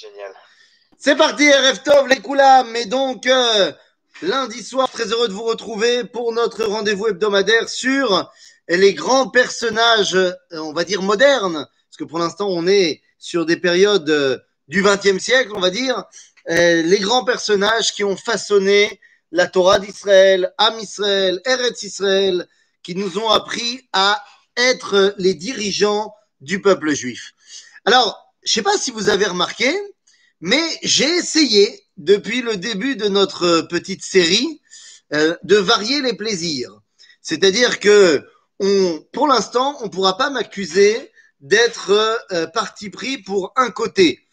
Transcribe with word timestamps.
Génial. 0.00 0.32
C'est 0.96 1.16
parti, 1.16 1.50
RF 1.50 1.82
Tov, 1.82 2.06
les 2.06 2.20
Koulam. 2.20 2.76
Et 2.76 2.86
donc, 2.86 3.26
euh, 3.26 3.72
lundi 4.22 4.62
soir, 4.62 4.88
très 4.88 5.06
heureux 5.06 5.26
de 5.26 5.32
vous 5.32 5.42
retrouver 5.42 6.04
pour 6.04 6.32
notre 6.32 6.64
rendez-vous 6.66 7.08
hebdomadaire 7.08 7.68
sur 7.68 8.30
les 8.68 8.94
grands 8.94 9.28
personnages, 9.28 10.14
euh, 10.14 10.34
on 10.52 10.72
va 10.72 10.84
dire 10.84 11.02
modernes, 11.02 11.66
parce 11.66 11.96
que 11.98 12.04
pour 12.04 12.20
l'instant, 12.20 12.46
on 12.48 12.68
est 12.68 13.02
sur 13.18 13.44
des 13.44 13.56
périodes 13.56 14.08
euh, 14.08 14.38
du 14.68 14.84
XXe 14.84 15.18
siècle, 15.18 15.50
on 15.56 15.60
va 15.60 15.70
dire, 15.70 16.04
les 16.46 16.98
grands 17.00 17.24
personnages 17.24 17.92
qui 17.92 18.04
ont 18.04 18.16
façonné 18.16 19.00
la 19.32 19.48
Torah 19.48 19.80
d'Israël, 19.80 20.54
Am 20.58 20.78
Israël, 20.78 21.42
Eretz 21.44 21.82
Israël, 21.82 22.46
qui 22.82 22.94
nous 22.94 23.18
ont 23.18 23.30
appris 23.30 23.88
à 23.92 24.24
être 24.56 25.14
les 25.18 25.34
dirigeants 25.34 26.14
du 26.40 26.62
peuple 26.62 26.94
juif. 26.94 27.34
Alors, 27.84 28.27
je 28.48 28.54
sais 28.54 28.62
pas 28.62 28.78
si 28.78 28.92
vous 28.92 29.10
avez 29.10 29.26
remarqué, 29.26 29.70
mais 30.40 30.62
j'ai 30.82 31.04
essayé 31.04 31.84
depuis 31.98 32.40
le 32.40 32.56
début 32.56 32.96
de 32.96 33.06
notre 33.06 33.60
petite 33.68 34.02
série 34.02 34.62
euh, 35.12 35.36
de 35.42 35.56
varier 35.56 36.00
les 36.00 36.14
plaisirs. 36.14 36.80
C'est-à-dire 37.20 37.78
que 37.78 38.26
pour 39.12 39.28
l'instant, 39.28 39.76
on 39.82 39.84
ne 39.84 39.90
pourra 39.90 40.16
pas 40.16 40.30
m'accuser 40.30 41.12
d'être 41.40 41.90
euh, 42.32 42.46
parti 42.46 42.88
pris 42.88 43.18
pour 43.18 43.52
un 43.54 43.70
côté. 43.70 44.26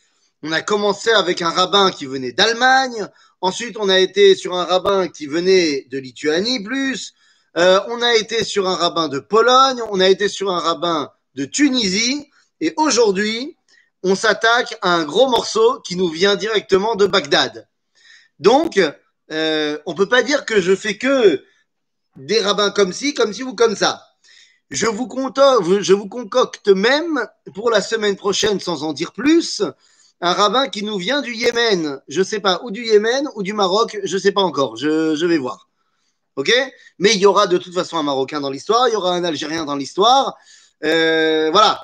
On 0.44 0.54
a 0.54 0.62
commencé 0.62 1.10
avec 1.12 1.42
un 1.42 1.50
rabbin 1.50 1.92
qui 1.92 2.06
venait 2.06 2.32
d'Allemagne, 2.32 3.10
ensuite 3.42 3.76
on 3.78 3.90
a 3.90 4.00
été 4.00 4.36
sur 4.36 4.56
un 4.56 4.64
rabbin 4.64 5.10
qui 5.10 5.26
venait 5.26 5.88
de 5.92 5.98
Lituanie 5.98 6.64
plus, 6.64 7.14
euh, 7.58 7.82
on 7.90 8.02
a 8.02 8.16
été 8.16 8.46
sur 8.46 8.66
un 8.70 8.76
rabbin 8.76 9.10
de 9.10 9.20
Pologne, 9.20 9.82
on 9.92 10.00
a 10.00 10.08
été 10.08 10.30
sur 10.30 10.52
un 10.52 10.60
rabbin 10.60 11.12
de 11.36 11.44
Tunisie, 11.44 12.30
et 12.62 12.74
aujourd'hui, 12.78 13.58
on 14.06 14.14
s'attaque 14.14 14.78
à 14.84 14.94
un 14.94 15.04
gros 15.04 15.28
morceau 15.28 15.80
qui 15.80 15.96
nous 15.96 16.10
vient 16.10 16.36
directement 16.36 16.96
de 16.96 17.08
Bagdad. 17.08 17.68
Donc, 18.38 18.80
euh, 19.32 19.80
on 19.88 19.96
peut 19.96 20.08
pas 20.08 20.22
dire 20.22 20.46
que 20.46 20.62
je 20.62 20.76
fais 20.76 20.96
que 21.00 21.44
des 22.16 22.40
rabbins 22.40 22.70
comme 22.70 22.94
ci, 22.94 23.16
comme 23.16 23.34
ci 23.34 23.42
ou 23.42 23.56
comme 23.56 23.76
ça. 23.76 24.04
Je 24.70 24.86
vous, 24.86 25.08
concocte, 25.08 25.82
je 25.82 25.94
vous 25.94 26.08
concocte 26.08 26.68
même 26.68 27.28
pour 27.56 27.72
la 27.72 27.82
semaine 27.82 28.16
prochaine, 28.16 28.60
sans 28.60 28.84
en 28.84 28.94
dire 28.94 29.12
plus, 29.12 29.64
un 30.22 30.34
rabbin 30.34 30.68
qui 30.70 30.84
nous 30.84 30.98
vient 30.98 31.24
du 31.24 31.34
Yémen. 31.34 32.00
Je 32.08 32.22
sais 32.22 32.40
pas, 32.40 32.62
ou 32.64 32.70
du 32.70 32.86
Yémen 32.86 33.28
ou 33.34 33.42
du 33.42 33.54
Maroc, 33.54 34.00
je 34.04 34.18
sais 34.20 34.32
pas 34.32 34.42
encore. 34.42 34.78
Je, 34.78 35.16
je 35.16 35.26
vais 35.26 35.40
voir. 35.40 35.68
Ok? 36.36 36.52
Mais 37.00 37.14
il 37.16 37.20
y 37.20 37.26
aura 37.26 37.48
de 37.48 37.58
toute 37.58 37.74
façon 37.74 37.98
un 37.98 38.04
Marocain 38.04 38.40
dans 38.40 38.52
l'histoire, 38.52 38.88
il 38.88 38.94
y 38.94 38.96
aura 38.96 39.16
un 39.16 39.24
Algérien 39.24 39.66
dans 39.66 39.76
l'histoire. 39.76 40.36
Euh, 40.84 41.50
voilà. 41.52 41.82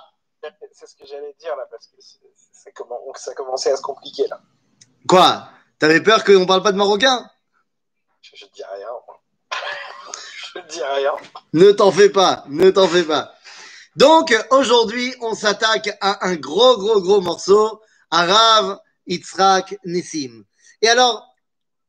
C'est 0.81 0.87
ce 0.87 0.95
que 0.95 1.05
j'allais 1.05 1.35
dire 1.39 1.55
là, 1.55 1.67
parce 1.69 1.85
que 1.85 1.95
ça, 2.01 2.71
comment, 2.73 2.97
ça 3.13 3.35
commençait 3.35 3.71
à 3.71 3.77
se 3.77 3.83
compliquer 3.83 4.25
là. 4.27 4.41
Quoi? 5.07 5.47
T'avais 5.77 6.01
peur 6.01 6.23
qu'on 6.23 6.47
parle 6.47 6.63
pas 6.63 6.71
de 6.71 6.77
Marocain 6.77 7.29
je, 8.19 8.31
je 8.33 8.45
dis 8.47 8.63
rien. 8.63 8.87
je 10.55 10.59
dis 10.73 10.81
rien. 10.81 11.11
Ne 11.53 11.71
t'en 11.71 11.91
fais 11.91 12.09
pas, 12.09 12.45
ne 12.47 12.71
t'en 12.71 12.87
fais 12.87 13.03
pas. 13.03 13.31
Donc 13.95 14.35
aujourd'hui, 14.49 15.13
on 15.21 15.35
s'attaque 15.35 15.95
à 16.01 16.25
un 16.25 16.35
gros, 16.35 16.77
gros, 16.77 16.99
gros 16.99 17.21
morceau, 17.21 17.79
Arav 18.09 18.79
Yitzhak 19.05 19.77
Nissim. 19.85 20.45
Et 20.81 20.89
alors, 20.89 21.27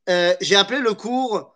euh, 0.07 0.35
j'ai 0.39 0.55
appelé 0.55 0.77
le 0.77 0.93
cours 0.93 1.55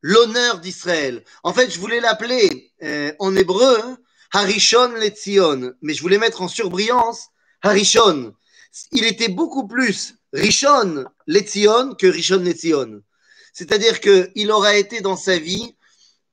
l'honneur 0.00 0.58
d'Israël. 0.58 1.22
En 1.44 1.52
fait, 1.52 1.70
je 1.70 1.78
voulais 1.78 2.00
l'appeler 2.00 2.72
euh, 2.82 3.12
en 3.20 3.36
hébreu 3.36 4.01
Harishon 4.32 4.94
Letzion, 4.94 5.74
mais 5.82 5.94
je 5.94 6.02
voulais 6.02 6.18
mettre 6.18 6.42
en 6.42 6.48
surbrillance 6.48 7.28
Harishon. 7.62 8.34
Il 8.92 9.04
était 9.04 9.28
beaucoup 9.28 9.66
plus 9.66 10.14
Rishon 10.32 11.04
Letzion 11.26 11.94
que 11.94 12.06
Rishon 12.06 12.38
Letzion. 12.38 13.02
C'est-à-dire 13.52 14.00
qu'il 14.00 14.50
aura 14.50 14.76
été 14.76 15.00
dans 15.00 15.16
sa 15.16 15.38
vie 15.38 15.76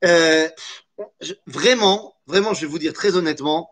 euh, 0.04 0.48
vraiment, 1.46 2.16
vraiment, 2.26 2.54
je 2.54 2.62
vais 2.62 2.66
vous 2.66 2.78
dire 2.78 2.92
très 2.92 3.16
honnêtement, 3.16 3.70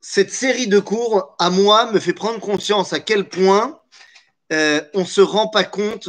cette 0.00 0.32
série 0.32 0.66
de 0.66 0.78
cours, 0.78 1.34
à 1.38 1.50
moi, 1.50 1.90
me 1.92 2.00
fait 2.00 2.14
prendre 2.14 2.40
conscience 2.40 2.92
à 2.92 3.00
quel 3.00 3.28
point 3.28 3.80
euh, 4.52 4.80
on 4.94 5.00
ne 5.00 5.04
se 5.04 5.20
rend 5.20 5.48
pas 5.48 5.64
compte 5.64 6.08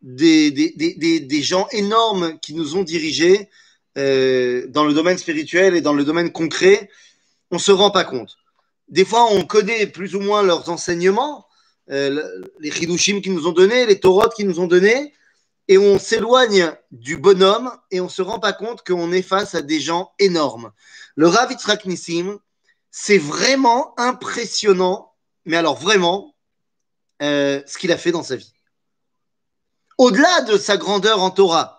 des, 0.00 1.42
gens 1.42 1.66
énormes 1.72 2.38
qui 2.40 2.54
nous 2.54 2.76
ont 2.76 2.82
dirigés 2.82 3.48
euh, 3.96 4.66
dans 4.68 4.84
le 4.84 4.92
domaine 4.92 5.18
spirituel 5.18 5.76
et 5.76 5.80
dans 5.80 5.92
le 5.92 6.04
domaine 6.04 6.32
concret. 6.32 6.90
On 7.50 7.56
ne 7.56 7.60
se 7.60 7.72
rend 7.72 7.90
pas 7.90 8.04
compte. 8.04 8.36
Des 8.88 9.04
fois, 9.04 9.28
on 9.30 9.44
connaît 9.44 9.86
plus 9.86 10.14
ou 10.14 10.20
moins 10.20 10.42
leurs 10.42 10.68
enseignements, 10.68 11.46
euh, 11.90 12.42
les 12.60 12.70
chidushim 12.70 13.20
qu'ils 13.20 13.34
nous 13.34 13.46
ont 13.46 13.52
donnés, 13.52 13.86
les 13.86 14.00
Torot 14.00 14.28
qu'ils 14.28 14.46
nous 14.46 14.60
ont 14.60 14.66
donnés, 14.66 15.12
et 15.68 15.78
on 15.78 15.98
s'éloigne 15.98 16.72
du 16.90 17.16
bonhomme 17.16 17.70
et 17.90 18.00
on 18.00 18.08
se 18.08 18.20
rend 18.20 18.38
pas 18.38 18.52
compte 18.52 18.84
qu'on 18.84 19.12
est 19.12 19.22
face 19.22 19.54
à 19.54 19.62
des 19.62 19.80
gens 19.80 20.12
énormes. 20.18 20.72
Le 21.16 21.26
Rav 21.26 21.50
Yitzhak 21.50 21.86
Nissim, 21.86 22.38
c'est 22.90 23.18
vraiment 23.18 23.98
impressionnant, 23.98 25.14
mais 25.46 25.56
alors 25.56 25.76
vraiment, 25.76 26.34
euh, 27.22 27.62
ce 27.66 27.78
qu'il 27.78 27.92
a 27.92 27.96
fait 27.96 28.12
dans 28.12 28.22
sa 28.22 28.36
vie. 28.36 28.52
Au-delà 29.96 30.42
de 30.42 30.58
sa 30.58 30.76
grandeur 30.76 31.22
en 31.22 31.30
Torah, 31.30 31.73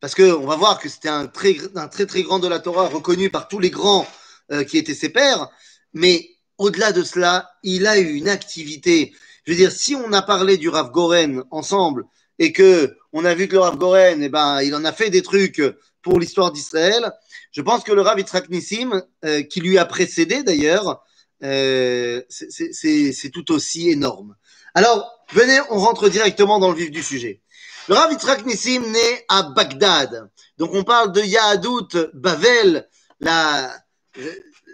parce 0.00 0.14
qu'on 0.14 0.46
va 0.46 0.56
voir 0.56 0.78
que 0.78 0.88
c'était 0.88 1.08
un 1.08 1.26
très, 1.26 1.56
un 1.76 1.88
très 1.88 2.06
très 2.06 2.22
grand 2.22 2.38
de 2.38 2.48
la 2.48 2.58
Torah, 2.58 2.88
reconnu 2.88 3.30
par 3.30 3.48
tous 3.48 3.58
les 3.58 3.70
grands 3.70 4.06
euh, 4.50 4.64
qui 4.64 4.78
étaient 4.78 4.94
ses 4.94 5.10
pères, 5.10 5.48
mais 5.92 6.30
au-delà 6.58 6.92
de 6.92 7.02
cela, 7.02 7.50
il 7.62 7.86
a 7.86 7.98
eu 7.98 8.14
une 8.14 8.28
activité. 8.28 9.12
Je 9.44 9.52
veux 9.52 9.56
dire, 9.56 9.72
si 9.72 9.94
on 9.94 10.12
a 10.12 10.22
parlé 10.22 10.56
du 10.56 10.68
Rav 10.68 10.90
Goren 10.90 11.44
ensemble, 11.50 12.04
et 12.38 12.52
que 12.52 12.96
on 13.12 13.24
a 13.24 13.34
vu 13.34 13.48
que 13.48 13.54
le 13.54 13.60
Rav 13.60 13.76
Goren, 13.76 14.22
eh 14.22 14.28
ben, 14.28 14.62
il 14.62 14.74
en 14.74 14.84
a 14.84 14.92
fait 14.92 15.10
des 15.10 15.22
trucs 15.22 15.62
pour 16.02 16.18
l'histoire 16.18 16.52
d'Israël. 16.52 17.12
Je 17.52 17.60
pense 17.60 17.84
que 17.84 17.92
le 17.92 18.00
Rav 18.00 18.18
Yitzhak 18.18 18.48
Nissim, 18.48 19.02
euh, 19.24 19.42
qui 19.42 19.60
lui 19.60 19.78
a 19.78 19.84
précédé 19.84 20.42
d'ailleurs, 20.42 21.04
euh, 21.42 22.22
c'est 22.28 23.30
tout 23.32 23.52
aussi 23.52 23.90
énorme. 23.90 24.36
Alors, 24.74 25.10
venez, 25.32 25.58
on 25.70 25.78
rentre 25.78 26.08
directement 26.08 26.58
dans 26.58 26.70
le 26.70 26.76
vif 26.76 26.90
du 26.90 27.02
sujet. 27.02 27.42
Le 27.88 27.94
Rav 27.94 28.12
Yitzhak 28.12 28.44
Nissim 28.44 28.80
naît 28.90 29.24
à 29.28 29.42
Bagdad. 29.42 30.30
Donc, 30.58 30.74
on 30.74 30.84
parle 30.84 31.12
de 31.12 31.22
Yahadout, 31.22 31.88
Bavel, 32.14 32.88
la, 33.20 33.74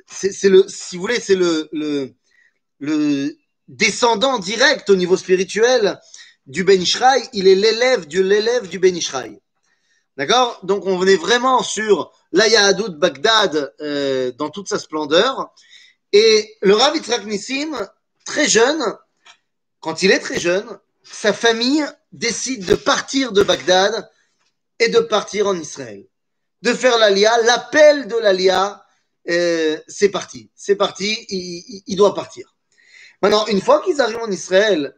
c'est 0.06 0.48
le, 0.48 0.66
si 0.68 0.96
vous 0.96 1.02
voulez, 1.02 1.20
c'est 1.20 1.36
le, 1.36 2.14
descendant 3.68 4.38
direct 4.38 4.90
au 4.90 4.96
niveau 4.96 5.16
spirituel 5.16 5.98
du 6.46 6.62
Ben 6.62 6.80
Ishraï, 6.80 7.28
il 7.32 7.48
est 7.48 7.54
l'élève 7.56 8.06
de 8.06 8.20
l'élève 8.20 8.68
du 8.68 8.78
Ben 8.78 8.96
Ishraï. 8.96 9.40
D'accord? 10.16 10.60
Donc 10.62 10.86
on 10.86 10.96
venait 10.96 11.16
vraiment 11.16 11.62
sur 11.62 12.12
l'Ayahadout 12.32 12.90
Bagdad 12.90 13.74
euh, 13.80 14.32
dans 14.32 14.50
toute 14.50 14.68
sa 14.68 14.78
splendeur. 14.78 15.52
Et 16.12 16.56
le 16.62 16.74
Rav 16.74 16.94
Yitzhak 16.94 17.24
Nissim, 17.26 17.76
très 18.24 18.48
jeune, 18.48 18.82
quand 19.80 20.02
il 20.02 20.12
est 20.12 20.20
très 20.20 20.38
jeune, 20.38 20.66
sa 21.10 21.32
famille 21.32 21.84
décide 22.12 22.64
de 22.64 22.74
partir 22.74 23.32
de 23.32 23.42
Bagdad 23.42 24.10
et 24.78 24.88
de 24.88 25.00
partir 25.00 25.46
en 25.46 25.58
Israël. 25.58 26.06
De 26.62 26.72
faire 26.72 26.98
l'Alia, 26.98 27.32
l'appel 27.42 28.08
de 28.08 28.16
l'Alia, 28.16 28.84
euh, 29.28 29.78
c'est 29.88 30.08
parti. 30.08 30.50
C'est 30.54 30.76
parti, 30.76 31.26
il, 31.28 31.96
doit 31.96 32.14
partir. 32.14 32.54
Maintenant, 33.22 33.46
une 33.46 33.60
fois 33.60 33.82
qu'ils 33.82 34.00
arrivent 34.00 34.22
en 34.22 34.30
Israël, 34.30 34.94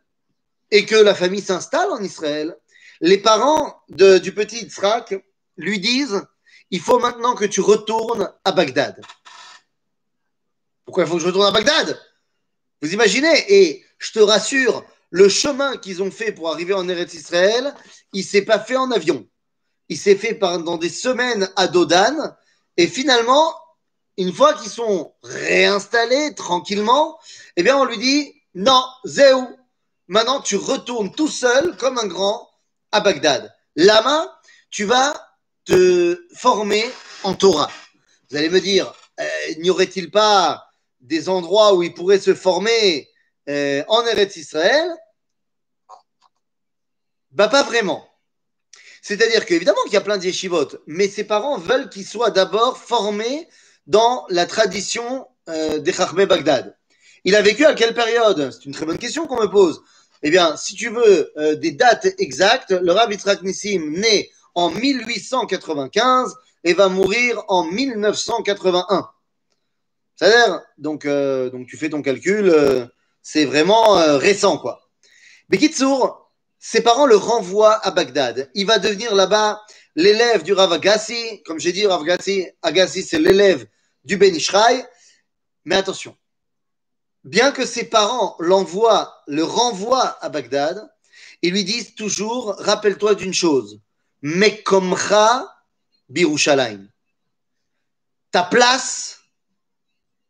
et 0.71 0.85
que 0.85 0.97
la 0.97 1.15
famille 1.15 1.41
s'installe 1.41 1.91
en 1.91 2.03
Israël, 2.03 2.55
les 3.01 3.19
parents 3.19 3.83
du 3.89 4.35
petit 4.35 4.65
Yitzhak 4.65 5.15
lui 5.57 5.81
disent 5.81 6.27
il 6.71 6.81
faut 6.81 6.99
maintenant 6.99 7.35
que 7.35 7.47
tu 7.47 7.61
retournes 7.61 8.31
à 8.45 8.53
Bagdad. 8.53 9.01
Pourquoi 10.85 11.05
il 11.05 11.09
faut 11.09 11.17
que 11.17 11.23
je 11.23 11.27
retourne 11.27 11.47
à 11.47 11.51
Bagdad? 11.51 11.99
Vous 12.83 12.93
imaginez? 12.93 13.45
Et 13.49 13.85
je 13.99 14.12
te 14.12 14.19
rassure, 14.19 14.85
le 15.10 15.28
chemin 15.28 15.76
qu'ils 15.76 16.02
ont 16.02 16.10
fait 16.10 16.32
pour 16.32 16.50
arriver 16.50 16.75
en 16.75 16.88
Eretz 16.88 17.14
Israël, 17.14 17.75
il 18.12 18.25
s'est 18.25 18.43
pas 18.43 18.58
fait 18.58 18.76
en 18.76 18.90
avion. 18.90 19.26
Il 19.88 19.96
s'est 19.96 20.16
fait 20.16 20.34
pendant 20.34 20.76
des 20.76 20.90
semaines 20.90 21.50
à 21.56 21.66
Dodan. 21.66 22.37
Et 22.76 22.87
finalement, 22.87 23.55
une 24.16 24.32
fois 24.32 24.55
qu'ils 24.55 24.70
sont 24.70 25.14
réinstallés 25.22 26.34
tranquillement, 26.34 27.19
eh 27.56 27.62
bien, 27.62 27.76
on 27.78 27.84
lui 27.84 27.99
dit 27.99 28.34
non, 28.55 28.82
Zéou, 29.05 29.49
Maintenant, 30.08 30.40
tu 30.40 30.56
retournes 30.56 31.12
tout 31.12 31.28
seul, 31.28 31.76
comme 31.76 31.99
un 31.99 32.06
grand, 32.06 32.49
à 32.93 33.00
Bagdad. 33.00 33.55
Lama, 33.76 34.40
tu 34.70 34.84
vas 34.84 35.14
te 35.66 36.26
former 36.34 36.82
en 37.25 37.34
Torah. 37.34 37.70
Vous 38.31 38.37
allez 38.38 38.49
me 38.49 38.60
dire, 38.60 38.90
euh, 39.20 39.28
n'y 39.58 39.69
aurait-il 39.69 40.10
pas 40.10 40.64
des 41.00 41.28
endroits 41.28 41.75
où 41.75 41.82
il 41.82 41.93
pourrait 41.93 42.19
se 42.19 42.34
former 42.34 43.06
euh, 43.49 43.83
en 43.89 44.05
Eretz 44.06 44.37
Israël 44.37 44.95
Bah, 47.31 47.49
pas 47.49 47.62
vraiment. 47.62 48.09
C'est-à-dire 49.03 49.47
qu'évidemment 49.47 49.83
qu'il 49.85 49.95
y 49.95 49.97
a 49.97 50.03
plein 50.03 50.19
de 50.19 50.25
yeshivot, 50.25 50.69
mais 50.87 51.09
ses 51.09 51.25
parents 51.25 51.59
veulent 51.59 51.89
qu'il 51.89 52.06
soit 52.06 52.31
d'abord 52.31 52.79
formé 52.79 53.49
dans 53.87 54.27
la 54.29 54.47
tradition 54.47 55.27
euh, 55.49 55.79
des 55.79 55.93
Chachmé 55.93 56.27
Bagdad. 56.27 56.77
Il 57.25 57.35
a 57.35 57.43
vécu 57.43 57.65
à 57.65 57.75
quelle 57.75 57.95
période? 57.95 58.50
C'est 58.53 58.67
une 58.67 58.73
très 58.73 58.87
bonne 58.87 58.99
question 58.99 59.27
qu'on 59.27 59.41
me 59.41 59.47
pose. 59.47 59.83
Eh 60.23 60.31
bien, 60.31 60.56
si 60.56 60.75
tu 60.75 60.91
veux 60.91 61.33
euh, 61.39 61.55
des 61.55 61.73
dates 61.73 62.06
exactes, 62.19 62.73
le 62.73 62.93
Rav 62.93 63.11
Yitzhak 63.11 63.43
Nissim 63.43 63.93
naît 63.93 64.31
en 64.55 64.71
1895 64.71 66.35
et 66.65 66.75
va 66.75 66.89
mourir 66.89 67.43
en 67.49 67.65
1981. 67.65 69.09
C'est-à-dire, 70.17 70.61
donc, 70.77 71.06
euh, 71.06 71.49
donc 71.51 71.67
tu 71.67 71.77
fais 71.77 71.89
ton 71.89 72.03
calcul, 72.03 72.91
c'est 73.31 73.45
vraiment 73.45 74.17
récent, 74.17 74.57
quoi. 74.57 74.89
Bekitsour, 75.51 76.33
ses 76.59 76.81
parents 76.81 77.05
le 77.05 77.17
renvoient 77.17 77.79
à 77.87 77.91
Bagdad. 77.91 78.51
Il 78.55 78.65
va 78.65 78.79
devenir 78.79 79.15
là-bas 79.15 79.61
l'élève 79.97 80.43
du 80.43 80.55
Rav 80.55 80.73
Agassi. 80.73 81.43
Comme 81.43 81.61
j'ai 81.61 81.73
dit, 81.73 81.87
Rav 81.87 82.01
Agassi, 82.01 82.47
Agassi 82.63 83.03
c'est 83.03 83.19
l'élève 83.19 83.67
du 84.03 84.17
Ben 84.17 84.35
Ishraï. 84.35 84.83
Mais 85.67 85.77
attention, 85.77 86.17
bien 87.23 87.53
que 87.53 87.67
ses 87.67 87.85
parents 87.85 88.35
l'envoient, 88.39 89.23
le 89.27 89.45
renvoient 89.45 90.17
à 90.25 90.31
Bagdad, 90.31 90.91
ils 91.43 91.53
lui 91.53 91.65
disent 91.65 91.95
toujours, 91.95 92.55
rappelle-toi 92.59 93.15
d'une 93.15 93.35
chose, 93.35 93.79
Mekomcha 94.23 95.55
Birushalayim. 96.09 96.89
Ta 98.31 98.45
place 98.45 99.21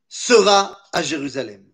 sera 0.08 0.76
à 0.92 1.00
Jérusalem. 1.00 1.67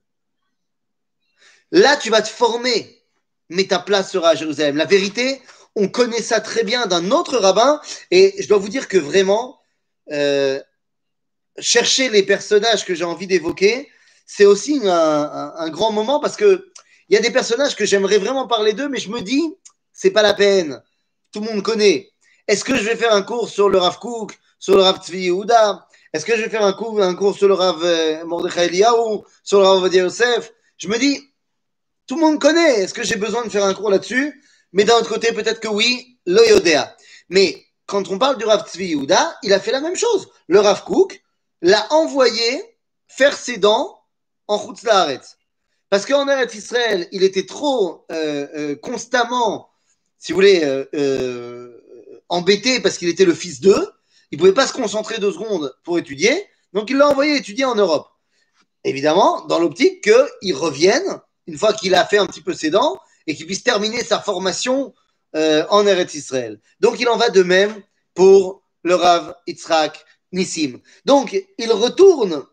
Là, 1.75 1.97
tu 1.97 2.09
vas 2.09 2.23
te 2.23 2.29
former, 2.29 3.03
mais 3.49 3.65
ta 3.65 3.81
place 3.81 4.12
sera 4.12 4.29
à 4.31 4.35
Jérusalem. 4.37 4.76
La 4.76 4.85
vérité, 4.85 5.43
on 5.75 5.88
connaît 5.88 6.23
ça 6.23 6.41
très 6.41 6.62
bien 6.62 6.87
d'un 6.87 7.11
autre 7.11 7.37
rabbin, 7.37 7.81
et 8.12 8.41
je 8.41 8.47
dois 8.47 8.59
vous 8.59 8.69
dire 8.69 8.87
que 8.87 8.97
vraiment, 8.97 9.59
euh, 10.12 10.61
chercher 11.59 12.11
les 12.11 12.23
personnages 12.23 12.85
que 12.85 12.94
j'ai 12.94 13.03
envie 13.03 13.26
d'évoquer, 13.26 13.88
c'est 14.25 14.44
aussi 14.44 14.82
un, 14.85 15.69
grand 15.71 15.91
moment 15.91 16.21
parce 16.21 16.37
que 16.37 16.71
il 17.09 17.15
y 17.17 17.19
a 17.19 17.21
des 17.21 17.32
personnages 17.32 17.75
que 17.75 17.85
j'aimerais 17.85 18.19
vraiment 18.19 18.47
parler 18.47 18.73
d'eux, 18.73 18.88
mais 18.88 19.00
je 19.00 19.11
me 19.11 19.21
dis, 19.21 19.43
c'est 19.93 20.12
pas 20.12 20.23
la 20.23 20.32
peine. 20.32 20.81
Tout 21.32 21.41
le 21.41 21.47
monde 21.50 21.62
connaît. 21.65 22.12
Est-ce 22.47 22.62
que 22.62 22.76
je 22.76 22.85
vais 22.85 22.94
faire 22.94 23.12
un 23.12 23.23
cours 23.23 23.49
sur 23.49 23.69
le 23.69 23.79
Rav 23.79 23.99
Kook, 23.99 24.38
sur 24.61 24.76
le 24.76 24.82
Rav 24.82 25.05
Tzvi 25.05 25.25
Yehuda? 25.25 25.88
Est-ce 26.12 26.25
que 26.25 26.37
je 26.37 26.43
vais 26.43 26.50
faire 26.50 26.65
un 26.65 26.73
cours, 26.73 27.03
un 27.03 27.17
cours 27.17 27.37
sur 27.37 27.49
le 27.49 27.55
Rav 27.55 27.82
euh, 27.82 28.25
Mordechai 28.25 28.67
Eliyahu, 28.67 29.23
sur 29.43 29.59
le 29.59 29.67
Rav 29.67 29.93
Yosef? 29.93 30.53
Je 30.79 30.87
me 30.87 30.99
dis, 30.99 31.33
tout 32.06 32.16
le 32.16 32.20
monde 32.20 32.40
connaît. 32.40 32.80
Est-ce 32.80 32.94
que 32.94 33.02
j'ai 33.02 33.16
besoin 33.16 33.44
de 33.44 33.48
faire 33.48 33.64
un 33.64 33.74
cours 33.74 33.90
là-dessus? 33.90 34.42
Mais 34.72 34.84
d'un 34.84 34.96
autre 34.96 35.08
côté, 35.08 35.32
peut-être 35.32 35.60
que 35.60 35.68
oui, 35.68 36.18
l'Oyodea. 36.26 36.96
Mais 37.28 37.64
quand 37.86 38.08
on 38.10 38.18
parle 38.18 38.38
du 38.38 38.44
Rav 38.44 38.68
Tzvi 38.68 38.96
il 39.42 39.52
a 39.52 39.60
fait 39.60 39.72
la 39.72 39.80
même 39.80 39.96
chose. 39.96 40.28
Le 40.48 40.60
Rav 40.60 40.84
Kook 40.84 41.22
l'a 41.62 41.86
envoyé 41.92 42.62
faire 43.08 43.36
ses 43.36 43.58
dents 43.58 43.98
en 44.48 44.58
Chutz 44.58 44.84
Parce 45.90 46.06
qu'en 46.06 46.28
Eretz 46.28 46.54
Israël, 46.54 47.08
il 47.12 47.22
était 47.22 47.46
trop 47.46 48.04
euh, 48.10 48.46
euh, 48.54 48.76
constamment, 48.76 49.70
si 50.18 50.32
vous 50.32 50.36
voulez, 50.36 50.62
euh, 50.94 51.80
embêté 52.28 52.80
parce 52.80 52.98
qu'il 52.98 53.08
était 53.08 53.24
le 53.24 53.34
fils 53.34 53.60
d'eux. 53.60 53.90
Il 54.30 54.36
ne 54.36 54.40
pouvait 54.40 54.54
pas 54.54 54.66
se 54.66 54.72
concentrer 54.72 55.18
deux 55.18 55.32
secondes 55.32 55.74
pour 55.84 55.98
étudier. 55.98 56.48
Donc 56.72 56.90
il 56.90 56.96
l'a 56.96 57.08
envoyé 57.08 57.36
étudier 57.36 57.64
en 57.64 57.74
Europe. 57.74 58.08
Évidemment, 58.82 59.46
dans 59.46 59.58
l'optique 59.58 60.02
qu'il 60.02 60.54
revienne, 60.54 61.20
une 61.46 61.58
fois 61.58 61.73
qu'il 61.73 61.94
a 61.94 62.05
fait 62.06 62.19
un 62.19 62.26
petit 62.26 62.41
peu 62.41 62.55
ses 62.55 62.70
dents, 62.70 62.99
et 63.26 63.35
qu'il 63.35 63.46
puisse 63.46 63.62
terminer 63.62 64.05
sa 64.05 64.20
formation 64.20 64.94
en 65.35 65.87
Eretz 65.87 66.14
Israël. 66.14 66.61
Donc 66.79 67.00
il 67.00 67.08
en 67.08 67.17
va 67.17 67.29
de 67.29 67.43
même 67.43 67.82
pour 68.14 68.62
le 68.85 68.94
Rav 68.94 69.35
Yitzhak 69.49 70.05
Nissim. 70.31 70.81
Donc 71.05 71.37
il 71.58 71.73
retourne 71.73 72.44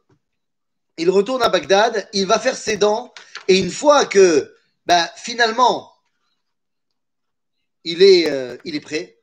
il 0.98 1.10
retourne 1.10 1.42
à 1.42 1.50
Bagdad, 1.50 2.08
il 2.14 2.28
va 2.28 2.40
faire 2.40 2.56
ses 2.56 2.78
dents, 2.78 3.14
et 3.48 3.58
une 3.58 3.72
fois 3.72 4.06
que 4.06 4.54
bah, 4.86 5.10
finalement 5.16 5.92
il 7.84 8.04
est, 8.04 8.30
euh, 8.30 8.58
il 8.66 8.76
est 8.76 8.82
prêt, 8.82 9.20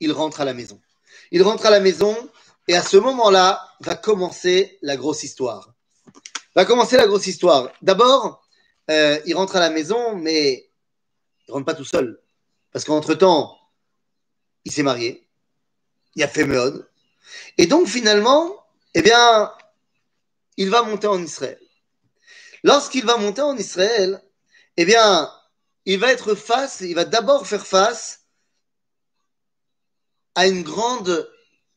il 0.00 0.12
rentre 0.12 0.40
à 0.40 0.44
la 0.44 0.52
maison. 0.52 0.80
Il 1.30 1.42
rentre 1.42 1.66
à 1.66 1.70
la 1.70 1.80
maison, 1.80 2.16
et 2.66 2.76
à 2.76 2.82
ce 2.82 2.96
moment-là 2.96 3.62
va 3.80 3.94
commencer 3.94 4.78
la 4.82 4.96
grosse 4.96 5.22
histoire. 5.22 5.74
Va 6.56 6.64
commencer 6.64 6.96
la 6.96 7.06
grosse 7.06 7.26
histoire. 7.26 7.70
D'abord, 7.82 8.44
euh, 8.90 9.18
il 9.26 9.34
rentre 9.34 9.56
à 9.56 9.60
la 9.60 9.70
maison, 9.70 10.16
mais 10.16 10.70
il 11.46 11.52
rentre 11.52 11.66
pas 11.66 11.74
tout 11.74 11.84
seul. 11.84 12.20
Parce 12.72 12.84
qu'entre-temps, 12.84 13.58
il 14.64 14.72
s'est 14.72 14.82
marié, 14.82 15.26
il 16.14 16.22
a 16.22 16.28
fait 16.28 16.44
Meod. 16.44 16.88
Et 17.58 17.66
donc 17.66 17.88
finalement, 17.88 18.64
eh 18.94 19.02
bien, 19.02 19.52
il 20.56 20.70
va 20.70 20.82
monter 20.82 21.06
en 21.06 21.22
Israël. 21.22 21.60
Lorsqu'il 22.62 23.04
va 23.04 23.16
monter 23.16 23.42
en 23.42 23.56
Israël, 23.56 24.22
eh 24.76 24.84
bien, 24.84 25.30
il 25.84 25.98
va 25.98 26.12
être 26.12 26.34
face, 26.34 26.80
il 26.80 26.94
va 26.94 27.04
d'abord 27.04 27.46
faire 27.46 27.66
face 27.66 28.26
à 30.34 30.46
une 30.46 30.62
grande, 30.62 31.30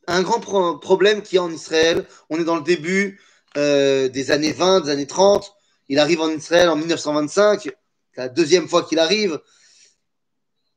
un 0.06 0.22
grand 0.22 0.40
problème 0.78 1.22
qui 1.22 1.36
est 1.36 1.40
en 1.40 1.52
Israël. 1.52 2.06
On 2.28 2.40
est 2.40 2.44
dans 2.44 2.56
le 2.56 2.62
début 2.62 3.20
euh, 3.56 4.08
des 4.08 4.30
années 4.30 4.52
20, 4.52 4.82
des 4.82 4.90
années 4.90 5.06
30. 5.06 5.54
Il 5.90 5.98
arrive 5.98 6.20
en 6.20 6.30
Israël 6.30 6.68
en 6.68 6.76
1925. 6.76 7.62
C'est 7.62 7.76
la 8.16 8.28
deuxième 8.28 8.68
fois 8.68 8.84
qu'il 8.84 9.00
arrive. 9.00 9.40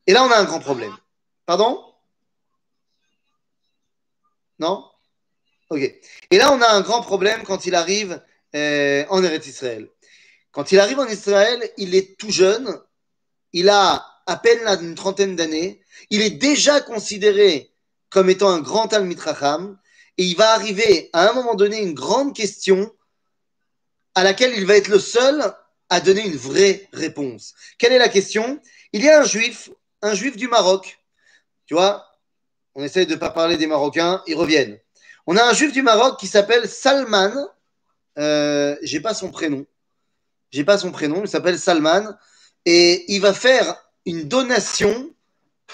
Et 0.08 0.12
là, 0.12 0.24
on 0.24 0.32
a 0.32 0.38
un 0.38 0.44
grand 0.44 0.60
problème. 0.60 0.98
Pardon? 1.46 1.86
Non? 4.58 4.84
Ok. 5.70 5.82
Et 5.82 6.38
là, 6.38 6.52
on 6.52 6.60
a 6.64 6.68
un 6.68 6.82
grand 6.82 7.04
problème 7.04 7.44
quand 7.44 7.68
il 7.68 7.76
arrive 7.76 8.20
euh, 8.56 9.06
en 9.10 9.24
Eretz 9.24 9.46
Israël. 9.46 9.88
Quand 10.52 10.72
il 10.72 10.80
arrive 10.80 10.98
en 10.98 11.08
Israël, 11.08 11.62
il 11.78 11.94
est 11.94 12.18
tout 12.18 12.32
jeune, 12.32 12.76
il 13.52 13.70
a 13.70 14.04
à 14.26 14.38
peine 14.38 14.68
une 14.82 14.96
trentaine 14.96 15.36
d'années, 15.36 15.84
il 16.10 16.24
est 16.24 16.32
déjà 16.32 16.82
considéré 16.82 17.72
comme 18.10 18.32
étant 18.32 18.50
un 18.50 18.62
grand 18.62 18.88
Talmid 18.88 19.20
Racham, 19.20 19.78
et 20.18 20.24
il 20.24 20.36
va 20.36 20.54
arriver 20.54 21.12
à 21.14 21.30
un 21.30 21.34
moment 21.34 21.54
donné 21.54 21.84
une 21.84 21.94
grande 21.94 22.36
question 22.36 22.92
à 24.16 24.24
laquelle 24.24 24.54
il 24.56 24.66
va 24.66 24.76
être 24.76 24.88
le 24.88 25.00
seul 25.00 25.54
à 25.90 26.02
donner 26.02 26.26
une 26.26 26.36
vraie 26.36 26.88
réponse. 26.94 27.54
Quelle 27.78 27.94
est 27.94 27.98
la 27.98 28.10
question? 28.10 28.60
Il 28.94 29.04
y 29.04 29.10
a 29.10 29.22
un 29.22 29.26
juif, 29.26 29.70
un 30.02 30.14
juif 30.14 30.38
du 30.38 30.48
Maroc, 30.48 31.00
tu 31.66 31.74
vois, 31.74 32.06
on 32.76 32.84
essaie 32.84 33.06
de 33.06 33.14
ne 33.14 33.20
pas 33.20 33.30
parler 33.30 33.58
des 33.58 33.68
Marocains, 33.68 34.24
ils 34.28 34.36
reviennent. 34.36 34.80
On 35.28 35.38
a 35.38 35.44
un 35.44 35.54
juif 35.54 35.72
du 35.72 35.82
Maroc 35.82 36.20
qui 36.20 36.28
s'appelle 36.28 36.68
Salman. 36.68 37.32
Euh, 38.18 38.76
j'ai 38.82 39.00
pas 39.00 39.14
son 39.14 39.32
prénom. 39.32 39.66
J'ai 40.52 40.64
pas 40.64 40.78
son 40.78 40.92
prénom. 40.92 41.22
Il 41.24 41.30
s'appelle 41.30 41.58
Salman 41.58 42.16
et 42.66 43.06
il 43.14 43.22
va 43.22 43.34
faire 43.34 43.76
une 44.06 44.28
donation 44.28 45.14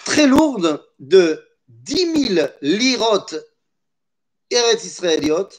très 0.05 0.27
lourde 0.27 0.85
de 0.99 1.43
10 1.67 2.35
000 2.35 2.47
lirotes 2.61 3.35
Eretz 4.51 4.83
Israéliot, 4.83 5.49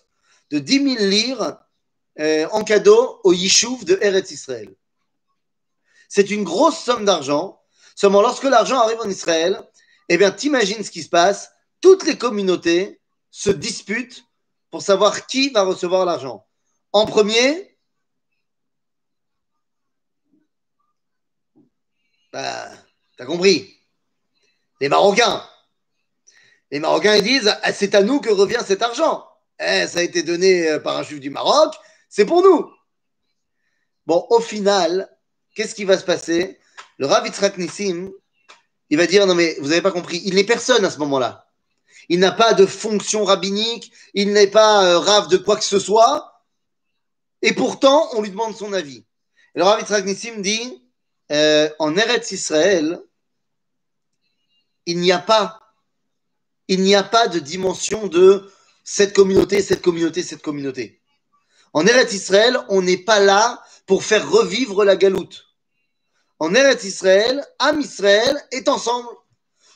de 0.50 0.58
10 0.58 0.96
000 0.96 1.08
lires 1.08 1.58
euh, 2.20 2.48
en 2.52 2.64
cadeau 2.64 3.20
au 3.24 3.32
Yishuv 3.32 3.84
de 3.84 3.98
Eretz 4.02 4.30
Israël. 4.30 4.74
C'est 6.08 6.30
une 6.30 6.44
grosse 6.44 6.78
somme 6.78 7.04
d'argent. 7.04 7.62
Seulement, 7.94 8.22
lorsque 8.22 8.44
l'argent 8.44 8.78
arrive 8.80 9.00
en 9.00 9.08
Israël, 9.08 9.62
eh 10.08 10.18
bien, 10.18 10.30
t'imagines 10.30 10.82
ce 10.82 10.90
qui 10.90 11.02
se 11.02 11.08
passe. 11.08 11.50
Toutes 11.80 12.04
les 12.04 12.18
communautés 12.18 13.00
se 13.30 13.50
disputent 13.50 14.24
pour 14.70 14.82
savoir 14.82 15.26
qui 15.26 15.50
va 15.50 15.62
recevoir 15.62 16.04
l'argent. 16.04 16.46
En 16.92 17.06
premier, 17.06 17.76
bah, 22.32 22.68
t'as 23.16 23.24
compris, 23.24 23.76
les 24.80 24.88
Marocains. 24.88 25.46
Les 26.70 26.80
Marocains 26.80 27.16
ils 27.16 27.22
disent 27.22 27.56
ah, 27.62 27.72
c'est 27.72 27.94
à 27.94 28.02
nous 28.02 28.20
que 28.20 28.30
revient 28.30 28.62
cet 28.64 28.82
argent. 28.82 29.26
Eh, 29.58 29.86
ça 29.86 29.98
a 29.98 30.02
été 30.02 30.22
donné 30.22 30.68
euh, 30.68 30.78
par 30.78 30.96
un 30.96 31.02
juif 31.02 31.20
du 31.20 31.30
Maroc, 31.30 31.74
c'est 32.10 32.26
pour 32.26 32.42
nous. 32.42 32.70
Bon, 34.06 34.26
au 34.28 34.40
final, 34.40 35.08
qu'est-ce 35.54 35.74
qui 35.74 35.84
va 35.84 35.96
se 35.96 36.04
passer? 36.04 36.58
Le 36.98 37.06
Rav 37.06 37.24
Yitzhak 37.26 37.56
Nissim, 37.56 38.10
il 38.90 38.98
va 38.98 39.06
dire 39.06 39.26
non 39.26 39.34
mais 39.34 39.56
vous 39.60 39.68
n'avez 39.68 39.80
pas 39.80 39.92
compris, 39.92 40.20
il 40.26 40.34
n'est 40.34 40.44
personne 40.44 40.84
à 40.84 40.90
ce 40.90 40.98
moment-là 40.98 41.50
il 42.10 42.18
n'a 42.18 42.32
pas 42.32 42.54
de 42.54 42.66
fonction 42.66 43.24
rabbinique, 43.24 43.92
il 44.14 44.32
n'est 44.32 44.48
pas 44.48 44.84
euh, 44.84 44.98
rave 44.98 45.28
de 45.28 45.36
quoi 45.36 45.56
que 45.56 45.64
ce 45.64 45.78
soit, 45.78 46.42
et 47.40 47.54
pourtant 47.54 48.10
on 48.14 48.20
lui 48.20 48.30
demande 48.30 48.56
son 48.56 48.72
avis. 48.72 49.04
Et 49.54 49.60
le 49.60 49.64
Rav 49.64 50.04
Nissim 50.04 50.40
dit 50.40 50.82
euh, 51.30 51.70
en 51.78 51.96
Eretz 51.96 52.32
Israël, 52.32 53.00
il 54.86 54.98
n'y 54.98 55.12
a 55.12 55.20
pas 55.20 55.60
de 56.68 57.38
dimension 57.38 58.08
de 58.08 58.50
cette 58.82 59.14
communauté, 59.14 59.62
cette 59.62 59.82
communauté, 59.82 60.24
cette 60.24 60.42
communauté. 60.42 60.99
En 61.72 61.86
Eretz 61.86 62.12
Israël, 62.12 62.58
on 62.68 62.82
n'est 62.82 63.04
pas 63.04 63.20
là 63.20 63.62
pour 63.86 64.04
faire 64.04 64.28
revivre 64.30 64.84
la 64.84 64.96
galoute. 64.96 65.46
En 66.38 66.54
Eretz 66.54 66.84
Israël, 66.84 67.44
Am 67.58 67.80
Israël 67.80 68.36
est 68.50 68.68
ensemble. 68.68 69.08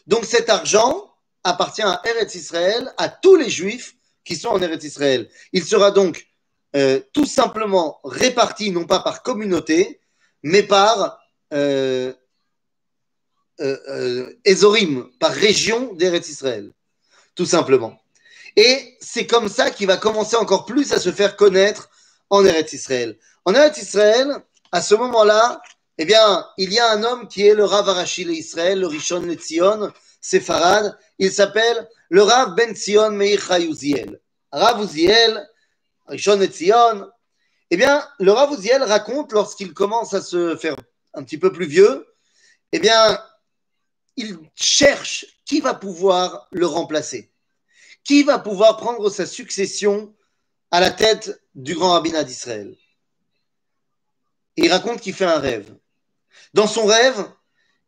Donc 0.06 0.24
cet 0.24 0.48
argent, 0.48 1.14
appartient 1.44 1.82
à 1.82 2.00
Eretz 2.04 2.34
Israël, 2.34 2.92
à 2.96 3.08
tous 3.08 3.36
les 3.36 3.50
juifs 3.50 3.94
qui 4.24 4.36
sont 4.36 4.48
en 4.48 4.60
Eretz 4.60 4.84
Israël. 4.84 5.28
Il 5.52 5.64
sera 5.64 5.90
donc 5.90 6.26
euh, 6.74 7.00
tout 7.12 7.26
simplement 7.26 8.00
répartis, 8.02 8.70
non 8.70 8.86
pas 8.86 9.00
par 9.00 9.22
communauté, 9.22 10.00
mais 10.42 10.62
par 10.62 11.20
euh, 11.52 12.12
euh, 13.60 15.08
par 15.20 15.30
région 15.30 15.92
d'Eretz 15.94 16.28
Israël, 16.28 16.72
tout 17.34 17.46
simplement. 17.46 18.00
Et 18.56 18.96
c'est 19.00 19.26
comme 19.26 19.48
ça 19.48 19.70
qu'il 19.70 19.86
va 19.86 19.96
commencer 19.96 20.36
encore 20.36 20.64
plus 20.64 20.92
à 20.92 21.00
se 21.00 21.10
faire 21.10 21.36
connaître 21.36 21.90
en 22.30 22.44
Eretz 22.44 22.72
Israël. 22.72 23.18
En 23.44 23.54
Eretz 23.54 23.78
Israël, 23.78 24.36
à 24.72 24.80
ce 24.80 24.94
moment-là, 24.94 25.60
eh 25.98 26.04
bien, 26.04 26.46
il 26.56 26.72
y 26.72 26.78
a 26.78 26.90
un 26.90 27.02
homme 27.04 27.28
qui 27.28 27.46
est 27.46 27.54
le 27.54 27.64
Rav 27.64 27.88
Arachil 27.88 28.30
Israël, 28.30 28.80
le 28.80 28.86
Rishon 28.86 29.20
Letzion, 29.20 29.92
Sepharad. 30.20 30.96
Il 31.18 31.32
s'appelle 31.32 31.88
le 32.08 32.22
Rav 32.22 32.54
Ben 32.54 32.74
Zion 32.74 33.10
Meir 33.10 33.40
Chayuziel. 33.40 34.20
Rav 34.50 34.82
Uziel, 34.82 35.48
Rishon 36.06 36.38
Letzion. 36.38 37.08
Eh 37.70 37.76
bien, 37.76 38.06
le 38.18 38.32
Rav 38.32 38.52
Uziel 38.52 38.82
raconte 38.82 39.32
lorsqu'il 39.32 39.72
commence 39.72 40.14
à 40.14 40.22
se 40.22 40.56
faire 40.56 40.76
un 41.14 41.22
petit 41.22 41.38
peu 41.38 41.52
plus 41.52 41.66
vieux, 41.66 42.06
eh 42.72 42.78
bien, 42.80 43.20
il 44.16 44.38
cherche 44.54 45.26
qui 45.44 45.60
va 45.60 45.74
pouvoir 45.74 46.48
le 46.50 46.66
remplacer. 46.66 47.33
Qui 48.04 48.22
va 48.22 48.38
pouvoir 48.38 48.76
prendre 48.76 49.08
sa 49.08 49.24
succession 49.24 50.14
à 50.70 50.80
la 50.80 50.90
tête 50.90 51.42
du 51.54 51.74
grand 51.74 51.92
rabbinat 51.92 52.24
d'Israël? 52.24 52.76
Il 54.56 54.70
raconte 54.70 55.00
qu'il 55.00 55.14
fait 55.14 55.24
un 55.24 55.38
rêve. 55.38 55.74
Dans 56.52 56.66
son 56.66 56.84
rêve, 56.84 57.26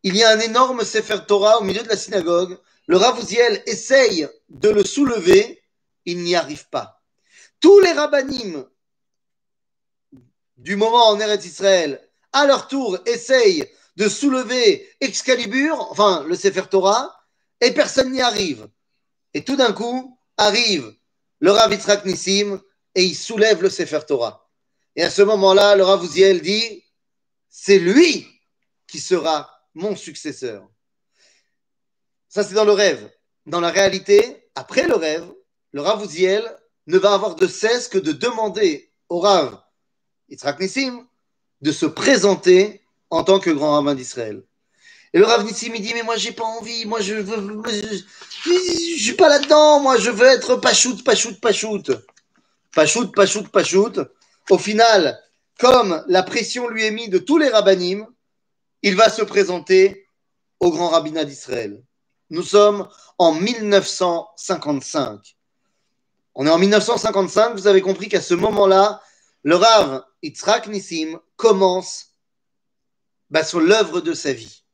il 0.02 0.16
y 0.16 0.24
a 0.24 0.30
un 0.30 0.40
énorme 0.40 0.84
Sefer 0.84 1.18
Torah 1.28 1.58
au 1.58 1.64
milieu 1.64 1.82
de 1.82 1.88
la 1.88 1.96
synagogue. 1.96 2.58
Le 2.86 2.96
Ravouziel 2.96 3.62
essaye 3.66 4.26
de 4.48 4.70
le 4.70 4.84
soulever, 4.84 5.62
il 6.06 6.22
n'y 6.22 6.34
arrive 6.34 6.68
pas. 6.70 7.02
Tous 7.60 7.78
les 7.80 7.92
rabbinim 7.92 8.66
du 10.56 10.76
moment 10.76 11.08
en 11.08 11.20
Eretz 11.20 11.44
Israël, 11.44 12.00
à 12.32 12.46
leur 12.46 12.68
tour, 12.68 12.98
essayent 13.04 13.70
de 13.96 14.08
soulever 14.08 14.88
Excalibur, 15.00 15.90
enfin 15.90 16.24
le 16.26 16.34
Sefer 16.34 16.64
Torah, 16.70 17.14
et 17.60 17.72
personne 17.72 18.12
n'y 18.12 18.22
arrive. 18.22 18.68
Et 19.34 19.44
tout 19.44 19.56
d'un 19.56 19.72
coup, 19.72 20.18
arrive 20.36 20.94
le 21.40 21.50
Rav 21.50 21.72
Yitzhak 21.72 22.04
Nissim 22.04 22.60
et 22.94 23.04
il 23.04 23.14
soulève 23.14 23.62
le 23.62 23.70
Sefer 23.70 24.00
Torah. 24.06 24.48
Et 24.94 25.02
à 25.02 25.10
ce 25.10 25.22
moment-là, 25.22 25.76
le 25.76 25.84
Ravouziel 25.84 26.40
dit, 26.40 26.84
c'est 27.48 27.78
lui 27.78 28.26
qui 28.86 28.98
sera 28.98 29.50
mon 29.74 29.94
successeur. 29.94 30.66
Ça, 32.28 32.42
c'est 32.42 32.54
dans 32.54 32.64
le 32.64 32.72
rêve. 32.72 33.10
Dans 33.44 33.60
la 33.60 33.70
réalité, 33.70 34.48
après 34.54 34.86
le 34.86 34.94
rêve, 34.94 35.30
le 35.72 35.82
Rav 35.82 36.02
Uziel 36.02 36.44
ne 36.86 36.98
va 36.98 37.12
avoir 37.12 37.34
de 37.34 37.46
cesse 37.46 37.88
que 37.88 37.98
de 37.98 38.12
demander 38.12 38.92
au 39.08 39.20
Rav 39.20 39.62
Yitzhak 40.28 40.60
Nissim 40.60 41.06
de 41.60 41.72
se 41.72 41.86
présenter 41.86 42.82
en 43.10 43.24
tant 43.24 43.38
que 43.38 43.50
grand 43.50 43.72
rabbin 43.72 43.94
d'Israël. 43.94 44.42
Et 45.12 45.18
le 45.18 45.24
Rav 45.24 45.44
Nissim, 45.44 45.72
il 45.74 45.82
dit, 45.82 45.94
mais 45.94 46.02
moi, 46.02 46.16
j'ai 46.16 46.32
pas 46.32 46.44
envie, 46.44 46.84
moi, 46.84 47.00
je 47.00 47.14
veux, 47.14 47.64
suis 49.06 49.14
pas 49.14 49.28
là-dedans, 49.28 49.80
moi, 49.80 49.96
je 49.98 50.10
veux 50.10 50.26
être 50.26 50.56
pachout, 50.56 51.02
pachout, 51.04 51.40
pachout. 51.40 51.84
Pachout, 52.74 53.12
pachout, 53.12 53.48
pachout. 53.48 54.00
Au 54.50 54.58
final, 54.58 55.18
comme 55.58 56.04
la 56.08 56.22
pression 56.22 56.68
lui 56.68 56.84
est 56.84 56.90
mise 56.90 57.08
de 57.08 57.16
tous 57.18 57.38
les 57.38 57.48
rabbinim, 57.48 58.06
il 58.82 58.96
va 58.96 59.08
se 59.08 59.22
présenter 59.22 60.06
au 60.60 60.70
grand 60.70 60.88
rabbinat 60.88 61.24
d'Israël. 61.24 61.82
Nous 62.30 62.42
sommes 62.42 62.88
en 63.18 63.32
1955. 63.32 65.36
On 66.34 66.46
est 66.46 66.50
en 66.50 66.58
1955, 66.58 67.54
vous 67.54 67.66
avez 67.66 67.80
compris 67.80 68.08
qu'à 68.08 68.20
ce 68.20 68.34
moment-là, 68.34 69.00
le 69.42 69.56
Rav 69.56 70.04
Yitzhak 70.22 70.66
Nissim 70.66 71.18
commence 71.36 72.08
bah, 73.30 73.44
sur 73.44 73.60
l'œuvre 73.60 74.02
de 74.02 74.12
sa 74.12 74.32
vie. 74.32 74.64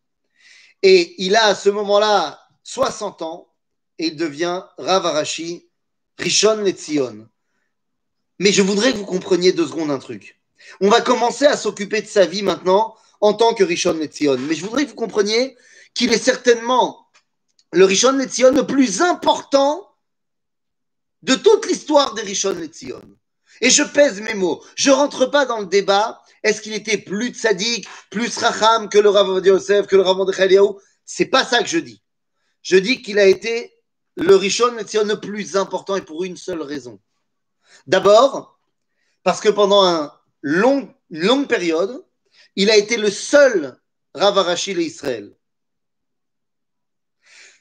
Et 0.82 1.14
il 1.22 1.36
a 1.36 1.46
à 1.46 1.54
ce 1.54 1.68
moment-là 1.70 2.40
60 2.64 3.22
ans 3.22 3.52
et 3.98 4.06
il 4.08 4.16
devient 4.16 4.62
Rav 4.78 5.06
Arashi 5.06 5.68
Rishon 6.18 6.62
Letzion. 6.62 7.28
Mais 8.38 8.52
je 8.52 8.62
voudrais 8.62 8.92
que 8.92 8.98
vous 8.98 9.06
compreniez 9.06 9.52
deux 9.52 9.66
secondes 9.66 9.90
un 9.90 9.98
truc. 9.98 10.40
On 10.80 10.88
va 10.88 11.00
commencer 11.00 11.46
à 11.46 11.56
s'occuper 11.56 12.02
de 12.02 12.06
sa 12.06 12.26
vie 12.26 12.42
maintenant 12.42 12.96
en 13.20 13.34
tant 13.34 13.54
que 13.54 13.64
Rishon 13.64 13.94
Letzion. 13.94 14.36
Mais 14.38 14.54
je 14.54 14.64
voudrais 14.64 14.84
que 14.84 14.90
vous 14.90 14.96
compreniez 14.96 15.56
qu'il 15.94 16.12
est 16.12 16.18
certainement 16.18 17.08
le 17.72 17.84
Rishon 17.84 18.12
Letzion 18.12 18.52
le 18.52 18.66
plus 18.66 19.02
important 19.02 19.88
de 21.22 21.34
toute 21.34 21.66
l'histoire 21.66 22.14
des 22.14 22.22
Rishon 22.22 22.54
Letzion. 22.54 23.02
Et 23.62 23.70
je 23.70 23.84
pèse 23.84 24.20
mes 24.20 24.34
mots. 24.34 24.62
Je 24.74 24.90
rentre 24.90 25.26
pas 25.26 25.46
dans 25.46 25.60
le 25.60 25.66
débat. 25.66 26.20
Est-ce 26.42 26.60
qu'il 26.60 26.74
était 26.74 26.98
plus 26.98 27.28
tzaddik, 27.28 27.86
plus 28.10 28.36
racham 28.36 28.88
que 28.88 28.98
le 28.98 29.08
Rav 29.08 29.46
Yosef, 29.46 29.86
que 29.86 29.94
le 29.94 30.02
Rav 30.02 30.18
Ce 30.26 30.82
C'est 31.06 31.26
pas 31.26 31.44
ça 31.44 31.62
que 31.62 31.68
je 31.68 31.78
dis. 31.78 32.02
Je 32.62 32.76
dis 32.76 33.00
qu'il 33.00 33.20
a 33.20 33.24
été 33.24 33.72
le 34.16 34.34
Rishon 34.34 34.74
le 34.74 35.14
plus 35.14 35.56
important 35.56 35.94
et 35.94 36.02
pour 36.02 36.24
une 36.24 36.36
seule 36.36 36.60
raison. 36.60 37.00
D'abord, 37.86 38.58
parce 39.22 39.40
que 39.40 39.48
pendant 39.48 40.10
une 40.42 40.92
longue 41.10 41.46
période, 41.46 42.04
il 42.56 42.68
a 42.68 42.76
été 42.76 42.96
le 42.96 43.10
seul 43.10 43.80
Rav 44.14 44.36
Arachil 44.38 44.80
Israël. 44.80 45.32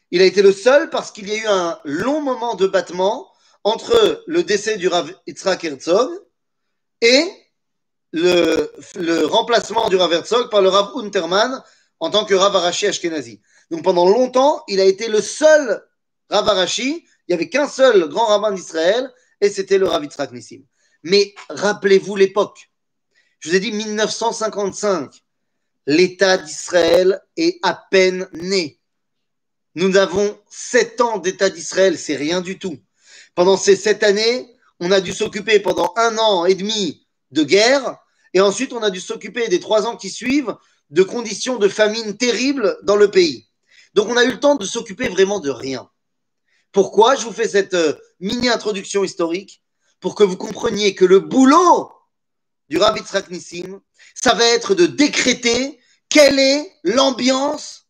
Il 0.10 0.22
a 0.22 0.26
été 0.26 0.42
le 0.42 0.52
seul 0.52 0.90
parce 0.90 1.12
qu'il 1.12 1.30
y 1.30 1.34
a 1.34 1.38
eu 1.38 1.48
un 1.48 1.80
long 1.86 2.22
moment 2.22 2.56
de 2.56 2.66
battement 2.66 3.31
entre 3.64 4.24
le 4.28 4.44
décès 4.44 4.78
du 4.78 4.88
Rav 4.88 5.14
Yitzhak 5.28 5.64
Herzog 5.64 6.10
et 7.02 7.30
le, 8.12 9.26
remplacement 9.26 9.90
du 9.90 9.96
Rav 9.96 10.12
Herzog 10.14 10.50
par 10.50 10.62
le 10.62 10.70
Rav 10.70 10.92
Unterman 10.96 11.64
en 12.00 12.10
tant 12.10 12.26
que 12.26 12.34
Rav 12.34 12.56
Arashi 12.56 12.88
Ashkenazi. 12.88 13.42
Donc 13.70 13.84
pendant 13.84 14.10
longtemps, 14.10 14.64
il 14.68 14.80
a 14.80 14.86
été 14.86 15.08
le 15.08 15.22
seul 15.22 15.84
Rav 16.30 16.48
Arashi. 16.50 17.06
Il 17.28 17.32
n'y 17.32 17.36
avait 17.36 17.50
qu'un 17.50 17.68
seul 17.68 18.08
grand 18.10 18.26
rabbin 18.26 18.52
d'Israël 18.52 19.12
et 19.40 19.50
c'était 19.50 19.78
le 19.78 19.88
Rav 19.88 20.04
Yitzhak 20.04 20.32
Nissim. 20.32 20.64
Mais 21.04 21.34
rappelez-vous 21.50 22.16
l'époque. 22.16 22.72
Je 23.40 23.50
vous 23.50 23.56
ai 23.56 23.60
dit 23.60 23.72
1955. 23.72 25.12
L'État 25.88 26.38
d'Israël 26.38 27.22
est 27.38 27.60
à 27.64 27.74
peine 27.90 28.30
né. 28.34 28.80
Nous 29.74 29.98
avons 29.98 30.38
sept 30.50 31.02
ans 31.02 31.18
d'État 31.18 31.50
d'Israël, 31.50 31.98
c'est 31.98 32.16
rien 32.16 32.42
du 32.42 32.60
tout. 32.60 32.78
Pendant 33.36 33.58
ces 33.58 33.76
sept 33.76 34.04
années, 34.04 34.56
on 34.80 34.92
a 34.92 35.02
dû 35.02 35.14
s'occuper 35.14 35.60
pendant 35.60 35.94
un 35.96 36.18
an 36.18 36.46
et 36.46 36.56
demi 36.56 37.08
de 37.32 37.44
guerre, 37.44 37.98
et 38.34 38.42
ensuite 38.42 38.74
on 38.74 38.84
a 38.84 38.90
dû 38.90 39.00
s'occuper 39.00 39.48
des 39.48 39.60
trois 39.60 39.86
ans 39.86 39.96
qui 39.96 40.10
suivent 40.10 40.56
de 40.90 41.04
conditions 41.04 41.58
de 41.58 41.68
famine 41.68 42.18
terribles 42.18 42.78
dans 42.84 42.96
le 42.96 43.10
pays. 43.10 43.48
Donc 43.94 44.10
on 44.10 44.18
a 44.18 44.24
eu 44.24 44.32
le 44.32 44.40
temps 44.40 44.56
de 44.56 44.66
s'occuper 44.66 45.08
vraiment 45.08 45.40
de 45.40 45.50
rien. 45.50 45.90
Pourquoi 46.72 47.16
je 47.16 47.26
vous 47.26 47.34
fais 47.34 47.48
cette 47.48 47.74
euh, 47.74 47.94
mini-introduction 48.20 49.04
historique? 49.04 49.62
Pour 50.00 50.16
que 50.16 50.24
vous 50.24 50.38
compreniez 50.38 50.96
que 50.96 51.06
le 51.06 51.20
boulot 51.20 51.92
du 52.70 52.78
Rabbi 52.78 53.02
Tzrak 53.02 53.30
Nissim, 53.30 53.82
ça 54.16 54.34
va 54.34 54.46
être 54.46 54.74
de 54.74 54.86
décréter 54.86 55.80
quelle 56.10 56.40
est 56.40 56.72
l'ambiance 56.84 57.88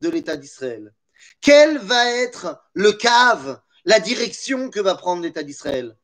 de 0.00 0.08
l'État 0.08 0.36
d'Israël. 0.36 0.94
Quel 1.40 1.78
va 1.78 2.10
être 2.10 2.62
le 2.72 2.92
cave, 2.92 3.60
la 3.84 4.00
direction 4.00 4.70
que 4.70 4.80
va 4.80 4.94
prendre 4.94 5.22
l'État 5.22 5.42
d'Israël. 5.42 5.96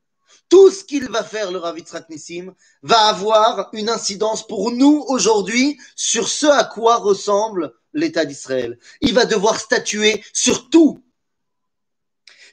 Tout 0.49 0.69
ce 0.69 0.83
qu'il 0.83 1.09
va 1.09 1.23
faire, 1.23 1.51
le 1.51 1.59
Tzrak 1.79 2.09
Nissim, 2.09 2.53
va 2.83 3.07
avoir 3.07 3.69
une 3.73 3.89
incidence 3.89 4.45
pour 4.45 4.71
nous 4.71 5.03
aujourd'hui 5.07 5.79
sur 5.95 6.27
ce 6.27 6.45
à 6.45 6.63
quoi 6.63 6.97
ressemble 6.97 7.73
l'État 7.93 8.25
d'Israël. 8.25 8.77
Il 9.01 9.13
va 9.13 9.25
devoir 9.25 9.59
statuer 9.59 10.23
sur 10.33 10.69
tout. 10.69 11.03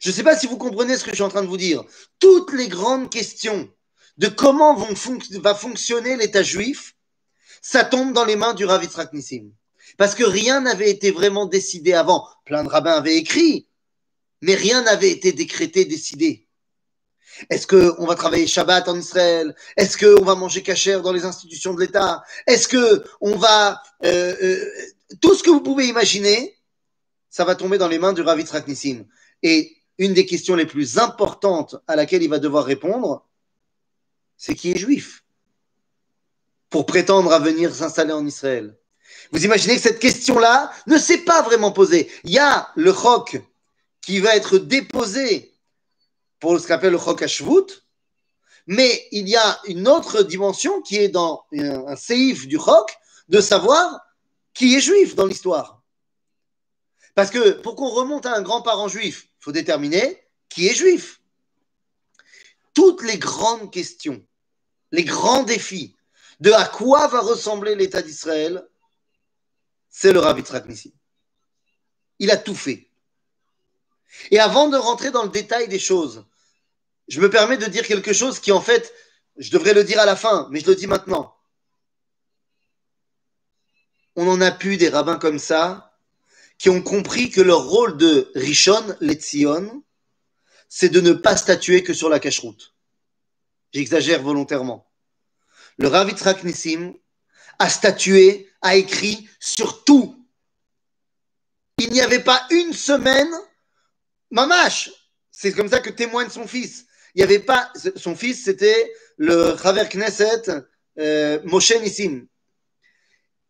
Je 0.01 0.11
ne 0.11 0.15
sais 0.15 0.23
pas 0.23 0.39
si 0.39 0.47
vous 0.47 0.59
comprenez 0.59 0.97
ce 0.97 1.05
que 1.05 1.11
je 1.11 1.17
suis 1.17 1.25
en 1.25 1.29
train 1.29 1.43
de 1.43 1.49
vous 1.49 1.57
dire. 1.57 1.83
Toutes 2.21 2.53
les 2.53 2.69
grandes 2.69 3.11
questions 3.11 3.69
de 4.17 4.29
comment 4.29 4.75
va 4.75 5.55
fonctionner 5.55 6.17
l'État 6.17 6.43
juif, 6.43 6.97
ça 7.63 7.85
tombe 7.85 8.13
dans 8.13 8.25
les 8.25 8.37
mains 8.37 8.55
du 8.55 8.65
Rav 8.65 8.87
Nissim. 9.13 9.51
Parce 9.97 10.15
que 10.15 10.25
rien 10.25 10.61
n'avait 10.61 10.91
été 10.91 11.11
vraiment 11.11 11.47
décidé 11.47 11.93
avant. 11.95 12.29
Plein 12.45 12.63
de 12.63 12.69
rabbins 12.69 12.93
avaient 12.93 13.17
écrit, 13.17 13.68
mais 14.43 14.55
rien 14.55 14.83
n'avait 14.83 15.11
été 15.11 15.33
décrété, 15.33 15.85
décidé. 15.85 16.49
Est-ce 17.51 17.67
qu'on 17.67 18.07
va 18.07 18.15
travailler 18.15 18.47
Shabbat 18.47 18.89
en 18.89 18.99
Israël? 18.99 19.55
Est-ce 19.77 19.97
qu'on 19.97 20.25
va 20.25 20.35
manger 20.35 20.63
cachère 20.63 21.03
dans 21.03 21.13
les 21.13 21.25
institutions 21.25 21.75
de 21.75 21.81
l'État? 21.81 22.23
Est-ce 22.47 22.69
qu'on 22.69 23.37
va... 23.37 23.83
Euh, 24.05 24.35
euh, 24.43 24.71
tout 25.21 25.35
ce 25.35 25.43
que 25.43 25.51
vous 25.51 25.61
pouvez 25.61 25.87
imaginer, 25.87 26.59
ça 27.31 27.45
va 27.45 27.55
tomber 27.55 27.79
dans 27.79 27.89
les 27.89 27.99
mains 27.99 28.13
du 28.13 28.23
Rav 28.23 28.39
Yitzhak. 28.39 28.67
Et 29.43 29.77
une 29.99 30.15
des 30.15 30.27
questions 30.27 30.57
les 30.57 30.67
plus 30.67 30.99
importantes 30.99 31.77
à 31.87 31.97
laquelle 31.97 32.23
il 32.23 32.31
va 32.31 32.39
devoir 32.39 32.65
répondre, 32.65 33.27
c'est 34.37 34.55
qui 34.55 34.73
est 34.73 34.79
juif 34.79 35.25
pour 36.71 36.87
prétendre 36.87 37.33
à 37.33 37.39
venir 37.39 37.75
s'installer 37.75 38.13
en 38.13 38.27
Israël? 38.27 38.77
Vous 39.31 39.45
imaginez 39.45 39.77
que 39.77 39.83
cette 39.83 39.99
question-là 39.99 40.73
ne 40.87 40.99
s'est 40.99 41.19
pas 41.19 41.43
vraiment 41.43 41.73
posée. 41.73 42.11
Il 42.25 42.33
y 42.33 42.39
a 42.39 42.69
le 42.77 42.93
chok 42.93 43.41
qui 44.09 44.21
va 44.21 44.35
être 44.35 44.57
déposé 44.57 45.53
pour 46.41 46.59
ce 46.59 46.67
qu'on 46.67 46.73
appelle 46.73 46.93
le 46.93 46.99
chok 46.99 47.27
Shvut, 47.27 47.85
Mais 48.67 49.07
il 49.13 49.29
y 49.29 49.37
a 49.37 49.61
une 49.67 49.87
autre 49.87 50.23
dimension 50.23 50.81
qui 50.81 50.97
est 50.97 51.11
dans 51.11 51.45
un, 51.53 51.89
un 51.89 51.95
séif 51.95 52.49
du 52.49 52.57
roc, 52.57 52.97
de 53.29 53.43
savoir 53.43 54.01
qui 54.55 54.75
est 54.75 54.81
juif 54.81 55.15
dans 55.15 55.27
l'histoire. 55.27 55.83
Parce 57.15 57.31
que 57.31 57.51
pour 57.61 57.77
qu'on 57.77 57.91
remonte 57.91 58.25
à 58.25 58.35
un 58.35 58.41
grand-parent 58.41 58.89
juif, 58.89 59.25
il 59.27 59.45
faut 59.45 59.53
déterminer 59.53 60.25
qui 60.49 60.69
est 60.69 60.75
juif. 60.75 61.21
Toutes 62.73 63.03
les 63.03 63.19
grandes 63.19 63.71
questions, 63.71 64.25
les 64.91 65.05
grands 65.05 65.43
défis 65.43 65.97
de 66.41 66.51
à 66.53 66.65
quoi 66.65 67.09
va 67.09 67.21
ressembler 67.21 67.75
l'État 67.75 68.01
d'Israël, 68.01 68.67
c'est 69.91 70.15
le 70.15 70.21
Rav 70.21 70.39
Yitzhak. 70.39 70.65
Il 72.21 72.31
a 72.31 72.39
tout 72.39 72.55
fait. 72.55 72.88
Et 74.31 74.39
avant 74.39 74.69
de 74.69 74.77
rentrer 74.77 75.11
dans 75.11 75.23
le 75.23 75.29
détail 75.29 75.69
des 75.69 75.79
choses, 75.79 76.25
je 77.09 77.21
me 77.21 77.31
permets 77.31 77.57
de 77.57 77.67
dire 77.67 77.87
quelque 77.87 78.13
chose 78.13 78.41
qui, 78.41 78.53
en 78.53 78.61
fait, 78.61 78.93
je 79.37 79.51
devrais 79.51 79.75
le 79.75 79.85
dire 79.85 80.01
à 80.01 80.07
la 80.07 80.17
fin, 80.17 80.49
mais 80.51 80.61
je 80.61 80.67
le 80.67 80.75
dis 80.75 80.87
maintenant. 80.87 81.37
On 84.17 84.29
en 84.29 84.41
a 84.41 84.51
pu 84.51 84.77
des 84.77 84.89
rabbins 84.89 85.19
comme 85.19 85.39
ça 85.39 85.97
qui 86.59 86.71
ont 86.71 86.83
compris 86.83 87.31
que 87.31 87.41
leur 87.41 87.65
rôle 87.69 87.97
de 87.97 88.33
Rishon 88.35 88.97
Letzion, 89.01 89.85
c'est 90.69 90.89
de 90.89 91.01
ne 91.01 91.13
pas 91.13 91.37
statuer 91.37 91.83
que 91.83 91.95
sur 91.95 92.09
la 92.09 92.19
cache-route. 92.19 92.75
J'exagère 93.73 94.23
volontairement. 94.23 94.91
Le 95.79 95.89
Rav 95.89 96.13
Nissim 96.45 96.95
a 97.59 97.71
statué, 97.71 98.51
a 98.63 98.77
écrit 98.77 99.29
sur 99.39 99.85
tout. 99.85 100.27
Il 101.79 101.91
n'y 101.91 102.01
avait 102.01 102.23
pas 102.23 102.45
une 102.51 102.73
semaine, 102.73 103.33
mamash, 104.31 104.91
c'est 105.31 105.53
comme 105.53 105.69
ça 105.69 105.81
que 105.81 105.91
témoigne 105.91 106.31
son 106.31 106.47
fils. 106.47 106.87
Il 107.15 107.19
n'y 107.19 107.25
avait 107.25 107.39
pas, 107.39 107.73
son 107.97 108.15
fils 108.15 108.45
c'était 108.45 108.93
le 109.17 109.51
Raver 109.51 109.89
Knesset 109.93 110.43
euh, 110.99 111.41
Moshe 111.45 111.75
Nissim. 111.81 112.27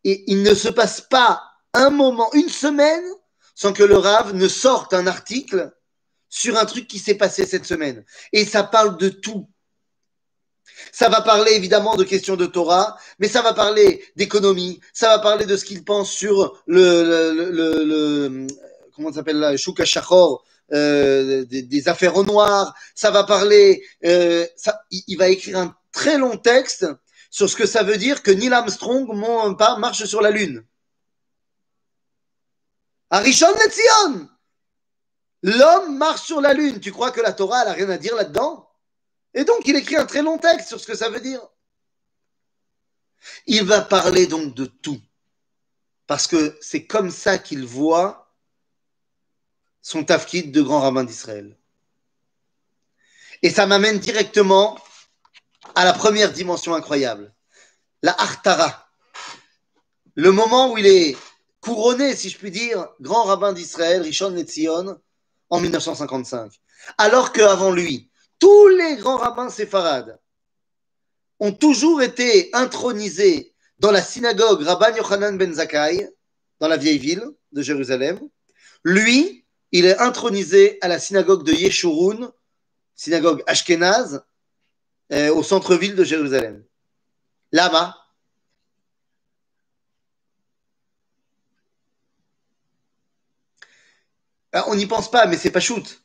Et 0.05 0.25
il 0.27 0.43
ne 0.43 0.55
se 0.55 0.69
passe 0.69 1.01
pas 1.01 1.43
un 1.75 1.91
moment, 1.91 2.33
une 2.35 2.49
semaine, 2.49 3.05
sans 3.55 3.73
que 3.73 3.83
le 3.83 3.97
Rav 3.97 4.35
ne 4.35 4.49
sorte 4.49 4.95
un 4.95 5.07
article 5.07 5.73
sur 6.29 6.57
un 6.57 6.65
truc 6.65 6.87
qui 6.87 6.99
s'est 6.99 7.17
passé 7.17 7.47
cette 7.47 7.65
semaine. 7.65 8.05
Et 8.33 8.45
ça 8.45 8.63
parle 8.63 8.97
de 8.99 9.09
tout. 9.09 9.49
Ça 10.93 11.09
va 11.09 11.23
parler 11.23 11.53
évidemment 11.53 11.97
de 11.97 12.05
questions 12.05 12.37
de 12.37 12.47
Torah, 12.47 12.97
mais 13.19 13.29
ça 13.29 13.43
va 13.43 13.53
parler 13.53 14.05
d'économie, 14.17 14.81
ça 14.93 15.09
va 15.09 15.19
parler 15.19 15.45
de 15.45 15.57
ce 15.57 15.65
qu'il 15.65 15.85
pense 15.85 16.13
sur 16.13 16.63
le, 16.67 17.33
le, 17.51 18.47
comment 18.95 19.13
s'appelle 19.13 19.39
là, 19.39 19.57
Shuka 19.57 19.85
Shachor, 19.85 20.45
euh, 20.73 21.45
des, 21.47 21.89
affaires 21.89 22.17
au 22.17 22.25
noir, 22.25 22.75
ça 22.95 23.11
va 23.11 23.25
parler, 23.25 23.83
euh, 24.05 24.47
il, 24.91 25.17
va 25.17 25.29
écrire 25.29 25.59
un 25.59 25.75
très 25.93 26.19
long 26.19 26.37
texte 26.37 26.87
sur 27.31 27.49
ce 27.49 27.57
que 27.57 27.67
ça 27.67 27.83
veut 27.83 27.97
dire 27.97 28.23
que 28.23 28.31
Neil 28.31 28.53
Armstrong 28.53 29.07
marche 29.79 30.05
sur 30.05 30.21
la 30.21 30.31
Lune. 30.31 30.65
Arishon 33.11 33.53
Netzion 33.55 34.29
L'homme 35.43 35.97
marche 35.97 36.23
sur 36.23 36.41
la 36.41 36.53
Lune. 36.53 36.81
Tu 36.81 36.93
crois 36.93 37.13
que 37.13 37.21
la 37.21 37.33
Torah, 37.33 37.63
elle 37.63 37.69
a 37.69 37.73
rien 37.73 37.91
à 37.91 37.99
dire 37.99 38.17
là-dedans? 38.17 38.69
Et 39.35 39.45
donc, 39.45 39.61
il 39.67 39.77
écrit 39.77 39.97
un 39.97 40.07
très 40.07 40.23
long 40.23 40.39
texte 40.39 40.69
sur 40.69 40.81
ce 40.81 40.87
que 40.87 40.97
ça 40.97 41.11
veut 41.11 41.21
dire. 41.21 41.41
Il 43.47 43.65
va 43.65 43.81
parler 43.81 44.27
donc 44.27 44.55
de 44.55 44.67
tout. 44.67 45.01
Parce 46.07 46.27
que 46.27 46.59
c'est 46.61 46.87
comme 46.87 47.11
ça 47.11 47.39
qu'il 47.39 47.65
voit 47.65 48.28
son 49.83 50.05
tafkid 50.05 50.53
de 50.53 50.63
grand 50.63 50.81
rabbin 50.81 51.05
d'Israël. 51.05 51.57
Et 53.43 53.51
ça 53.51 53.67
m'amène 53.67 53.99
directement 53.99 54.79
à 55.75 55.85
la 55.85 55.93
première 55.93 56.33
dimension 56.33 56.75
incroyable, 56.75 57.33
la 58.03 58.13
Artara. 58.13 58.89
Le 60.15 60.33
moment 60.33 60.73
où 60.73 60.79
il 60.79 60.87
est 60.87 61.17
couronné, 61.61 62.17
si 62.17 62.29
je 62.31 62.39
puis 62.39 62.51
dire, 62.51 62.89
grand 63.01 63.25
rabbin 63.25 63.53
d'Israël, 63.53 64.03
Rishon 64.03 64.31
Netzion, 64.31 65.01
en 65.51 65.61
1955. 65.61 66.53
Alors 66.97 67.33
qu'avant 67.33 67.71
lui, 67.71 68.11
tous 68.39 68.69
les 68.69 68.97
grands 68.97 69.17
rabbins 69.17 69.51
séfarades 69.51 70.19
ont 71.41 71.53
toujours 71.53 72.03
été 72.03 72.51
intronisés 72.53 73.55
dans 73.79 73.91
la 73.91 74.03
synagogue 74.03 74.63
Rabban 74.63 74.97
Yochanan 74.97 75.39
ben 75.39 75.53
Zakkai, 75.55 76.09
dans 76.61 76.69
la 76.69 76.77
vieille 76.77 76.99
ville 76.99 77.25
de 77.53 77.63
Jérusalem. 77.63 78.19
Lui, 78.85 79.45
il 79.73 79.87
est 79.87 79.99
intronisé 79.99 80.79
à 80.81 80.89
la 80.89 80.99
synagogue 80.99 81.45
de 81.45 81.53
Yeshurun, 81.53 82.33
synagogue 82.95 83.43
ashkénaze, 83.47 84.25
euh, 85.13 85.35
au 85.35 85.43
centre-ville 85.43 85.95
de 85.95 86.05
Jérusalem. 86.05 86.65
Là-bas, 87.53 87.97
Ah, 94.53 94.65
on 94.69 94.75
n'y 94.75 94.87
pense 94.87 95.11
pas, 95.11 95.27
mais 95.27 95.37
c'est 95.37 95.51
pas 95.51 95.61
shoot. 95.61 96.03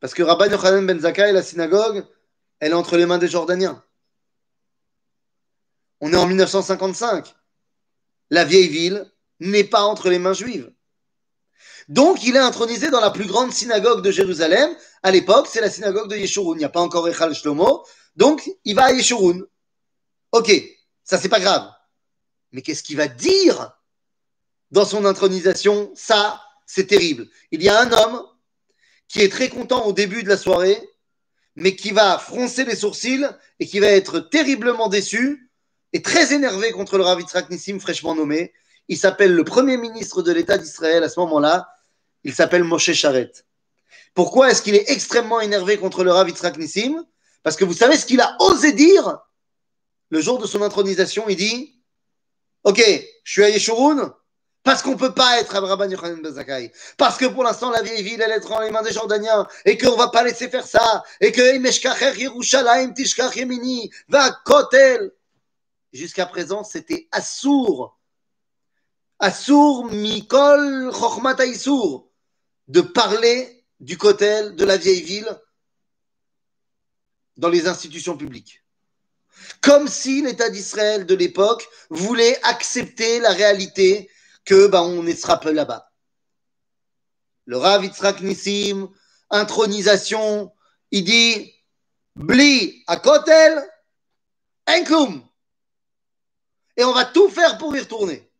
Parce 0.00 0.12
que 0.12 0.22
Rabban 0.22 0.50
Yochanan 0.50 0.86
ben 0.86 1.00
Zakkai, 1.00 1.32
la 1.32 1.42
synagogue, 1.42 2.06
elle 2.60 2.72
est 2.72 2.74
entre 2.74 2.96
les 2.96 3.06
mains 3.06 3.18
des 3.18 3.28
Jordaniens. 3.28 3.82
On 6.00 6.12
est 6.12 6.16
en 6.16 6.26
1955. 6.26 7.34
La 8.30 8.44
vieille 8.44 8.68
ville 8.68 9.10
n'est 9.40 9.64
pas 9.64 9.82
entre 9.82 10.10
les 10.10 10.18
mains 10.18 10.34
juives. 10.34 10.70
Donc, 11.88 12.24
il 12.24 12.36
est 12.36 12.40
intronisé 12.40 12.90
dans 12.90 13.00
la 13.00 13.10
plus 13.10 13.26
grande 13.26 13.52
synagogue 13.52 14.02
de 14.02 14.10
Jérusalem. 14.10 14.74
À 15.02 15.10
l'époque, 15.10 15.48
c'est 15.50 15.60
la 15.60 15.70
synagogue 15.70 16.08
de 16.08 16.16
Yeshurun. 16.16 16.54
Il 16.54 16.58
n'y 16.58 16.64
a 16.64 16.70
pas 16.70 16.80
encore 16.80 17.08
Echal 17.08 17.34
Shlomo. 17.34 17.84
Donc, 18.16 18.50
il 18.64 18.74
va 18.74 18.84
à 18.84 18.92
Yeshurun. 18.92 19.40
Ok, 20.32 20.50
ça, 21.04 21.18
c'est 21.18 21.28
pas 21.28 21.40
grave. 21.40 21.70
Mais 22.52 22.62
qu'est-ce 22.62 22.82
qu'il 22.82 22.96
va 22.96 23.08
dire 23.08 23.72
dans 24.70 24.84
son 24.84 25.04
intronisation? 25.04 25.92
Ça, 25.94 26.40
c'est 26.66 26.86
terrible. 26.86 27.28
Il 27.50 27.62
y 27.62 27.68
a 27.68 27.80
un 27.80 27.92
homme 27.92 28.22
qui 29.08 29.20
est 29.20 29.28
très 29.28 29.48
content 29.48 29.84
au 29.84 29.92
début 29.92 30.22
de 30.22 30.28
la 30.28 30.36
soirée, 30.36 30.82
mais 31.56 31.76
qui 31.76 31.90
va 31.90 32.18
froncer 32.18 32.64
les 32.64 32.76
sourcils 32.76 33.28
et 33.60 33.66
qui 33.66 33.78
va 33.78 33.88
être 33.88 34.18
terriblement 34.18 34.88
déçu 34.88 35.50
et 35.92 36.02
très 36.02 36.32
énervé 36.32 36.72
contre 36.72 36.98
le 36.98 37.04
Rav 37.04 37.22
Nissim, 37.50 37.78
fraîchement 37.78 38.14
nommé. 38.14 38.52
Il 38.88 38.98
s'appelle 38.98 39.34
le 39.34 39.44
premier 39.44 39.76
ministre 39.76 40.22
de 40.22 40.32
l'État 40.32 40.58
d'Israël 40.58 41.04
à 41.04 41.08
ce 41.08 41.20
moment-là. 41.20 41.68
Il 42.24 42.34
s'appelle 42.34 42.64
Moshe 42.64 42.92
Charet. 42.92 43.32
Pourquoi 44.14 44.50
est-ce 44.50 44.62
qu'il 44.62 44.74
est 44.74 44.90
extrêmement 44.90 45.40
énervé 45.40 45.76
contre 45.78 46.04
le 46.04 46.12
Rav 46.12 46.28
Yitzhak 46.28 46.56
Parce 47.42 47.56
que 47.56 47.64
vous 47.64 47.74
savez 47.74 47.96
ce 47.96 48.06
qu'il 48.06 48.20
a 48.20 48.36
osé 48.40 48.72
dire 48.72 49.18
le 50.10 50.20
jour 50.20 50.38
de 50.38 50.46
son 50.46 50.62
intronisation? 50.62 51.24
Il 51.28 51.36
dit 51.36 51.74
Ok, 52.62 52.82
je 53.24 53.30
suis 53.30 53.44
à 53.44 53.50
Yeshurun, 53.50 54.14
parce 54.64 54.80
qu'on 54.80 54.92
ne 54.92 54.96
peut 54.96 55.12
pas 55.12 55.38
être 55.38 55.52
Rabban 55.60 55.90
Yochanan 55.90 56.22
Ben 56.22 56.32
Zakkai. 56.32 56.72
Parce 56.96 57.18
que 57.18 57.26
pour 57.26 57.44
l'instant, 57.44 57.70
la 57.70 57.82
vieille 57.82 58.02
ville, 58.02 58.22
elle 58.22 58.32
est 58.32 58.40
dans 58.40 58.60
les 58.60 58.70
mains 58.70 58.82
des 58.82 58.92
Jordaniens. 58.92 59.46
Et 59.66 59.76
qu'on 59.76 59.92
ne 59.92 59.98
va 59.98 60.08
pas 60.08 60.24
laisser 60.24 60.48
faire 60.48 60.66
ça. 60.66 61.04
Et 61.20 61.30
que 61.30 61.42
va 64.08 64.30
Kotel. 64.44 65.12
Jusqu'à 65.92 66.24
présent, 66.24 66.64
c'était 66.64 67.06
Assour. 67.12 67.98
Assour 69.18 69.84
Mikol 69.84 70.90
Chochmat 70.94 71.36
Aïsour. 71.40 72.08
De 72.68 72.80
parler 72.80 73.64
du 73.80 73.98
Kotel, 73.98 74.56
de 74.56 74.64
la 74.64 74.76
vieille 74.76 75.02
ville, 75.02 75.28
dans 77.36 77.48
les 77.48 77.66
institutions 77.66 78.16
publiques. 78.16 78.62
Comme 79.60 79.88
si 79.88 80.22
l'État 80.22 80.48
d'Israël 80.50 81.06
de 81.06 81.14
l'époque 81.14 81.68
voulait 81.90 82.38
accepter 82.44 83.18
la 83.18 83.30
réalité 83.30 84.10
que 84.44 84.66
bah, 84.66 84.82
on 84.82 85.04
peu 85.40 85.52
là-bas. 85.52 85.90
Le 87.46 87.56
Rav 87.56 87.84
Yitzhak 87.84 88.22
intronisation, 89.30 90.52
il 90.90 91.04
dit 91.04 91.52
Bli 92.16 92.84
à 92.86 92.96
Kotel, 92.96 93.62
Enklum. 94.66 95.22
Et 96.76 96.84
on 96.84 96.92
va 96.92 97.04
tout 97.04 97.28
faire 97.28 97.58
pour 97.58 97.76
y 97.76 97.80
retourner. 97.80 98.30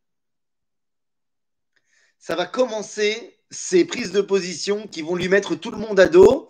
Ça 2.26 2.36
va 2.36 2.46
commencer 2.46 3.38
ces 3.50 3.84
prises 3.84 4.10
de 4.10 4.22
position 4.22 4.86
qui 4.86 5.02
vont 5.02 5.14
lui 5.14 5.28
mettre 5.28 5.56
tout 5.56 5.70
le 5.70 5.76
monde 5.76 6.00
à 6.00 6.06
dos. 6.06 6.48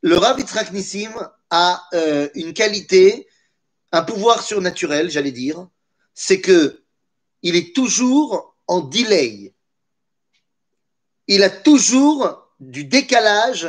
Le 0.00 0.16
Rav 0.16 0.40
Yitzhak 0.40 0.72
a 1.50 1.86
euh, 1.92 2.30
une 2.34 2.54
qualité, 2.54 3.28
un 3.92 4.00
pouvoir 4.04 4.42
surnaturel, 4.42 5.10
j'allais 5.10 5.30
dire, 5.30 5.68
c'est 6.14 6.40
que 6.40 6.82
il 7.42 7.56
est 7.56 7.76
toujours 7.76 8.56
en 8.66 8.80
delay. 8.80 9.54
Il 11.26 11.42
a 11.42 11.50
toujours 11.50 12.50
du 12.58 12.84
décalage 12.84 13.68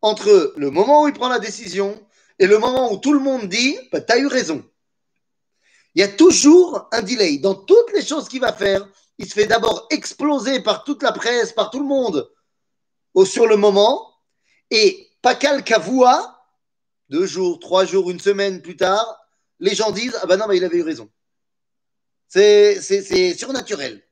entre 0.00 0.54
le 0.56 0.70
moment 0.70 1.02
où 1.02 1.08
il 1.08 1.14
prend 1.14 1.28
la 1.28 1.40
décision 1.40 2.00
et 2.38 2.46
le 2.46 2.58
moment 2.58 2.92
où 2.92 2.98
tout 2.98 3.14
le 3.14 3.18
monde 3.18 3.48
dit 3.48 3.76
bah, 3.90 4.00
Tu 4.00 4.12
as 4.12 4.18
eu 4.18 4.28
raison. 4.28 4.64
Il 5.96 6.02
y 6.02 6.04
a 6.04 6.08
toujours 6.08 6.88
un 6.92 7.02
delay. 7.02 7.38
Dans 7.38 7.56
toutes 7.56 7.92
les 7.92 8.04
choses 8.04 8.28
qu'il 8.28 8.40
va 8.40 8.52
faire, 8.52 8.88
il 9.18 9.28
se 9.28 9.34
fait 9.34 9.46
d'abord 9.46 9.86
exploser 9.90 10.60
par 10.60 10.84
toute 10.84 11.02
la 11.02 11.12
presse, 11.12 11.52
par 11.52 11.70
tout 11.70 11.80
le 11.80 11.86
monde 11.86 12.30
au, 13.14 13.24
sur 13.24 13.46
le 13.46 13.56
moment. 13.56 14.14
Et 14.70 15.10
Pakal 15.22 15.62
Kavua, 15.64 16.46
deux 17.08 17.26
jours, 17.26 17.60
trois 17.60 17.84
jours, 17.84 18.10
une 18.10 18.20
semaine 18.20 18.60
plus 18.60 18.76
tard, 18.76 19.18
les 19.60 19.74
gens 19.74 19.92
disent 19.92 20.18
Ah 20.22 20.26
ben 20.26 20.36
non, 20.36 20.46
mais 20.48 20.56
il 20.56 20.64
avait 20.64 20.78
eu 20.78 20.82
raison. 20.82 21.10
C'est 22.28 23.34
surnaturel. 23.34 24.02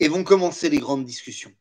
Et 0.00 0.08
vont 0.08 0.24
commencer 0.24 0.70
les 0.70 0.78
grandes 0.78 1.04
discussions. 1.04 1.54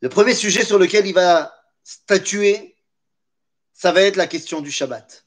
Le 0.00 0.08
premier 0.08 0.34
sujet 0.34 0.64
sur 0.64 0.78
lequel 0.78 1.06
il 1.06 1.14
va 1.14 1.54
statuer, 1.84 2.76
ça 3.74 3.92
va 3.92 4.02
être 4.02 4.16
la 4.16 4.26
question 4.26 4.60
du 4.60 4.70
Shabbat. 4.70 5.26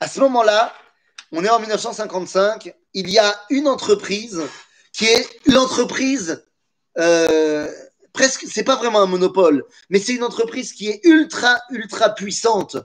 À 0.00 0.08
ce 0.08 0.20
moment-là, 0.20 0.74
on 1.32 1.44
est 1.44 1.48
en 1.48 1.58
1955, 1.58 2.74
il 2.94 3.10
y 3.10 3.18
a 3.18 3.38
une 3.50 3.68
entreprise 3.68 4.42
qui 4.92 5.06
est 5.06 5.28
l'entreprise, 5.46 6.44
euh, 6.98 7.70
presque, 8.12 8.46
c'est 8.50 8.64
pas 8.64 8.76
vraiment 8.76 9.00
un 9.00 9.06
monopole, 9.06 9.64
mais 9.90 10.00
c'est 10.00 10.14
une 10.14 10.24
entreprise 10.24 10.72
qui 10.72 10.88
est 10.88 11.00
ultra, 11.04 11.60
ultra 11.70 12.14
puissante 12.14 12.76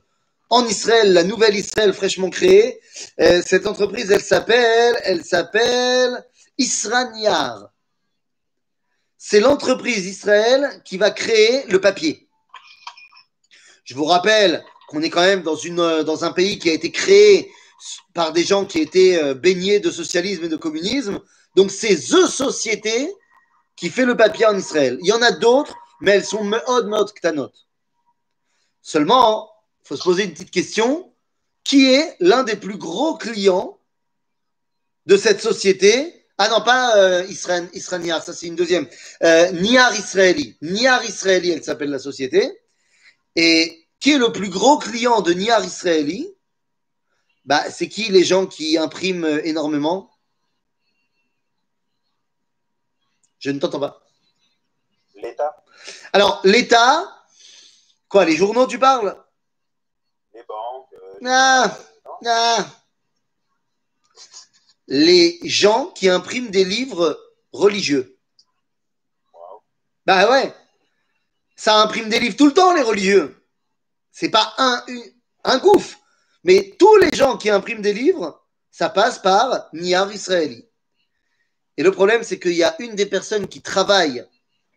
en 0.49 0.65
Israël, 0.67 1.13
la 1.13 1.23
nouvelle 1.23 1.55
Israël 1.55 1.93
fraîchement 1.93 2.29
créée. 2.29 2.79
Euh, 3.19 3.41
cette 3.45 3.65
entreprise, 3.65 4.11
elle 4.11 4.21
s'appelle, 4.21 4.95
elle 5.03 5.23
s'appelle. 5.23 6.23
C'est 9.17 9.39
l'entreprise 9.39 10.05
Israël 10.05 10.81
qui 10.85 10.97
va 10.97 11.09
créer 11.09 11.65
le 11.65 11.81
papier. 11.81 12.27
Je 13.83 13.95
vous 13.95 14.05
rappelle 14.05 14.63
qu'on 14.87 15.01
est 15.01 15.09
quand 15.09 15.21
même 15.21 15.41
dans, 15.41 15.55
une, 15.55 16.03
dans 16.03 16.23
un 16.23 16.31
pays 16.31 16.59
qui 16.59 16.69
a 16.69 16.73
été 16.73 16.91
créé 16.91 17.51
par 18.13 18.31
des 18.33 18.43
gens 18.43 18.65
qui 18.65 18.79
étaient 18.79 19.21
euh, 19.21 19.33
baignés 19.33 19.79
de 19.79 19.91
socialisme 19.91 20.45
et 20.45 20.49
de 20.49 20.55
communisme. 20.55 21.19
Donc 21.55 21.71
c'est 21.71 21.95
The 21.95 22.27
Société 22.27 23.13
qui 23.75 23.89
fait 23.89 24.05
le 24.05 24.15
papier 24.15 24.45
en 24.45 24.57
Israël. 24.57 24.97
Il 25.01 25.07
y 25.07 25.11
en 25.11 25.21
a 25.21 25.31
d'autres, 25.31 25.75
mais 26.01 26.11
elles 26.11 26.25
sont 26.25 26.43
meod 26.43 26.87
meod 26.87 27.11
ktanot. 27.13 27.51
Seulement, 28.81 29.49
il 29.83 29.87
faut 29.87 29.95
se 29.95 30.03
poser 30.03 30.23
une 30.23 30.33
petite 30.33 30.51
question. 30.51 31.09
Qui 31.63 31.93
est 31.93 32.17
l'un 32.19 32.43
des 32.43 32.57
plus 32.57 32.77
gros 32.77 33.15
clients 33.15 33.79
de 35.05 35.15
cette 35.15 35.41
société? 35.41 36.25
Ah 36.37 36.49
non, 36.49 36.61
pas 36.61 36.97
euh, 36.97 37.25
Israël, 37.29 37.69
Niar, 38.01 38.21
ça 38.21 38.33
c'est 38.33 38.47
une 38.47 38.55
deuxième. 38.55 38.87
Euh, 39.23 39.49
Niar 39.51 39.95
Israeli. 39.95 40.57
Niar 40.61 41.05
Israeli, 41.05 41.51
elle 41.51 41.63
s'appelle 41.63 41.89
la 41.89 41.99
société. 41.99 42.59
Et 43.35 43.87
qui 43.99 44.11
est 44.11 44.17
le 44.17 44.31
plus 44.33 44.49
gros 44.49 44.77
client 44.77 45.21
de 45.21 45.31
Niar 45.33 45.63
Israeli 45.63 46.27
bah, 47.45 47.69
C'est 47.69 47.89
qui 47.89 48.09
les 48.09 48.23
gens 48.23 48.45
qui 48.45 48.77
impriment 48.77 49.39
énormément? 49.43 50.11
Je 53.39 53.51
ne 53.51 53.59
t'entends 53.59 53.79
pas. 53.79 54.01
L'État. 55.15 55.63
Alors, 56.13 56.39
l'État, 56.45 57.25
quoi, 58.07 58.23
les 58.25 58.37
journaux, 58.37 58.67
tu 58.67 58.79
parles? 58.79 59.21
Les 60.33 60.43
banques. 60.43 60.93
Euh, 60.93 61.19
ah, 61.25 61.77
ah. 62.25 62.65
Les 64.87 65.39
gens 65.43 65.87
qui 65.87 66.09
impriment 66.09 66.51
des 66.51 66.63
livres 66.63 67.19
religieux. 67.51 68.17
Wow. 69.33 69.63
Bah 70.05 70.29
ouais. 70.29 70.53
Ça 71.55 71.81
imprime 71.81 72.09
des 72.09 72.19
livres 72.19 72.37
tout 72.37 72.47
le 72.47 72.53
temps, 72.53 72.73
les 72.73 72.81
religieux. 72.81 73.45
C'est 74.11 74.29
pas 74.29 74.53
un, 74.57 74.85
un 75.43 75.57
gouffre. 75.59 75.97
Mais 76.43 76.75
tous 76.77 76.97
les 76.97 77.11
gens 77.15 77.37
qui 77.37 77.49
impriment 77.49 77.81
des 77.81 77.93
livres, 77.93 78.43
ça 78.71 78.89
passe 78.89 79.19
par 79.19 79.69
Niar 79.73 80.11
Israeli. 80.11 80.67
Et 81.77 81.83
le 81.83 81.91
problème, 81.91 82.23
c'est 82.23 82.39
qu'il 82.39 82.53
y 82.53 82.63
a 82.63 82.75
une 82.79 82.95
des 82.95 83.05
personnes 83.05 83.47
qui 83.47 83.61
travaille 83.61 84.25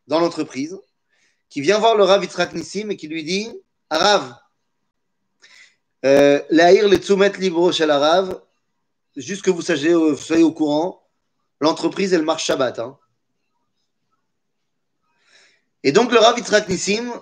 dans 0.07 0.21
l'entreprise 0.21 0.79
qui 1.49 1.61
vient 1.61 1.79
voir 1.79 1.97
le 1.97 2.05
Rav 2.05 2.23
Yitzhak 2.23 2.53
Nissim 2.55 2.91
et 2.91 2.97
qui 2.97 3.09
lui 3.09 3.25
dit 3.25 3.51
Rav, 3.91 4.37
euh, 6.05 6.43
l'Aïr 6.51 6.89
le 6.89 6.97
Tzumet 6.97 7.33
Libro 7.39 7.73
chez 7.73 7.87
la 7.87 7.99
Rav, 7.99 8.41
juste 9.17 9.43
que 9.43 9.51
vous, 9.51 9.63
sachiez, 9.63 9.93
euh, 9.93 10.17
soyez 10.17 10.43
au 10.43 10.53
courant, 10.53 11.09
l'entreprise, 11.61 12.13
elle 12.13 12.23
marche 12.23 12.45
Shabbat. 12.45 12.79
Hein. 12.79 12.99
Et 15.83 15.93
donc, 15.93 16.13
le 16.13 16.19
Rav 16.19 16.39
Yitzhak 16.39 16.69
Nissim 16.69 17.13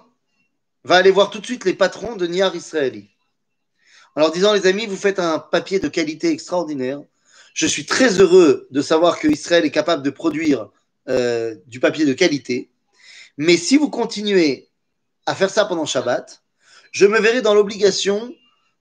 va 0.84 0.96
aller 0.96 1.10
voir 1.10 1.30
tout 1.30 1.38
de 1.38 1.46
suite 1.46 1.64
les 1.64 1.74
patrons 1.74 2.16
de 2.16 2.26
Niar 2.26 2.54
Israeli. 2.54 3.13
En 4.16 4.20
leur 4.20 4.30
disant, 4.30 4.52
les 4.52 4.66
amis, 4.66 4.86
vous 4.86 4.96
faites 4.96 5.18
un 5.18 5.38
papier 5.38 5.80
de 5.80 5.88
qualité 5.88 6.30
extraordinaire. 6.30 7.02
Je 7.52 7.66
suis 7.66 7.86
très 7.86 8.20
heureux 8.20 8.66
de 8.70 8.82
savoir 8.82 9.18
que 9.18 9.28
Israël 9.28 9.64
est 9.64 9.70
capable 9.70 10.02
de 10.02 10.10
produire 10.10 10.70
euh, 11.08 11.54
du 11.66 11.80
papier 11.80 12.04
de 12.04 12.12
qualité. 12.12 12.70
Mais 13.36 13.56
si 13.56 13.76
vous 13.76 13.90
continuez 13.90 14.68
à 15.26 15.34
faire 15.34 15.50
ça 15.50 15.64
pendant 15.64 15.86
Shabbat, 15.86 16.42
je 16.92 17.06
me 17.06 17.20
verrai 17.20 17.42
dans 17.42 17.54
l'obligation 17.54 18.32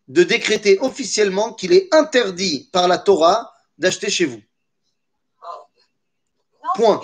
de 0.08 0.24
décréter 0.24 0.78
officiellement 0.80 1.54
qu'il 1.54 1.74
est 1.74 1.94
interdit 1.94 2.70
par 2.72 2.88
la 2.88 2.98
Torah 2.98 3.54
d'acheter 3.78 4.10
chez 4.10 4.26
vous. 4.26 4.42
Point. 6.76 7.02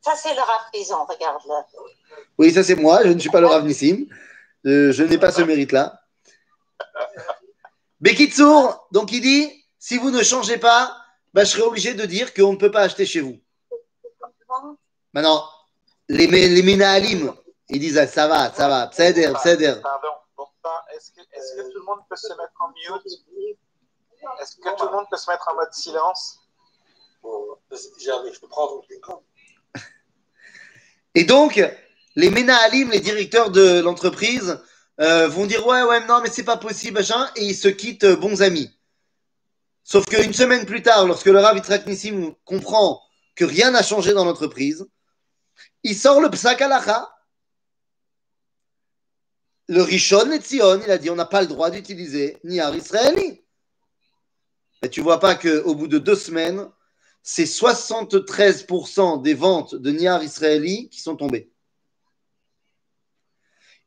Ça, 0.00 0.14
c'est 0.16 0.34
le 0.34 0.40
Rav 0.40 1.06
regarde-le. 1.08 1.54
Oui, 2.38 2.52
ça, 2.52 2.62
c'est 2.62 2.76
moi. 2.76 3.02
Je 3.04 3.08
ne 3.08 3.18
suis 3.18 3.30
pas 3.30 3.40
le 3.40 3.46
Rav 3.46 3.64
Nissim. 3.64 4.06
Euh, 4.66 4.92
je 4.92 5.02
n'ai 5.02 5.18
pas 5.18 5.30
ce 5.30 5.42
mérite-là. 5.42 6.00
Bekitsour, 8.00 8.88
donc 8.92 9.12
il 9.12 9.20
dit 9.20 9.64
si 9.78 9.96
vous 9.98 10.10
ne 10.10 10.22
changez 10.22 10.58
pas, 10.58 10.96
bah, 11.32 11.44
je 11.44 11.50
serai 11.50 11.62
obligé 11.62 11.94
de 11.94 12.04
dire 12.04 12.34
qu'on 12.34 12.52
ne 12.52 12.58
peut 12.58 12.70
pas 12.70 12.82
acheter 12.82 13.06
chez 13.06 13.20
vous. 13.20 13.40
Maintenant, 15.12 15.48
les, 16.08 16.26
les 16.26 16.62
ils 17.70 17.80
disent 17.80 18.04
ça 18.06 18.28
va, 18.28 18.52
ça 18.52 18.68
va, 18.68 18.86
Pseder, 18.88 19.32
Pseder. 19.34 19.74
Pardon, 19.82 20.08
est-ce 20.94 21.12
que, 21.12 21.20
est 21.20 21.56
que, 21.56 21.72
tout 21.72 21.78
le 21.78 21.84
monde 21.84 22.00
peut 22.08 22.16
se 22.16 22.28
mettre 22.28 22.52
en 22.60 22.68
mute? 22.68 23.06
Est-ce 24.40 24.56
que 24.56 24.76
tout 24.76 24.86
le 24.86 24.92
monde 24.92 25.06
peut 25.10 25.16
se 25.16 25.30
mettre 25.30 25.48
en 25.50 25.54
mode 25.54 25.72
silence? 25.72 26.40
J'arrive, 28.00 28.34
je 28.34 28.40
peux 28.40 28.48
prendre 28.48 28.82
Et 31.14 31.24
donc, 31.24 31.60
les 32.18 32.30
Menahalim, 32.30 32.90
les 32.90 32.98
directeurs 32.98 33.52
de 33.52 33.78
l'entreprise, 33.78 34.60
euh, 35.00 35.28
vont 35.28 35.46
dire 35.46 35.64
ouais, 35.64 35.84
ouais, 35.84 36.04
non, 36.06 36.20
mais 36.20 36.28
c'est 36.28 36.42
pas 36.42 36.56
possible, 36.56 36.98
machin, 36.98 37.30
et 37.36 37.44
ils 37.44 37.54
se 37.54 37.68
quittent 37.68 38.02
euh, 38.02 38.16
bons 38.16 38.42
amis. 38.42 38.76
Sauf 39.84 40.06
qu'une 40.06 40.32
semaine 40.32 40.66
plus 40.66 40.82
tard, 40.82 41.06
lorsque 41.06 41.26
le 41.26 41.38
Rav 41.38 41.62
Nissim 41.86 42.34
comprend 42.44 43.00
que 43.36 43.44
rien 43.44 43.70
n'a 43.70 43.84
changé 43.84 44.14
dans 44.14 44.24
l'entreprise, 44.24 44.84
il 45.84 45.94
sort 45.94 46.20
le 46.20 46.28
Psak 46.28 46.60
Alacha. 46.60 47.08
Le 49.68 49.82
Rishon 49.82 50.32
et 50.32 50.40
Tzion, 50.40 50.80
il 50.84 50.90
a 50.90 50.98
dit 50.98 51.10
on 51.10 51.14
n'a 51.14 51.24
pas 51.24 51.42
le 51.42 51.46
droit 51.46 51.70
d'utiliser 51.70 52.38
Niar 52.42 52.74
Israeli. 52.74 53.44
Et 54.82 54.90
tu 54.90 55.02
vois 55.02 55.20
pas 55.20 55.36
qu'au 55.36 55.76
bout 55.76 55.86
de 55.86 55.98
deux 55.98 56.16
semaines, 56.16 56.68
c'est 57.22 57.44
73% 57.44 59.22
des 59.22 59.34
ventes 59.34 59.76
de 59.76 59.92
Niar 59.92 60.24
Israeli 60.24 60.88
qui 60.88 61.00
sont 61.00 61.14
tombées. 61.14 61.52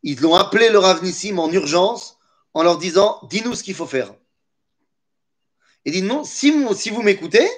Ils 0.04 0.20
l'ont 0.20 0.36
appelé 0.36 0.70
le 0.70 0.80
Rav 0.80 1.04
Nissim 1.04 1.38
en 1.40 1.52
urgence 1.52 2.18
en 2.54 2.64
leur 2.64 2.78
disant 2.78 3.20
Dis-nous 3.30 3.56
ce 3.56 3.64
qu'il 3.64 3.76
faut 3.76 3.88
faire. 3.88 4.14
Et 5.86 5.92
dit 5.92 6.02
Non, 6.02 6.24
si, 6.24 6.54
si 6.76 6.90
vous 6.90 7.02
m'écoutez, 7.02 7.50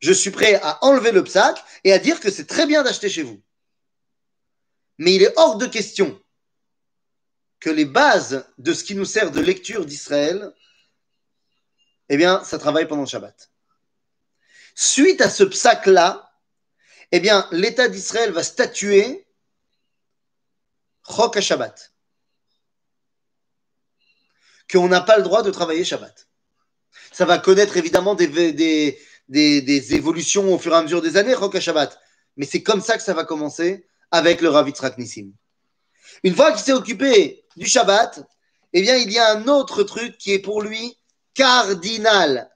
je 0.00 0.12
suis 0.12 0.30
prêt 0.30 0.60
à 0.62 0.84
enlever 0.84 1.12
le 1.12 1.24
psac 1.24 1.62
et 1.84 1.92
à 1.92 1.98
dire 1.98 2.20
que 2.20 2.30
c'est 2.30 2.46
très 2.46 2.66
bien 2.66 2.82
d'acheter 2.82 3.08
chez 3.08 3.22
vous. 3.22 3.42
Mais 4.98 5.14
il 5.14 5.22
est 5.22 5.32
hors 5.36 5.56
de 5.56 5.66
question 5.66 6.20
que 7.60 7.70
les 7.70 7.84
bases 7.84 8.46
de 8.58 8.72
ce 8.72 8.84
qui 8.84 8.94
nous 8.94 9.04
sert 9.04 9.30
de 9.30 9.40
lecture 9.40 9.84
d'Israël, 9.84 10.52
eh 12.08 12.16
bien, 12.16 12.42
ça 12.44 12.58
travaille 12.58 12.86
pendant 12.86 13.02
le 13.02 13.08
Shabbat. 13.08 13.50
Suite 14.74 15.20
à 15.20 15.28
ce 15.28 15.42
psac-là, 15.42 16.30
eh 17.10 17.20
bien, 17.20 17.48
l'État 17.50 17.88
d'Israël 17.88 18.30
va 18.32 18.42
statuer 18.42 19.27
Chok 21.08 21.40
Shabbat. 21.40 21.92
Qu'on 24.70 24.88
n'a 24.88 25.00
pas 25.00 25.16
le 25.16 25.22
droit 25.22 25.42
de 25.42 25.50
travailler 25.50 25.84
Shabbat. 25.84 26.28
Ça 27.12 27.24
va 27.24 27.38
connaître 27.38 27.76
évidemment 27.76 28.14
des, 28.14 28.98
évolutions 29.30 30.54
au 30.54 30.58
fur 30.58 30.72
et 30.72 30.76
à 30.76 30.82
mesure 30.82 31.02
des 31.02 31.16
années, 31.16 31.34
Chok 31.34 31.58
Shabbat. 31.58 31.98
Mais 32.36 32.46
c'est 32.46 32.62
comme 32.62 32.80
ça 32.80 32.96
que 32.96 33.02
ça 33.02 33.14
va 33.14 33.24
commencer 33.24 33.86
avec 34.10 34.40
le 34.40 34.50
Rav 34.50 34.70
Nissim. 34.98 35.32
Une 36.22 36.34
fois 36.34 36.52
qu'il 36.52 36.60
s'est 36.60 36.72
occupé 36.72 37.44
du 37.56 37.66
Shabbat, 37.66 38.20
eh 38.72 38.82
bien, 38.82 38.96
il 38.96 39.10
y 39.10 39.18
a 39.18 39.32
un 39.32 39.48
autre 39.48 39.82
truc 39.82 40.18
qui 40.18 40.32
est 40.32 40.38
pour 40.38 40.62
lui 40.62 40.96
cardinal. 41.34 42.50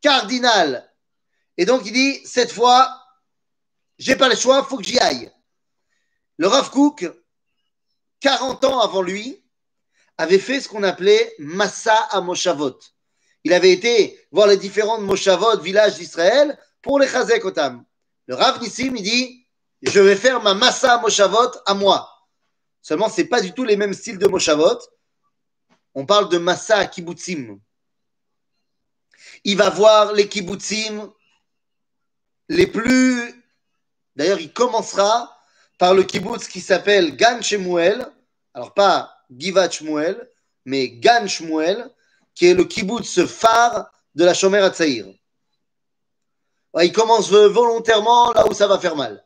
Cardinal. 0.00 0.90
Et 1.56 1.64
donc, 1.64 1.82
il 1.86 1.92
dit, 1.92 2.20
cette 2.26 2.52
fois, 2.52 2.88
j'ai 3.98 4.16
pas 4.16 4.28
le 4.28 4.36
choix, 4.36 4.64
faut 4.64 4.78
que 4.78 4.84
j'y 4.84 4.98
aille. 4.98 5.30
Le 6.36 6.48
Rav 6.48 6.70
Kook, 6.70 7.08
40 8.24 8.64
ans 8.64 8.80
avant 8.80 9.02
lui, 9.02 9.44
avait 10.16 10.38
fait 10.38 10.58
ce 10.58 10.66
qu'on 10.66 10.82
appelait 10.82 11.34
Massa 11.38 11.94
à 12.10 12.22
Moshavot. 12.22 12.78
Il 13.44 13.52
avait 13.52 13.70
été 13.70 14.18
voir 14.32 14.46
les 14.46 14.56
différentes 14.56 15.02
Moshavot, 15.02 15.60
villages 15.60 15.96
d'Israël, 15.96 16.58
pour 16.80 16.98
les 16.98 17.06
Chazek 17.06 17.44
Otam. 17.44 17.84
Le 18.26 18.34
Rav 18.34 18.62
Nissim, 18.62 18.94
il 18.96 19.02
dit 19.02 19.46
Je 19.82 20.00
vais 20.00 20.16
faire 20.16 20.42
ma 20.42 20.54
Massa 20.54 20.94
à 20.94 21.00
Moshavot 21.02 21.50
à 21.66 21.74
moi. 21.74 22.10
Seulement, 22.80 23.10
ce 23.10 23.20
n'est 23.20 23.26
pas 23.26 23.42
du 23.42 23.52
tout 23.52 23.64
les 23.64 23.76
mêmes 23.76 23.92
styles 23.92 24.16
de 24.16 24.26
Moshavot. 24.26 24.78
On 25.94 26.06
parle 26.06 26.30
de 26.30 26.38
Massa 26.38 26.78
à 26.78 26.86
Kibbutzim. 26.86 27.60
Il 29.44 29.58
va 29.58 29.68
voir 29.68 30.14
les 30.14 30.30
Kibbutzim 30.30 31.12
les 32.48 32.68
plus. 32.68 33.44
D'ailleurs, 34.16 34.40
il 34.40 34.50
commencera 34.50 35.34
par 35.78 35.94
le 35.94 36.02
kibbutz 36.02 36.48
qui 36.48 36.60
s'appelle 36.60 37.16
Gan 37.16 37.42
Shemuel. 37.42 38.06
Alors, 38.54 38.72
pas 38.72 39.14
Givat 39.36 39.70
Shmuel, 39.70 40.30
mais 40.64 40.88
Gan 40.88 41.26
Shmuel, 41.26 41.90
qui 42.34 42.46
est 42.46 42.54
le 42.54 42.64
kibbutz 42.64 43.26
phare 43.26 43.90
de 44.14 44.24
la 44.24 44.34
Shomer 44.34 44.58
Hatzaïr. 44.58 45.06
Il 46.82 46.92
commence 46.92 47.30
volontairement 47.30 48.32
là 48.32 48.48
où 48.48 48.54
ça 48.54 48.66
va 48.66 48.78
faire 48.78 48.96
mal. 48.96 49.24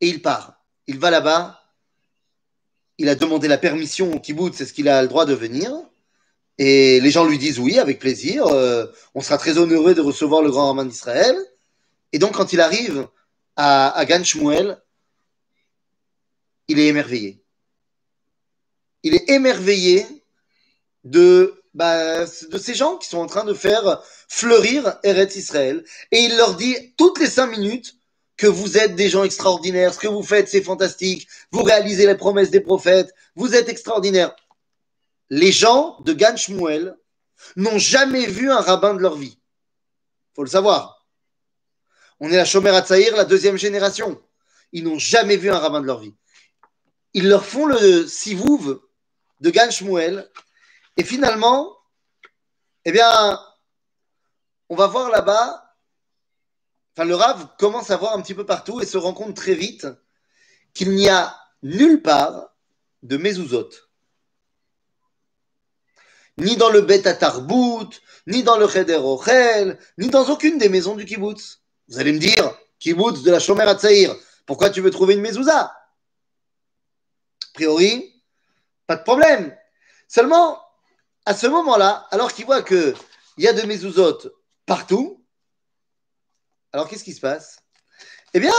Et 0.00 0.08
il 0.08 0.22
part. 0.22 0.62
Il 0.86 0.98
va 0.98 1.10
là-bas. 1.10 1.60
Il 2.96 3.08
a 3.08 3.14
demandé 3.14 3.48
la 3.48 3.58
permission 3.58 4.12
au 4.12 4.20
kibbutz, 4.20 4.60
est-ce 4.60 4.72
qu'il 4.72 4.88
a 4.88 5.02
le 5.02 5.08
droit 5.08 5.26
de 5.26 5.34
venir? 5.34 5.72
Et 6.58 7.00
les 7.00 7.10
gens 7.10 7.24
lui 7.24 7.38
disent 7.38 7.58
oui, 7.58 7.78
avec 7.78 7.98
plaisir. 7.98 8.46
Euh, 8.46 8.86
on 9.14 9.20
sera 9.20 9.38
très 9.38 9.58
honoré 9.58 9.94
de 9.94 10.00
recevoir 10.00 10.42
le 10.42 10.50
grand 10.50 10.68
Raman 10.68 10.86
d'Israël. 10.86 11.36
Et 12.12 12.18
donc, 12.18 12.34
quand 12.34 12.52
il 12.52 12.60
arrive 12.60 13.08
à, 13.56 13.90
à 13.90 14.04
Gan 14.04 14.22
Shmuel, 14.22 14.80
il 16.68 16.78
est 16.78 16.86
émerveillé. 16.86 17.42
Il 19.02 19.14
est 19.14 19.28
émerveillé 19.30 20.06
de, 21.04 21.62
bah, 21.74 22.24
de 22.24 22.58
ces 22.58 22.74
gens 22.74 22.96
qui 22.96 23.08
sont 23.08 23.18
en 23.18 23.26
train 23.26 23.44
de 23.44 23.54
faire 23.54 24.02
fleurir 24.28 24.98
Eretz 25.02 25.36
Israël. 25.36 25.84
Et 26.10 26.20
il 26.20 26.36
leur 26.36 26.56
dit 26.56 26.94
toutes 26.96 27.18
les 27.18 27.28
cinq 27.28 27.46
minutes 27.48 27.94
que 28.36 28.46
vous 28.46 28.78
êtes 28.78 28.96
des 28.96 29.08
gens 29.08 29.24
extraordinaires, 29.24 29.94
ce 29.94 29.98
que 29.98 30.08
vous 30.08 30.22
faites, 30.22 30.48
c'est 30.48 30.62
fantastique, 30.62 31.28
vous 31.52 31.62
réalisez 31.62 32.06
les 32.06 32.16
promesses 32.16 32.50
des 32.50 32.60
prophètes, 32.60 33.14
vous 33.36 33.54
êtes 33.54 33.68
extraordinaires. 33.68 34.34
Les 35.30 35.52
gens 35.52 36.00
de 36.00 36.12
Gan 36.12 36.36
Shmuel 36.36 36.96
n'ont 37.56 37.78
jamais 37.78 38.26
vu 38.26 38.50
un 38.50 38.60
rabbin 38.60 38.94
de 38.94 39.00
leur 39.00 39.16
vie. 39.16 39.38
faut 40.34 40.42
le 40.42 40.50
savoir. 40.50 41.06
On 42.20 42.30
est 42.30 42.36
la 42.36 42.44
Shomer 42.44 42.70
Hatzaïr, 42.70 43.16
la 43.16 43.24
deuxième 43.24 43.56
génération. 43.56 44.20
Ils 44.72 44.84
n'ont 44.84 44.98
jamais 44.98 45.36
vu 45.36 45.50
un 45.50 45.58
rabbin 45.58 45.80
de 45.80 45.86
leur 45.86 46.00
vie. 46.00 46.14
Ils 47.14 47.28
leur 47.28 47.44
font 47.44 47.66
le 47.66 48.06
sivouv 48.06 48.80
de 49.40 49.50
Gan 49.50 49.70
Shmuel. 49.70 50.30
Et 50.96 51.04
finalement, 51.04 51.76
eh 52.84 52.92
bien, 52.92 53.40
on 54.68 54.76
va 54.76 54.86
voir 54.86 55.10
là-bas 55.10 55.64
enfin 56.96 57.06
le 57.06 57.14
Rav 57.14 57.48
commence 57.58 57.90
à 57.90 57.96
voir 57.96 58.14
un 58.14 58.22
petit 58.22 58.34
peu 58.34 58.46
partout 58.46 58.80
et 58.80 58.86
se 58.86 58.96
rend 58.96 59.12
compte 59.12 59.36
très 59.36 59.54
vite 59.54 59.86
qu'il 60.74 60.92
n'y 60.92 61.08
a 61.08 61.34
nulle 61.62 62.02
part 62.02 62.54
de 63.02 63.16
mezuzot. 63.16 63.70
Ni 66.36 66.56
dans 66.56 66.70
le 66.70 66.80
Bet 66.80 67.02
Tarbout, 67.02 67.90
ni 68.26 68.42
dans 68.42 68.58
le 68.58 68.68
Cheder 68.68 68.96
Ochel, 68.96 69.78
ni 69.98 70.08
dans 70.08 70.28
aucune 70.28 70.58
des 70.58 70.68
maisons 70.68 70.96
du 70.96 71.04
kibbutz. 71.04 71.60
Vous 71.88 71.98
allez 71.98 72.12
me 72.12 72.18
dire, 72.18 72.56
kibbutz 72.80 73.22
de 73.22 73.30
la 73.30 73.38
Shomer 73.38 73.64
Hatzaïr, 73.64 74.14
pourquoi 74.46 74.70
tu 74.70 74.80
veux 74.80 74.90
trouver 74.90 75.14
une 75.14 75.20
mezouza? 75.20 75.72
Priori, 77.54 78.22
pas 78.86 78.96
de 78.96 79.02
problème. 79.02 79.56
Seulement, 80.08 80.60
à 81.24 81.34
ce 81.34 81.46
moment-là, 81.46 82.06
alors 82.10 82.32
qu'il 82.32 82.44
voit 82.44 82.62
qu'il 82.62 82.94
y 83.38 83.48
a 83.48 83.52
de 83.52 83.62
mezuzot 83.62 84.18
partout, 84.66 85.24
alors, 86.74 86.88
qu'est-ce 86.88 87.04
qui 87.04 87.12
se 87.12 87.20
passe? 87.20 87.60
Eh 88.34 88.40
bien, 88.40 88.52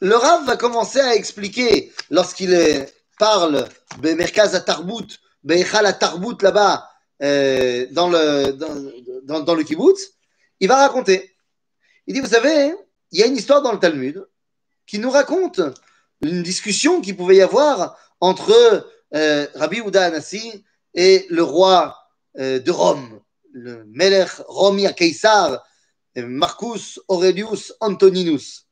le 0.00 0.14
Rav 0.14 0.46
va 0.46 0.56
commencer 0.56 1.00
à 1.00 1.16
expliquer, 1.16 1.92
lorsqu'il 2.10 2.86
parle 3.18 3.68
de 3.98 4.12
Merkaz 4.12 4.54
à 4.54 4.60
Tarbout, 4.60 5.08
Bechal 5.42 5.84
à 5.84 5.92
Tarbout 5.92 6.40
là-bas, 6.42 6.88
euh, 7.24 7.88
dans, 7.90 8.08
le, 8.08 8.52
dans, 9.24 9.40
dans, 9.40 9.54
le 9.56 9.64
kibbutz, 9.64 10.12
il 10.60 10.68
va 10.68 10.76
raconter. 10.76 11.34
Il 12.06 12.14
dit, 12.14 12.20
vous 12.20 12.28
savez, 12.28 12.72
il 13.10 13.18
y 13.18 13.24
a 13.24 13.26
une 13.26 13.36
histoire 13.36 13.62
dans 13.62 13.72
le 13.72 13.80
Talmud 13.80 14.24
qui 14.86 15.00
nous 15.00 15.10
raconte 15.10 15.60
une 16.20 16.44
discussion 16.44 17.00
qui 17.00 17.14
pouvait 17.14 17.36
y 17.36 17.42
avoir 17.42 17.98
entre 18.20 18.88
euh, 19.14 19.46
Rabbi 19.54 19.80
Ouda 19.80 20.04
Anassi 20.04 20.64
et 20.94 21.26
le 21.30 21.42
roi 21.42 21.96
euh, 22.38 22.58
de 22.58 22.70
Rome, 22.70 23.20
le 23.52 23.84
Melech 23.86 24.30
Romi 24.46 24.86
à 24.86 24.92
Caesar, 24.92 25.64
Marcus 26.16 27.00
Aurelius 27.08 27.74
Antoninus. 27.80 28.66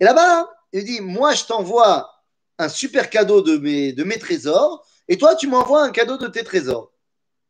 Et 0.00 0.04
là-bas, 0.04 0.50
il 0.72 0.84
dit 0.84 1.00
Moi, 1.00 1.34
je 1.34 1.44
t'envoie 1.44 2.10
un 2.58 2.68
super 2.68 3.10
cadeau 3.10 3.42
de 3.42 3.56
mes, 3.58 3.92
de 3.92 4.04
mes 4.04 4.18
trésors, 4.18 4.86
et 5.08 5.18
toi, 5.18 5.34
tu 5.36 5.46
m'envoies 5.46 5.82
un 5.82 5.90
cadeau 5.90 6.16
de 6.16 6.26
tes 6.26 6.44
trésors. 6.44 6.92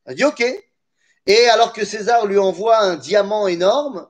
Il 0.08 0.16
dit 0.16 0.24
Ok. 0.24 0.44
Et 1.28 1.48
alors 1.48 1.72
que 1.72 1.84
César 1.84 2.26
lui 2.26 2.38
envoie 2.38 2.78
un 2.78 2.96
diamant 2.96 3.48
énorme, 3.48 4.08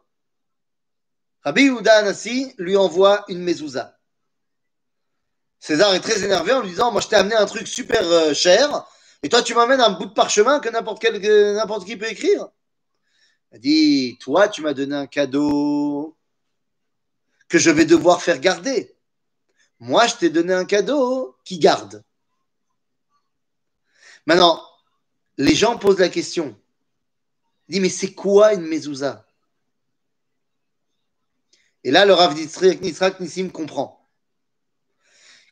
Rabbi 1.42 1.62
Yehuda 1.62 1.98
Anassi 1.98 2.52
lui 2.58 2.76
envoie 2.76 3.24
une 3.28 3.38
mezouza. 3.38 3.95
César 5.66 5.94
est 5.94 6.00
très 6.00 6.22
énervé 6.22 6.52
en 6.52 6.60
lui 6.60 6.70
disant 6.70 6.92
Moi, 6.92 7.00
je 7.00 7.08
t'ai 7.08 7.16
amené 7.16 7.34
un 7.34 7.44
truc 7.44 7.66
super 7.66 8.00
euh, 8.08 8.32
cher, 8.32 8.86
et 9.24 9.28
toi, 9.28 9.42
tu 9.42 9.52
m'amènes 9.52 9.80
un 9.80 9.90
bout 9.90 10.06
de 10.06 10.12
parchemin 10.12 10.60
que 10.60 10.68
n'importe 10.68 11.84
qui 11.84 11.96
peut 11.96 12.08
écrire. 12.08 12.46
Elle 13.50 13.58
dit, 13.58 14.16
toi, 14.20 14.46
tu 14.46 14.62
m'as 14.62 14.74
donné 14.74 14.94
un 14.94 15.08
cadeau 15.08 16.16
que 17.48 17.58
je 17.58 17.70
vais 17.70 17.84
devoir 17.84 18.22
faire 18.22 18.38
garder. 18.38 18.94
Moi, 19.80 20.06
je 20.06 20.14
t'ai 20.14 20.30
donné 20.30 20.54
un 20.54 20.64
cadeau 20.64 21.36
qui 21.44 21.58
garde. 21.58 22.04
Maintenant, 24.26 24.62
les 25.36 25.56
gens 25.56 25.78
posent 25.78 25.98
la 25.98 26.08
question. 26.08 26.56
Ils 27.68 27.80
mais 27.80 27.88
c'est 27.88 28.14
quoi 28.14 28.54
une 28.54 28.62
mezouza? 28.62 29.26
Et 31.82 31.90
là, 31.90 32.04
le 32.04 32.12
Rav 32.12 32.36
Nisrak 32.36 33.18
Nissim 33.18 33.50
comprend. 33.50 33.95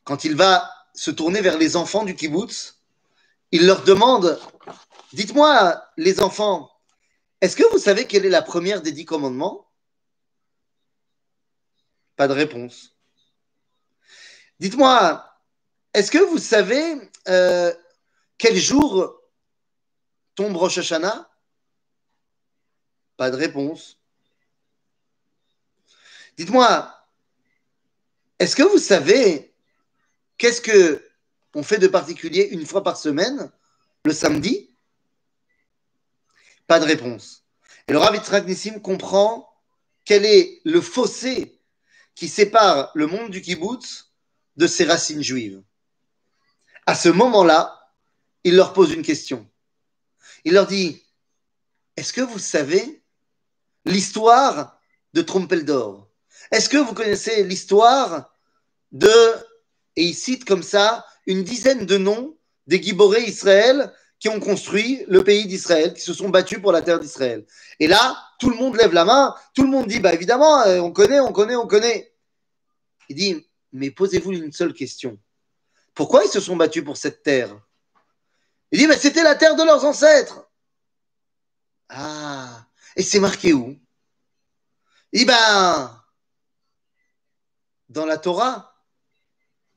Quand 0.05 0.25
il 0.25 0.37
va 0.37 0.71
se 0.95 1.11
tourner 1.11 1.40
vers 1.40 1.59
les 1.59 1.77
enfants 1.77 2.05
du 2.05 2.14
kibbutz, 2.14 2.79
il 3.51 3.67
leur 3.67 3.85
demande, 3.85 4.40
dites-moi, 5.12 5.83
les 5.97 6.21
enfants, 6.21 6.71
est-ce 7.40 7.57
que 7.57 7.71
vous 7.71 7.79
savez 7.79 8.07
quelle 8.07 8.27
est 8.27 8.31
la 8.31 8.43
première 8.43 8.83
des 8.83 8.93
dix 8.93 9.05
commandements? 9.05 9.71
Pas 12.17 12.29
de 12.29 12.33
réponse. 12.33 12.97
Dites-moi, 14.61 15.25
est-ce 15.95 16.11
que 16.11 16.19
vous 16.19 16.38
savez 16.38 17.11
euh, 17.29 17.75
quel 18.38 18.57
jour 18.57 19.21
tombe 20.35 20.57
Rosh 20.57 20.79
Hashanah? 20.79 21.31
Pas 23.17 23.31
de 23.31 23.37
réponse. 23.37 23.99
Dites-moi, 26.37 26.93
est-ce 28.38 28.57
que 28.57 28.62
vous 28.62 28.79
savez 28.79 29.54
qu'est-ce 30.38 30.61
que 30.61 31.05
on 31.55 31.62
fait 31.62 31.79
de 31.79 31.87
particulier 31.87 32.49
une 32.51 32.66
fois 32.66 32.83
par 32.83 32.97
semaine, 32.97 33.51
le 34.05 34.12
samedi? 34.12 34.70
Pas 36.66 36.81
de 36.81 36.85
réponse. 36.85 37.44
Et 37.87 37.92
le 37.92 37.99
Rav 37.99 38.14
Yitzhak 38.14 38.47
Nissim 38.47 38.81
comprend 38.81 39.49
quel 40.05 40.25
est 40.25 40.61
le 40.64 40.81
fossé 40.81 41.61
qui 42.14 42.29
sépare 42.29 42.90
le 42.94 43.07
monde 43.07 43.31
du 43.31 43.40
kibbutz 43.40 44.12
de 44.57 44.66
ses 44.66 44.85
racines 44.85 45.23
juives. 45.23 45.62
À 46.87 46.94
ce 46.94 47.09
moment-là, 47.09 47.92
il 48.44 48.57
leur 48.57 48.73
pose 48.73 48.92
une 48.92 49.03
question. 49.03 49.49
Il 50.44 50.55
leur 50.55 50.66
dit 50.66 51.03
Est-ce 51.97 52.12
que 52.12 52.20
vous 52.20 52.38
savez 52.38 53.03
l'histoire 53.85 54.79
de 55.14 55.23
Trompeldor 55.23 56.09
Est-ce 56.51 56.68
que 56.68 56.77
vous 56.77 56.94
connaissez 56.94 57.44
l'histoire 57.44 58.33
de. 58.92 59.11
Et 59.96 60.04
il 60.04 60.14
cite 60.14 60.44
comme 60.44 60.62
ça 60.62 61.04
une 61.26 61.44
dizaine 61.44 61.87
de 61.87 61.98
noms 61.98 62.37
des 62.66 62.83
Giboré 62.83 63.22
Israël 63.22 63.92
qui 64.18 64.28
ont 64.28 64.40
construit 64.40 65.04
le 65.09 65.22
pays 65.22 65.46
d'Israël, 65.46 65.92
qui 65.92 66.00
se 66.00 66.14
sont 66.14 66.30
battus 66.30 66.61
pour 66.61 66.72
la 66.72 66.83
terre 66.83 66.98
d'Israël. 66.98 67.44
Et 67.78 67.87
là, 67.87 68.16
tout 68.38 68.48
le 68.48 68.57
monde 68.57 68.76
lève 68.76 68.92
la 68.92 69.04
main, 69.04 69.35
tout 69.54 69.62
le 69.62 69.68
monde 69.68 69.87
dit, 69.87 70.00
bah 70.00 70.14
évidemment, 70.14 70.62
euh, 70.62 70.80
on 70.80 70.92
connaît, 70.92 71.20
on 71.20 71.33
connaît, 71.33 71.57
on 71.57 71.66
connaît. 71.66 72.14
Il 73.09 73.16
dit, 73.16 73.46
mais 73.72 73.90
posez-vous 73.90 74.33
une 74.33 74.52
seule 74.52 74.72
question. 74.72 75.18
Pourquoi 75.94 76.24
ils 76.24 76.30
se 76.30 76.40
sont 76.40 76.57
battus 76.57 76.85
pour 76.85 76.96
cette 76.96 77.22
terre? 77.22 77.54
Il 78.72 78.78
dit, 78.78 78.87
mais 78.87 78.96
c'était 78.96 79.22
la 79.22 79.35
terre 79.35 79.57
de 79.57 79.62
leurs 79.62 79.85
ancêtres. 79.85 80.48
Ah, 81.90 82.66
et 82.96 83.02
c'est 83.02 83.20
marqué 83.20 83.52
où? 83.52 83.78
Il 85.12 85.20
dit, 85.20 85.24
ben, 85.26 86.02
dans 87.88 88.07
la 88.07 88.18
Torah. 88.18 88.73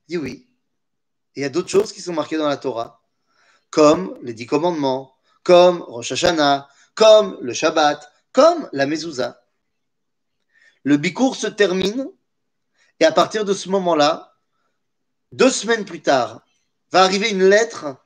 Dit 0.07 0.17
oui. 0.17 0.47
il 1.35 1.41
y 1.41 1.45
a 1.45 1.49
d'autres 1.49 1.69
choses 1.69 1.91
qui 1.91 2.01
sont 2.01 2.13
marquées 2.13 2.37
dans 2.37 2.47
la 2.47 2.57
Torah 2.57 3.01
comme 3.69 4.17
les 4.21 4.33
dix 4.33 4.45
commandements, 4.45 5.13
comme 5.43 5.81
Rosh 5.81 6.11
Hashanah, 6.11 6.67
comme 6.95 7.37
le 7.41 7.53
Shabbat, 7.53 8.11
comme 8.31 8.69
la 8.71 8.85
Mezouza. 8.85 9.41
Le 10.83 10.97
Bikour 10.97 11.35
se 11.35 11.47
termine 11.47 12.07
et 12.99 13.05
à 13.05 13.11
partir 13.11 13.45
de 13.45 13.53
ce 13.53 13.69
moment-là, 13.69 14.33
deux 15.31 15.49
semaines 15.49 15.85
plus 15.85 16.01
tard, 16.01 16.41
va 16.91 17.03
arriver 17.03 17.29
une 17.29 17.43
lettre 17.43 17.97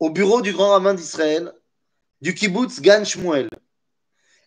au 0.00 0.10
bureau 0.10 0.42
du 0.42 0.52
grand 0.52 0.70
rabbin 0.70 0.94
d'Israël, 0.94 1.52
du 2.20 2.34
kibbutz 2.34 2.80
Gan 2.80 3.04
Shmuel. 3.04 3.48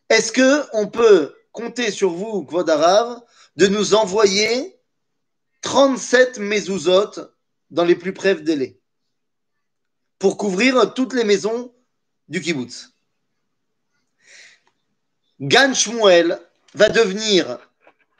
Est-ce 0.09 0.31
que 0.31 0.65
on 0.73 0.87
peut 0.87 1.33
compter 1.51 1.89
sur 1.91 2.11
vous, 2.11 2.43
Kvod 2.43 2.69
Arav, 2.69 3.21
de 3.55 3.67
nous 3.67 3.95
envoyer 3.95 4.76
37 5.67 6.39
mezuzot 6.39 7.11
dans 7.71 7.83
les 7.83 7.97
plus 7.97 8.13
brefs 8.13 8.41
délais 8.41 8.79
pour 10.17 10.37
couvrir 10.37 10.93
toutes 10.93 11.11
les 11.11 11.25
maisons 11.25 11.75
du 12.29 12.39
kibbutz. 12.39 12.93
Gan 15.41 15.73
Shmuel 15.73 16.39
va 16.73 16.87
devenir 16.87 17.59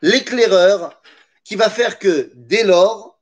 l'éclaireur 0.02 1.02
qui 1.46 1.56
va 1.56 1.70
faire 1.70 2.00
que 2.00 2.34
dès 2.36 2.66
lors, 2.66 3.18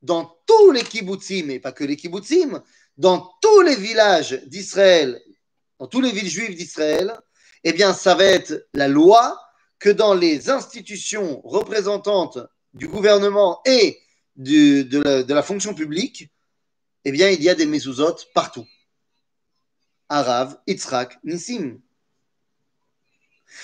dans 0.00 0.38
tous 0.46 0.70
les 0.70 0.82
kibbutzim, 0.82 1.50
et 1.50 1.60
pas 1.60 1.72
que 1.72 1.84
les 1.84 1.96
kibbutzim, 1.96 2.62
dans 2.96 3.30
tous 3.42 3.60
les 3.60 3.76
villages 3.76 4.40
d'Israël, 4.46 5.20
dans 5.78 5.86
tous 5.86 6.00
les 6.00 6.12
villes 6.12 6.30
juives 6.30 6.56
d'Israël, 6.56 7.14
eh 7.62 7.74
bien, 7.74 7.92
ça 7.92 8.14
va 8.14 8.24
être 8.24 8.68
la 8.72 8.88
loi 8.88 9.38
que 9.78 9.90
dans 9.90 10.14
les 10.14 10.48
institutions 10.48 11.42
représentantes 11.44 12.38
du 12.74 12.88
gouvernement 12.88 13.60
et 13.64 14.00
de, 14.36 15.32
la, 15.32 15.42
fonction 15.42 15.74
publique, 15.74 16.28
eh 17.04 17.12
bien, 17.12 17.30
il 17.30 17.42
y 17.42 17.48
a 17.48 17.54
des 17.54 17.66
mezuzot 17.66 18.16
partout. 18.34 18.66
Arav, 20.08 20.58
Yitzhak, 20.66 21.18
Nissim. 21.24 21.80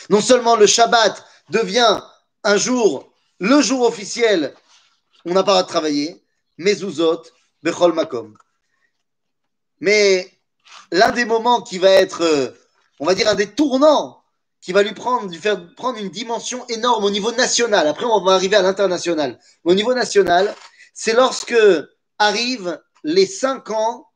Non 0.09 0.21
seulement 0.21 0.57
le 0.57 0.67
Shabbat 0.67 1.25
devient 1.51 2.01
un 2.45 2.57
jour, 2.57 3.13
le 3.41 3.61
jour 3.61 3.83
officiel, 3.83 4.55
on 5.25 5.35
n'a 5.35 5.43
pas 5.43 5.63
de 5.63 5.69
travailler, 5.69 6.23
mezuzot, 6.57 7.23
bechol 7.63 7.93
makom. 7.93 8.37
Mais 9.81 10.31
l'un 10.93 11.11
des 11.11 11.25
moments 11.25 11.63
qui 11.63 11.79
va 11.79 11.91
être, 11.91 12.23
euh, 12.23 12.51
on 13.01 13.07
va 13.07 13.15
dire, 13.15 13.29
un 13.29 13.35
des 13.35 13.51
tournants 13.51 14.20
qui 14.61 14.73
va 14.73 14.83
lui 14.83 14.93
prendre, 14.93 15.31
lui 15.31 15.39
faire 15.39 15.75
prendre 15.75 15.99
une 15.99 16.11
dimension 16.11 16.67
énorme 16.69 17.05
au 17.05 17.11
niveau 17.11 17.33
national. 17.33 17.87
Après, 17.89 18.05
on 18.05 18.23
va 18.23 18.35
arriver 18.35 18.57
à 18.57 18.63
l'international. 18.63 19.39
Au 19.65 19.75
niveau 19.75 19.95
national, 19.95 20.55
c'est 20.93 21.15
lorsque 21.15 21.57
arrivent 22.19 22.81
les 23.03 23.27
cinq 23.27 23.71
ans 23.71 24.07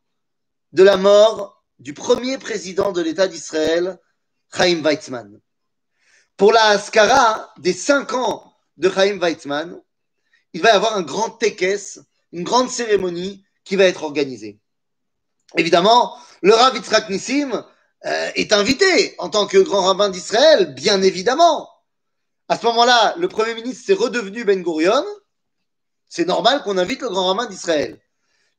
de 0.72 0.82
la 0.82 0.96
mort 0.96 1.64
du 1.78 1.94
premier 1.94 2.38
président 2.38 2.92
de 2.92 3.00
l'État 3.00 3.26
d'Israël, 3.26 3.98
Chaim 4.54 4.82
Weizmann. 4.82 5.40
Pour 6.36 6.52
la 6.52 6.64
Haskara 6.66 7.52
des 7.58 7.72
cinq 7.72 8.12
ans 8.12 8.52
de 8.76 8.90
Chaim 8.90 9.18
Weizmann, 9.18 9.80
il 10.52 10.60
va 10.60 10.70
y 10.70 10.72
avoir 10.72 10.96
un 10.96 11.02
grand 11.02 11.30
tekes, 11.30 11.98
une 12.32 12.44
grande 12.44 12.70
cérémonie 12.70 13.44
qui 13.64 13.76
va 13.76 13.84
être 13.84 14.02
organisée. 14.02 14.58
Évidemment, 15.56 16.16
le 16.42 16.52
Rav 16.52 16.76
Yitzhak 16.76 17.08
Nissim 17.08 17.64
euh, 18.06 18.30
est 18.34 18.52
invité 18.52 19.14
en 19.18 19.28
tant 19.28 19.46
que 19.46 19.58
grand 19.58 19.82
rabbin 19.82 20.10
d'Israël, 20.10 20.74
bien 20.74 21.00
évidemment. 21.02 21.68
À 22.48 22.58
ce 22.58 22.66
moment-là, 22.66 23.14
le 23.16 23.28
Premier 23.28 23.54
ministre 23.54 23.86
s'est 23.86 23.94
redevenu 23.94 24.44
Ben 24.44 24.62
Gurion. 24.62 25.04
C'est 26.08 26.26
normal 26.26 26.62
qu'on 26.62 26.76
invite 26.76 27.00
le 27.00 27.08
grand 27.08 27.26
rabbin 27.28 27.46
d'Israël. 27.46 27.98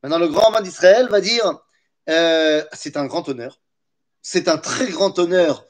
Maintenant, 0.01 0.17
le 0.17 0.27
grand 0.27 0.49
rabbin 0.49 0.61
d'Israël 0.61 1.07
va 1.09 1.21
dire 1.21 1.59
euh, 2.09 2.63
c'est 2.73 2.97
un 2.97 3.05
grand 3.05 3.27
honneur. 3.29 3.59
C'est 4.21 4.47
un 4.47 4.57
très 4.57 4.87
grand 4.87 5.17
honneur 5.19 5.65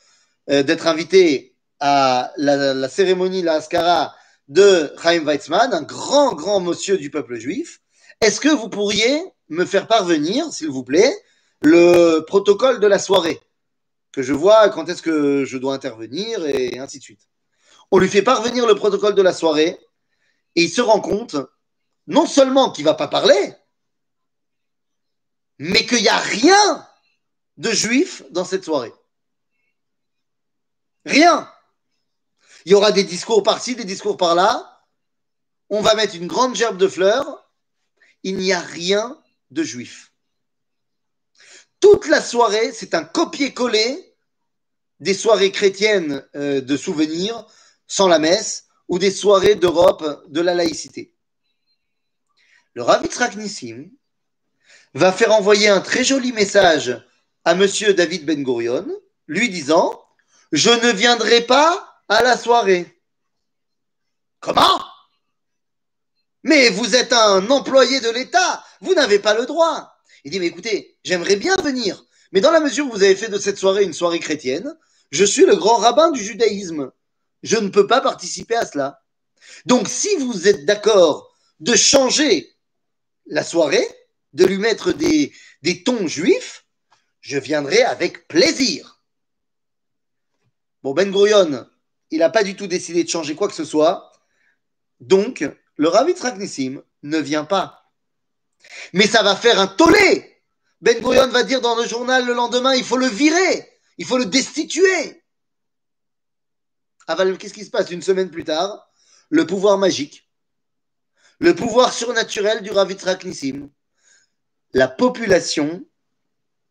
euh, 0.49 0.63
d'être 0.63 0.88
invité 0.88 1.55
à 1.79 2.31
la, 2.38 2.73
la 2.73 2.89
cérémonie, 2.89 3.41
la 3.41 3.55
Haskara 3.55 4.15
de 4.47 4.93
Chaim 5.01 5.25
Weizmann, 5.25 5.73
un 5.73 5.81
grand, 5.81 6.33
grand 6.33 6.59
monsieur 6.59 6.97
du 6.97 7.09
peuple 7.09 7.35
juif. 7.35 7.81
Est-ce 8.21 8.39
que 8.39 8.49
vous 8.49 8.69
pourriez 8.69 9.21
me 9.49 9.65
faire 9.65 9.88
parvenir, 9.88 10.51
s'il 10.51 10.69
vous 10.69 10.83
plaît, 10.83 11.13
le 11.61 12.21
protocole 12.21 12.79
de 12.79 12.88
la 12.88 12.99
soirée? 12.99 13.39
Que 14.15 14.21
je 14.21 14.32
vois 14.32 14.69
quand 14.69 14.88
est-ce 14.88 15.01
que 15.01 15.43
je 15.43 15.58
dois 15.58 15.73
intervenir 15.73 16.45
et 16.45 16.80
ainsi 16.80 16.99
de 16.99 17.04
suite. 17.04 17.28
On 17.91 17.97
lui 17.97 18.08
fait 18.08 18.21
parvenir 18.21 18.65
le 18.65 18.73
protocole 18.73 19.13
de 19.13 19.21
la 19.21 19.34
soirée 19.34 19.78
et 20.56 20.63
il 20.63 20.69
se 20.69 20.80
rend 20.80 21.01
compte 21.01 21.36
non 22.08 22.25
seulement 22.25 22.71
qu'il 22.71 22.86
ne 22.86 22.91
va 22.91 22.93
pas 22.93 23.10
parler, 23.10 23.54
mais 25.60 25.86
qu'il 25.86 26.01
n'y 26.01 26.08
a 26.08 26.17
rien 26.17 26.88
de 27.58 27.71
juif 27.71 28.23
dans 28.30 28.45
cette 28.45 28.63
soirée. 28.63 28.93
Rien. 31.04 31.51
Il 32.63 32.71
y 32.71 32.75
aura 32.75 32.93
des 32.93 33.04
discours 33.04 33.43
par-ci, 33.43 33.75
des 33.75 33.84
discours 33.84 34.15
par-là. 34.15 34.82
On 35.69 35.82
va 35.82 35.93
mettre 35.93 36.15
une 36.15 36.28
grande 36.28 36.56
gerbe 36.56 36.78
de 36.78 36.88
fleurs. 36.88 37.51
Il 38.23 38.38
n'y 38.38 38.54
a 38.54 38.62
rien 38.62 39.21
de 39.51 39.62
juif. 39.62 40.13
Toute 41.82 42.08
la 42.08 42.21
soirée, 42.21 42.71
c'est 42.71 42.93
un 42.93 43.04
copier-coller 43.04 44.05
des 44.99 45.13
soirées 45.13 45.51
chrétiennes 45.51 46.25
euh, 46.36 46.62
de 46.62 46.77
souvenirs 46.77 47.45
sans 47.88 48.08
la 48.08 48.19
messe 48.19 48.65
ou 48.88 48.99
des 48.99 49.12
soirées 49.12 49.55
d'Europe 49.55 50.23
de 50.27 50.41
la 50.41 50.53
laïcité. 50.53 51.13
Le 52.73 52.84
Rav 52.84 53.03
Yitzhak 53.03 53.36
va 54.93 55.12
faire 55.12 55.34
envoyer 55.34 55.69
un 55.69 55.81
très 55.81 56.03
joli 56.03 56.31
message 56.31 57.05
à 57.43 57.55
monsieur 57.55 57.93
David 57.93 58.25
Ben 58.25 58.43
Gurion, 58.43 58.88
lui 59.27 59.49
disant 59.49 60.03
Je 60.51 60.69
ne 60.69 60.91
viendrai 60.91 61.41
pas 61.41 62.01
à 62.10 62.23
la 62.23 62.38
soirée. 62.38 63.01
Comment? 64.39 64.81
Mais 66.43 66.69
vous 66.69 66.95
êtes 66.95 67.13
un 67.13 67.49
employé 67.49 67.99
de 68.01 68.10
l'État, 68.10 68.63
vous 68.81 68.93
n'avez 68.93 69.19
pas 69.19 69.34
le 69.34 69.45
droit. 69.45 69.97
Il 70.23 70.31
dit 70.31 70.39
Mais 70.39 70.47
écoutez, 70.47 70.97
j'aimerais 71.03 71.36
bien 71.36 71.55
venir, 71.58 72.05
mais 72.36 72.41
dans 72.41 72.52
la 72.52 72.60
mesure 72.60 72.86
où 72.86 72.91
vous 72.91 73.04
avez 73.04 73.15
fait 73.15 73.30
de 73.30 73.39
cette 73.39 73.58
soirée 73.58 73.86
une 73.86 73.93
soirée 73.93 74.19
chrétienne, 74.19 74.76
je 75.10 75.24
suis 75.24 75.45
le 75.45 75.56
grand 75.56 75.78
rabbin 75.78 76.12
du 76.12 76.21
judaïsme. 76.21 76.91
Je 77.43 77.56
ne 77.56 77.69
peux 77.69 77.88
pas 77.88 78.02
participer 78.02 78.58
à 78.58 78.65
cela. 78.65 79.02
Donc, 79.65 79.88
si 79.88 80.13
vous 80.17 80.45
êtes 80.45 80.65
d'accord 80.65 81.34
de 81.62 81.74
changer 81.76 82.54
la 83.26 83.41
soirée, 83.41 83.88
de 84.34 84.43
lui 84.43 84.58
mettre 84.58 84.91
des, 84.91 85.32
tons 85.86 86.08
juifs, 86.08 86.65
je 87.21 87.38
viendrai 87.38 87.82
avec 87.84 88.28
plaisir. 88.28 89.00
Bon, 90.84 90.93
Ben 90.93 91.10
Gurion, 91.10 91.65
il 92.12 92.19
n'a 92.19 92.30
pas 92.30 92.43
du 92.43 92.58
tout 92.58 92.67
décidé 92.67 93.06
de 93.06 93.10
changer 93.10 93.36
quoi 93.36 93.48
que 93.48 93.56
ce 93.56 93.63
soit. 93.63 94.12
Donc, 95.00 95.50
le 95.78 95.88
Rav 95.88 96.10
Nissim 96.38 96.84
ne 97.02 97.17
vient 97.17 97.45
pas. 97.45 97.93
Mais 98.91 99.08
ça 99.08 99.24
va 99.24 99.38
faire 99.38 99.58
un 99.58 99.67
tollé. 99.67 100.35
Ben 100.81 100.99
Gurion 100.99 101.27
va 101.29 101.43
dire 101.43 101.61
dans 101.61 101.75
le 101.75 101.88
journal 101.88 102.25
le 102.25 102.33
lendemain, 102.33 102.75
il 102.75 102.83
faut 102.83 102.97
le 102.97 103.07
virer, 103.07 103.71
il 103.97 104.05
faut 104.05 104.17
le 104.17 104.25
destituer. 104.25 105.23
Aval, 107.07 107.38
qu'est-ce 107.38 107.53
qui 107.53 107.65
se 107.65 107.69
passe 107.69 107.91
une 107.91 108.01
semaine 108.01 108.31
plus 108.31 108.43
tard? 108.43 108.89
Le 109.29 109.45
pouvoir 109.45 109.77
magique, 109.77 110.29
le 111.39 111.55
pouvoir 111.55 111.93
surnaturel 111.93 112.61
du 112.61 112.71
Rav 112.71 112.91
Yitzhak 112.91 113.23
Nissim. 113.25 113.69
La 114.73 114.88
population 114.88 115.85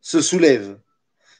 se 0.00 0.20
soulève. 0.20 0.78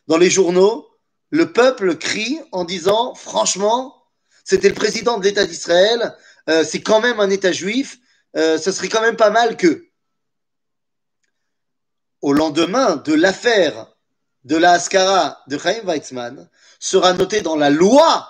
Dans 0.07 0.17
les 0.17 0.31
journaux, 0.31 0.89
le 1.31 1.53
peuple 1.53 1.97
crie 1.97 2.41
en 2.53 2.65
disant 2.65 3.15
franchement, 3.15 4.03
c'était 4.45 4.69
le 4.69 4.75
président 4.75 5.19
de 5.19 5.25
l'État 5.25 5.47
d'Israël, 5.47 6.17
euh, 6.49 6.65
c'est 6.65 6.83
quand 6.83 7.01
même 7.01 7.21
un 7.21 7.31
État 7.31 7.53
juif, 7.53 7.99
euh, 8.37 8.59
ce 8.59 8.73
serait 8.73 8.89
quand 8.89 9.01
même 9.01 9.17
pas 9.17 9.31
mal 9.31 9.57
que. 9.57 9.89
Au 12.25 12.33
lendemain 12.33 12.97
de 12.97 13.13
l'affaire 13.13 13.95
de 14.45 14.57
la 14.57 14.73
Haskara 14.73 15.43
de 15.47 15.59
Chaim 15.59 15.83
Weizmann, 15.85 16.49
sera 16.79 17.13
noté 17.13 17.43
dans 17.43 17.55
la 17.55 17.69
loi 17.69 18.27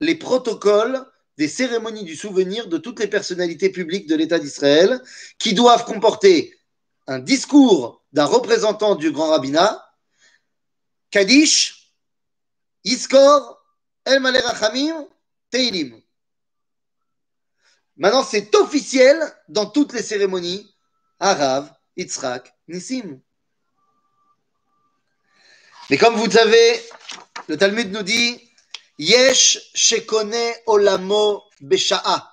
les 0.00 0.16
protocoles 0.16 1.06
des 1.36 1.46
cérémonies 1.46 2.02
du 2.02 2.16
souvenir 2.16 2.66
de 2.66 2.76
toutes 2.76 2.98
les 2.98 3.06
personnalités 3.06 3.70
publiques 3.70 4.08
de 4.08 4.16
l'État 4.16 4.40
d'Israël 4.40 5.00
qui 5.38 5.54
doivent 5.54 5.84
comporter 5.84 6.52
un 7.06 7.20
discours 7.20 8.02
d'un 8.12 8.24
représentant 8.24 8.96
du 8.96 9.12
grand 9.12 9.28
rabbinat, 9.28 9.80
Kaddish, 11.12 11.94
Iskor, 12.82 13.64
El 14.04 14.18
Malé 14.18 14.40
Rachamim, 14.40 15.06
Teilim. 15.50 16.02
Maintenant, 17.96 18.24
c'est 18.24 18.52
officiel 18.56 19.16
dans 19.48 19.66
toutes 19.66 19.92
les 19.92 20.02
cérémonies, 20.02 20.74
Arav, 21.20 21.72
Yitzhak, 21.96 22.57
Nissim. 22.68 23.20
Mais 25.90 25.96
comme 25.96 26.16
vous 26.16 26.26
le 26.26 26.30
savez, 26.30 26.80
le 27.48 27.56
Talmud 27.56 27.90
nous 27.90 28.02
dit 28.02 28.40
Yesh 28.98 29.58
shekone 29.74 30.52
olamo 30.66 31.44
besha'a. 31.60 32.30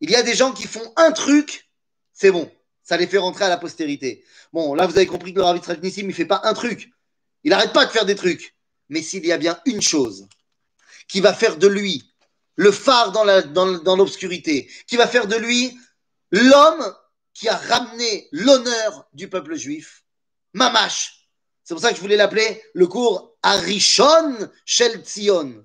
Il 0.00 0.10
y 0.10 0.16
a 0.16 0.22
des 0.22 0.34
gens 0.34 0.52
qui 0.52 0.66
font 0.66 0.92
un 0.96 1.12
truc, 1.12 1.70
c'est 2.12 2.32
bon, 2.32 2.50
ça 2.82 2.96
les 2.96 3.06
fait 3.06 3.18
rentrer 3.18 3.44
à 3.44 3.48
la 3.48 3.58
postérité. 3.58 4.24
Bon, 4.52 4.74
là, 4.74 4.86
vous 4.86 4.96
avez 4.96 5.06
compris 5.06 5.32
que 5.32 5.38
le 5.38 5.44
Rav 5.44 5.60
Nissim, 5.82 6.02
il 6.02 6.08
ne 6.08 6.12
fait 6.12 6.26
pas 6.26 6.40
un 6.44 6.54
truc. 6.54 6.90
Il 7.44 7.50
n'arrête 7.50 7.72
pas 7.72 7.86
de 7.86 7.90
faire 7.90 8.04
des 8.04 8.16
trucs. 8.16 8.56
Mais 8.88 9.02
s'il 9.02 9.24
y 9.24 9.32
a 9.32 9.38
bien 9.38 9.60
une 9.64 9.80
chose 9.80 10.26
qui 11.06 11.20
va 11.20 11.32
faire 11.32 11.56
de 11.56 11.68
lui 11.68 12.12
le 12.56 12.72
phare 12.72 13.12
dans 13.12 13.96
l'obscurité, 13.96 14.70
qui 14.86 14.96
va 14.96 15.06
faire 15.06 15.26
de 15.26 15.36
lui 15.36 15.78
l'homme 16.30 16.94
qui 17.34 17.48
a 17.48 17.56
ramené 17.56 18.28
l'honneur 18.32 19.08
du 19.12 19.28
peuple 19.28 19.56
juif, 19.56 20.04
Mamash. 20.52 21.28
C'est 21.64 21.74
pour 21.74 21.82
ça 21.82 21.90
que 21.90 21.96
je 21.96 22.00
voulais 22.00 22.16
l'appeler 22.16 22.62
le 22.74 22.86
cours 22.86 23.36
Arishon 23.42 24.50
Shel 24.64 25.02
Tzion. 25.02 25.64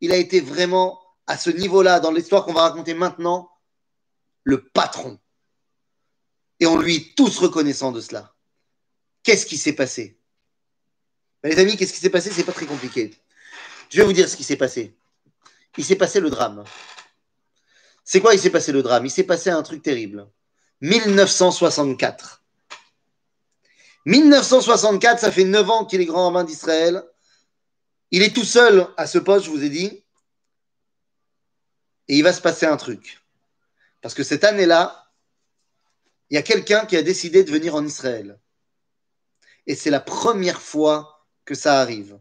Il 0.00 0.12
a 0.12 0.16
été 0.16 0.40
vraiment 0.40 1.00
à 1.26 1.36
ce 1.36 1.50
niveau-là, 1.50 2.00
dans 2.00 2.10
l'histoire 2.10 2.44
qu'on 2.44 2.52
va 2.52 2.62
raconter 2.62 2.94
maintenant, 2.94 3.50
le 4.42 4.66
patron. 4.68 5.18
Et 6.58 6.66
on 6.66 6.76
lui 6.76 6.96
est 6.96 7.16
tous 7.16 7.38
reconnaissant 7.38 7.92
de 7.92 8.00
cela. 8.00 8.34
Qu'est-ce 9.22 9.46
qui 9.46 9.56
s'est 9.56 9.74
passé? 9.74 10.18
Ben, 11.42 11.50
Les 11.50 11.58
amis, 11.60 11.76
qu'est-ce 11.76 11.92
qui 11.92 12.00
s'est 12.00 12.10
passé? 12.10 12.30
C'est 12.32 12.44
pas 12.44 12.52
très 12.52 12.66
compliqué. 12.66 13.14
Je 13.90 13.98
vais 13.98 14.04
vous 14.04 14.12
dire 14.12 14.28
ce 14.28 14.36
qui 14.36 14.44
s'est 14.44 14.56
passé. 14.56 14.96
Il 15.76 15.84
s'est 15.84 15.96
passé 15.96 16.18
le 16.18 16.30
drame. 16.30 16.64
C'est 18.04 18.20
quoi 18.20 18.34
il 18.34 18.40
s'est 18.40 18.50
passé 18.50 18.72
le 18.72 18.82
drame? 18.82 19.06
Il 19.06 19.10
s'est 19.10 19.24
passé 19.24 19.50
un 19.50 19.62
truc 19.62 19.82
terrible. 19.82 20.28
1964. 20.80 22.42
1964, 24.06 25.20
ça 25.20 25.30
fait 25.30 25.44
9 25.44 25.70
ans 25.70 25.84
qu'il 25.84 26.00
est 26.00 26.06
grand 26.06 26.26
rabbin 26.26 26.44
d'Israël. 26.44 27.04
Il 28.10 28.22
est 28.22 28.34
tout 28.34 28.44
seul 28.44 28.86
à 28.96 29.06
ce 29.06 29.18
poste, 29.18 29.46
je 29.46 29.50
vous 29.50 29.62
ai 29.62 29.68
dit. 29.68 30.04
Et 32.08 32.16
il 32.16 32.22
va 32.22 32.32
se 32.32 32.40
passer 32.40 32.66
un 32.66 32.76
truc. 32.76 33.20
Parce 34.00 34.14
que 34.14 34.24
cette 34.24 34.44
année-là, 34.44 35.10
il 36.30 36.34
y 36.34 36.38
a 36.38 36.42
quelqu'un 36.42 36.86
qui 36.86 36.96
a 36.96 37.02
décidé 37.02 37.44
de 37.44 37.50
venir 37.50 37.74
en 37.74 37.84
Israël. 37.84 38.38
Et 39.66 39.74
c'est 39.74 39.90
la 39.90 40.00
première 40.00 40.60
fois 40.60 41.26
que 41.44 41.54
ça 41.54 41.80
arrive. 41.80 42.18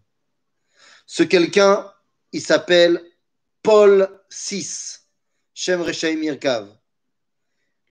Ce 1.05 1.23
quelqu'un, 1.23 1.91
il 2.31 2.41
s'appelle 2.41 3.03
Paul 3.63 4.21
VI, 4.29 4.97
Shem 5.53 5.83
Irkav. 6.23 6.78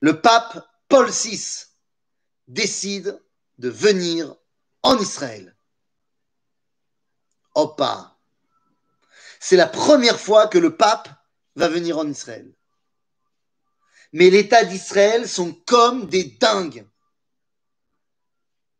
Le 0.00 0.20
pape 0.20 0.66
Paul 0.88 1.10
VI 1.10 1.66
décide 2.46 3.20
de 3.58 3.68
venir 3.68 4.34
en 4.82 4.98
Israël. 4.98 5.56
Opa. 7.54 8.16
C'est 9.40 9.56
la 9.56 9.66
première 9.66 10.18
fois 10.18 10.46
que 10.46 10.58
le 10.58 10.76
pape 10.76 11.08
va 11.56 11.68
venir 11.68 11.98
en 11.98 12.08
Israël. 12.08 12.52
Mais 14.12 14.30
l'État 14.30 14.64
d'Israël 14.64 15.28
sont 15.28 15.52
comme 15.52 16.06
des 16.06 16.24
dingues. 16.24 16.86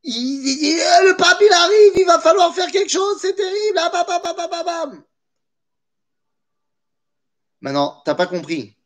Le 0.04 1.16
pape, 1.16 1.38
il 1.40 1.52
arrive, 1.52 1.92
il 1.96 2.06
va 2.06 2.20
falloir 2.20 2.54
faire 2.54 2.70
quelque 2.70 2.90
chose, 2.90 3.18
c'est 3.20 3.34
terrible. 3.34 3.78
Ah, 3.78 3.90
bam, 3.90 4.20
bam, 4.36 4.64
bam. 4.64 5.04
Maintenant, 7.60 8.00
t'as 8.04 8.14
pas 8.14 8.26
compris. 8.26 8.76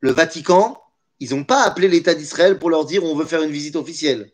Le 0.00 0.10
Vatican, 0.10 0.82
ils 1.20 1.34
n'ont 1.34 1.44
pas 1.44 1.62
appelé 1.62 1.88
l'État 1.88 2.14
d'Israël 2.14 2.58
pour 2.58 2.70
leur 2.70 2.84
dire 2.84 3.04
on 3.04 3.16
veut 3.16 3.26
faire 3.26 3.42
une 3.42 3.50
visite 3.50 3.76
officielle. 3.76 4.32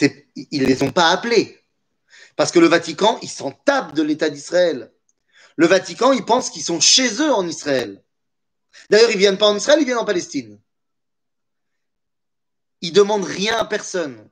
Ils 0.00 0.62
ne 0.62 0.66
les 0.66 0.82
ont 0.82 0.92
pas 0.92 1.10
appelés. 1.10 1.58
Parce 2.36 2.52
que 2.52 2.58
le 2.58 2.66
Vatican, 2.66 3.18
ils 3.22 3.30
s'en 3.30 3.50
tapent 3.50 3.94
de 3.94 4.02
l'État 4.02 4.28
d'Israël. 4.28 4.92
Le 5.56 5.66
Vatican, 5.66 6.12
ils 6.12 6.24
pensent 6.24 6.50
qu'ils 6.50 6.64
sont 6.64 6.80
chez 6.80 7.22
eux 7.22 7.32
en 7.32 7.46
Israël. 7.46 8.04
D'ailleurs, 8.90 9.10
ils 9.10 9.18
viennent 9.18 9.38
pas 9.38 9.48
en 9.48 9.56
Israël, 9.56 9.78
ils 9.80 9.86
viennent 9.86 9.96
en 9.96 10.04
Palestine. 10.04 10.60
Ils 12.82 12.92
demandent 12.92 13.24
rien 13.24 13.56
à 13.56 13.64
personne. 13.64 14.28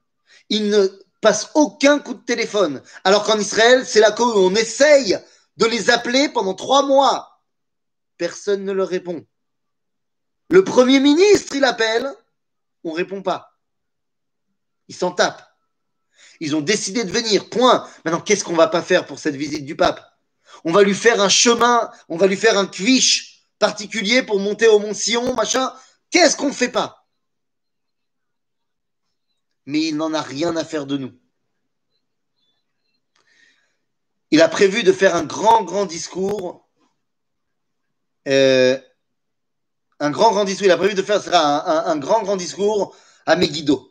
Ils 0.50 0.68
ne 0.68 0.86
passent 1.22 1.50
aucun 1.54 1.98
coup 1.98 2.12
de 2.12 2.24
téléphone. 2.24 2.82
Alors 3.04 3.24
qu'en 3.24 3.38
Israël, 3.38 3.86
c'est 3.86 4.00
là 4.00 4.14
où 4.20 4.22
on 4.22 4.54
essaye 4.54 5.18
de 5.56 5.64
les 5.64 5.88
appeler 5.88 6.28
pendant 6.28 6.54
trois 6.54 6.86
mois. 6.86 7.42
Personne 8.18 8.64
ne 8.64 8.72
leur 8.72 8.88
répond. 8.88 9.24
Le 10.50 10.62
Premier 10.62 11.00
ministre, 11.00 11.56
il 11.56 11.64
appelle, 11.64 12.08
on 12.84 12.92
répond 12.92 13.22
pas. 13.22 13.58
Ils 14.88 14.94
s'en 14.94 15.12
tapent. 15.12 15.42
Ils 16.40 16.54
ont 16.54 16.60
décidé 16.60 17.04
de 17.04 17.10
venir, 17.10 17.48
point. 17.48 17.88
Maintenant, 18.04 18.20
qu'est-ce 18.20 18.44
qu'on 18.44 18.56
va 18.56 18.68
pas 18.68 18.82
faire 18.82 19.06
pour 19.06 19.18
cette 19.18 19.36
visite 19.36 19.64
du 19.64 19.76
pape? 19.76 20.04
On 20.64 20.72
va 20.72 20.82
lui 20.82 20.94
faire 20.94 21.20
un 21.20 21.28
chemin, 21.28 21.90
on 22.08 22.16
va 22.16 22.26
lui 22.26 22.36
faire 22.36 22.58
un 22.58 22.66
quiche 22.66 23.46
particulier 23.58 24.22
pour 24.22 24.40
monter 24.40 24.68
au 24.68 24.78
Mont 24.78 24.94
Sion, 24.94 25.34
machin. 25.34 25.72
Qu'est-ce 26.10 26.36
qu'on 26.36 26.48
ne 26.48 26.52
fait 26.52 26.70
pas? 26.70 27.06
Mais 29.66 29.80
il 29.80 29.96
n'en 29.96 30.12
a 30.12 30.20
rien 30.20 30.54
à 30.56 30.64
faire 30.64 30.86
de 30.86 30.98
nous. 30.98 31.12
Il 34.30 34.42
a 34.42 34.48
prévu 34.48 34.82
de 34.82 34.92
faire 34.92 35.14
un 35.14 35.24
grand, 35.24 35.62
grand 35.64 35.86
discours. 35.86 36.68
euh, 38.28 38.78
un 40.00 40.10
grand, 40.10 40.32
grand 40.32 40.44
discours. 40.44 40.66
Il 40.66 40.70
a 40.70 40.76
prévu 40.76 40.94
de 40.94 41.02
faire 41.02 41.20
un- 41.34 41.84
un 41.86 41.96
grand, 41.96 42.22
grand 42.22 42.36
discours 42.36 42.96
à 43.26 43.36
Megiddo. 43.36 43.90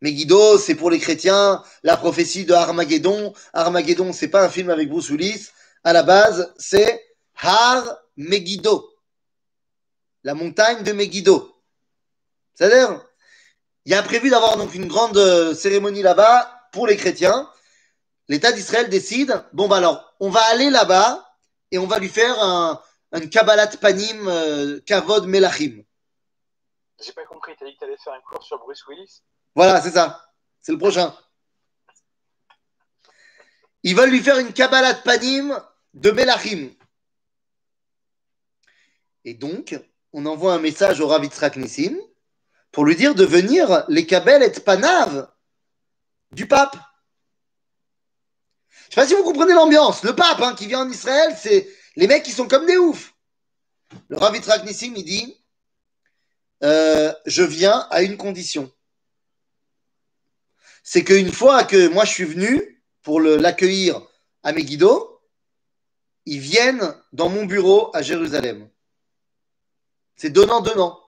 Megiddo, 0.00 0.58
c'est 0.58 0.76
pour 0.76 0.90
les 0.90 1.00
chrétiens 1.00 1.62
la 1.82 1.96
prophétie 1.96 2.44
de 2.44 2.54
Armageddon. 2.54 3.32
Armageddon, 3.52 4.12
c'est 4.12 4.28
pas 4.28 4.44
un 4.44 4.48
film 4.48 4.70
avec 4.70 4.88
Bruce 4.88 5.10
Willis. 5.10 5.48
À 5.82 5.92
la 5.92 6.02
base, 6.02 6.52
c'est 6.58 7.04
Har 7.40 7.98
Megiddo, 8.16 8.88
la 10.24 10.34
montagne 10.34 10.82
de 10.82 10.92
Megiddo. 10.92 11.54
C'est-à-dire, 12.54 13.04
il 13.84 13.92
y 13.92 13.94
a 13.94 14.02
prévu 14.02 14.28
d'avoir 14.28 14.56
donc 14.56 14.74
une 14.74 14.86
grande 14.86 15.16
euh, 15.16 15.54
cérémonie 15.54 16.02
là-bas 16.02 16.68
pour 16.72 16.86
les 16.86 16.96
chrétiens. 16.96 17.48
L'État 18.28 18.52
d'Israël 18.52 18.90
décide, 18.90 19.42
bon 19.52 19.68
bah 19.68 19.76
alors, 19.76 20.14
on 20.20 20.30
va 20.30 20.42
aller 20.50 20.68
là-bas 20.70 21.24
et 21.70 21.78
on 21.78 21.86
va 21.86 21.98
lui 21.98 22.08
faire 22.08 22.42
un, 22.42 22.80
un 23.12 23.26
Kabbalat 23.26 23.68
Panim 23.80 24.28
euh, 24.28 24.80
Kavod 24.80 25.26
Melachim. 25.26 25.82
J'ai 27.04 27.12
pas 27.12 27.24
compris, 27.24 27.52
t'as 27.58 27.66
dit 27.66 27.74
que 27.74 27.80
t'allais 27.80 27.96
faire 27.96 28.12
un 28.12 28.20
cours 28.20 28.42
sur 28.42 28.58
Bruce 28.58 28.84
Willis? 28.88 29.22
Voilà, 29.54 29.80
c'est 29.80 29.92
ça. 29.92 30.24
C'est 30.60 30.72
le 30.72 30.78
prochain. 30.78 31.14
Ils 33.84 33.94
veulent 33.94 34.10
lui 34.10 34.22
faire 34.22 34.38
une 34.38 34.52
Kabbalat 34.52 34.94
Panim 34.94 35.62
de 35.94 36.10
Melachim. 36.10 36.70
Et 39.24 39.34
donc, 39.34 39.78
on 40.12 40.26
envoie 40.26 40.54
un 40.54 40.58
message 40.58 41.00
au 41.00 41.06
Rav 41.06 41.22
Yitzhak 41.24 41.56
Nissim 41.56 41.96
pour 42.72 42.84
lui 42.84 42.96
dire 42.96 43.14
de 43.14 43.24
venir 43.24 43.84
les 43.88 44.06
Kabel 44.06 44.42
et 44.42 44.50
Panav 44.50 45.30
du 46.32 46.46
pape. 46.46 46.76
Je 48.88 48.94
sais 48.94 49.00
pas 49.00 49.06
si 49.06 49.14
vous 49.14 49.22
comprenez 49.22 49.52
l'ambiance. 49.52 50.02
Le 50.02 50.14
pape 50.14 50.40
hein, 50.40 50.54
qui 50.54 50.66
vient 50.66 50.80
en 50.80 50.90
Israël, 50.90 51.36
c'est 51.36 51.68
les 51.98 52.06
mecs 52.06 52.22
qui 52.22 52.30
sont 52.30 52.46
comme 52.46 52.64
des 52.64 52.78
oufs. 52.78 53.12
Le 54.08 54.16
Rav 54.16 54.34
Yitzhak 54.34 54.64
Nissim, 54.64 54.94
il 54.96 55.04
dit 55.04 55.36
euh, 56.62 57.12
Je 57.26 57.42
viens 57.42 57.88
à 57.90 58.02
une 58.02 58.16
condition. 58.16 58.72
C'est 60.84 61.02
qu'une 61.02 61.32
fois 61.32 61.64
que 61.64 61.88
moi 61.88 62.04
je 62.04 62.12
suis 62.12 62.24
venu 62.24 62.82
pour 63.02 63.20
l'accueillir 63.20 64.00
à 64.44 64.52
Megiddo, 64.52 65.20
ils 66.24 66.38
viennent 66.38 66.94
dans 67.12 67.28
mon 67.28 67.46
bureau 67.46 67.90
à 67.96 68.00
Jérusalem. 68.00 68.70
C'est 70.14 70.30
donnant-donnant. 70.30 71.00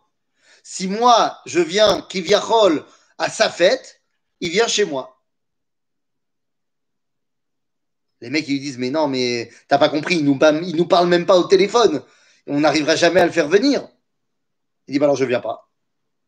Si 0.64 0.88
moi, 0.88 1.40
je 1.46 1.60
viens, 1.60 2.02
Kiviachol, 2.02 2.84
à 3.16 3.30
sa 3.30 3.48
fête, 3.48 4.02
il 4.40 4.50
vient 4.50 4.66
chez 4.66 4.84
moi. 4.84 5.19
Les 8.20 8.30
mecs, 8.30 8.46
ils 8.48 8.52
lui 8.52 8.60
disent, 8.60 8.78
mais 8.78 8.90
non, 8.90 9.08
mais 9.08 9.50
t'as 9.68 9.78
pas 9.78 9.88
compris, 9.88 10.16
il 10.16 10.24
nous, 10.24 10.38
il 10.62 10.76
nous 10.76 10.86
parle 10.86 11.08
même 11.08 11.26
pas 11.26 11.38
au 11.38 11.44
téléphone. 11.44 12.02
On 12.46 12.60
n'arrivera 12.60 12.96
jamais 12.96 13.20
à 13.20 13.26
le 13.26 13.32
faire 13.32 13.48
venir. 13.48 13.88
Il 14.86 14.92
dit, 14.92 14.98
bah 14.98 15.06
alors 15.06 15.16
je 15.16 15.24
viens 15.24 15.40
pas. 15.40 15.70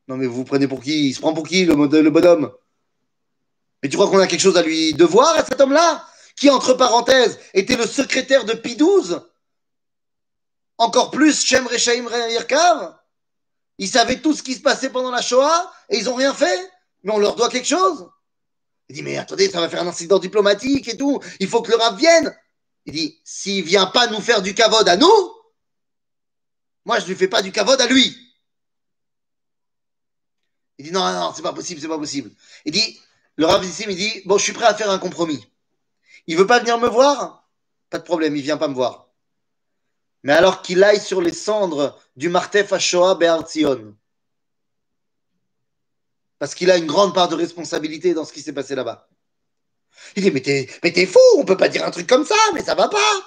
Non, 0.09 0.17
mais 0.17 0.27
vous 0.27 0.35
vous 0.35 0.45
prenez 0.45 0.67
pour 0.67 0.83
qui? 0.83 1.09
Il 1.09 1.15
se 1.15 1.21
prend 1.21 1.35
pour 1.35 1.47
qui, 1.47 1.65
le, 1.65 1.75
le 1.75 2.11
bonhomme? 2.11 2.53
Mais 3.83 3.89
tu 3.89 3.97
crois 3.97 4.09
qu'on 4.09 4.19
a 4.19 4.27
quelque 4.27 4.41
chose 4.41 4.57
à 4.57 4.63
lui 4.63 4.95
devoir 4.95 5.37
à 5.37 5.45
cet 5.45 5.61
homme-là? 5.61 6.07
Qui, 6.37 6.49
entre 6.49 6.75
parenthèses, 6.75 7.39
était 7.53 7.77
le 7.77 7.87
secrétaire 7.87 8.45
de 8.45 8.55
Pi 8.55 8.77
12 8.77 9.23
encore 10.79 11.11
plus 11.11 11.45
Shem 11.45 11.67
Rechaim 11.67 12.09
Yerkav 12.31 12.97
Ils 13.79 13.89
savaient 13.89 14.21
tout 14.21 14.35
ce 14.35 14.43
qui 14.43 14.55
se 14.55 14.61
passait 14.61 14.91
pendant 14.91 15.11
la 15.11 15.23
Shoah 15.23 15.73
et 15.89 15.99
ils 15.99 16.05
n'ont 16.05 16.15
rien 16.15 16.35
fait? 16.35 16.71
Mais 17.03 17.13
on 17.13 17.19
leur 17.19 17.37
doit 17.37 17.49
quelque 17.49 17.69
chose? 17.69 18.09
Il 18.89 18.97
dit, 18.97 19.03
mais 19.03 19.17
attendez, 19.17 19.49
ça 19.49 19.61
va 19.61 19.69
faire 19.69 19.83
un 19.83 19.87
incident 19.87 20.19
diplomatique 20.19 20.89
et 20.89 20.97
tout, 20.97 21.21
il 21.41 21.49
faut 21.49 21.63
que 21.63 21.71
le 21.71 21.77
rap 21.77 21.97
vienne 21.97 22.37
Il 22.85 22.93
dit, 22.93 23.21
s'il 23.25 23.65
vient 23.65 23.87
pas 23.87 24.07
nous 24.09 24.21
faire 24.21 24.43
du 24.43 24.55
kavod 24.55 24.89
à 24.89 24.97
nous, 24.97 25.33
moi 26.85 26.99
je 26.99 27.07
lui 27.07 27.15
fais 27.15 27.29
pas 27.29 27.43
du 27.43 27.53
kavod 27.53 27.81
à 27.81 27.87
lui 27.87 28.17
Il 30.79 30.87
dit, 30.87 30.93
non, 30.93 31.01
non, 31.01 31.13
non, 31.13 31.33
c'est 31.35 31.43
pas 31.43 31.53
possible, 31.53 31.81
c'est 31.81 31.89
pas 31.89 31.99
possible. 31.99 32.31
Il 32.65 32.73
dit, 32.73 33.01
le 33.37 33.47
Rav 33.47 33.65
ici, 33.65 33.85
il 33.89 33.97
dit, 33.97 34.23
bon, 34.25 34.37
je 34.37 34.43
suis 34.43 34.53
prêt 34.53 34.67
à 34.67 34.75
faire 34.75 34.91
un 34.91 34.99
compromis. 34.99 35.47
Il 36.27 36.37
veut 36.37 36.47
pas 36.47 36.61
venir 36.61 36.79
me 36.79 36.89
voir? 36.89 37.49
Pas 37.89 37.99
de 37.99 38.05
problème, 38.05 38.37
il 38.37 38.43
vient 38.43 38.57
pas 38.57 38.69
me 38.69 38.75
voir. 38.75 39.09
Mais 40.23 40.33
alors 40.33 40.63
qu'il 40.63 40.83
aille 40.83 41.01
sur 41.01 41.21
les 41.21 41.33
cendres 41.33 41.99
du 42.17 42.29
Martef 42.29 42.73
à 42.73 42.79
Shoah 42.79 43.15
Be'ar 43.17 43.49
Zion. 43.49 43.97
Parce 46.43 46.57
qu'il 46.57 46.73
a 46.73 46.77
une 46.77 46.87
grande 46.87 47.15
part 47.15 47.29
de 47.29 47.37
responsabilité 47.37 48.15
dans 48.15 48.25
ce 48.25 48.33
qui 48.33 48.43
s'est 48.43 48.53
passé 48.53 48.75
là-bas. 48.75 49.09
Il 50.17 50.25
dit, 50.25 50.33
mais 50.33 50.41
t'es, 50.41 51.07
fou, 51.07 51.21
on 51.37 51.45
peut 51.45 51.57
pas 51.57 51.69
dire 51.69 51.87
un 51.87 51.93
truc 51.93 52.09
comme 52.09 52.27
ça, 52.27 52.35
mais 52.53 52.65
ça 52.65 52.75
va 52.75 52.89
pas. 52.89 53.25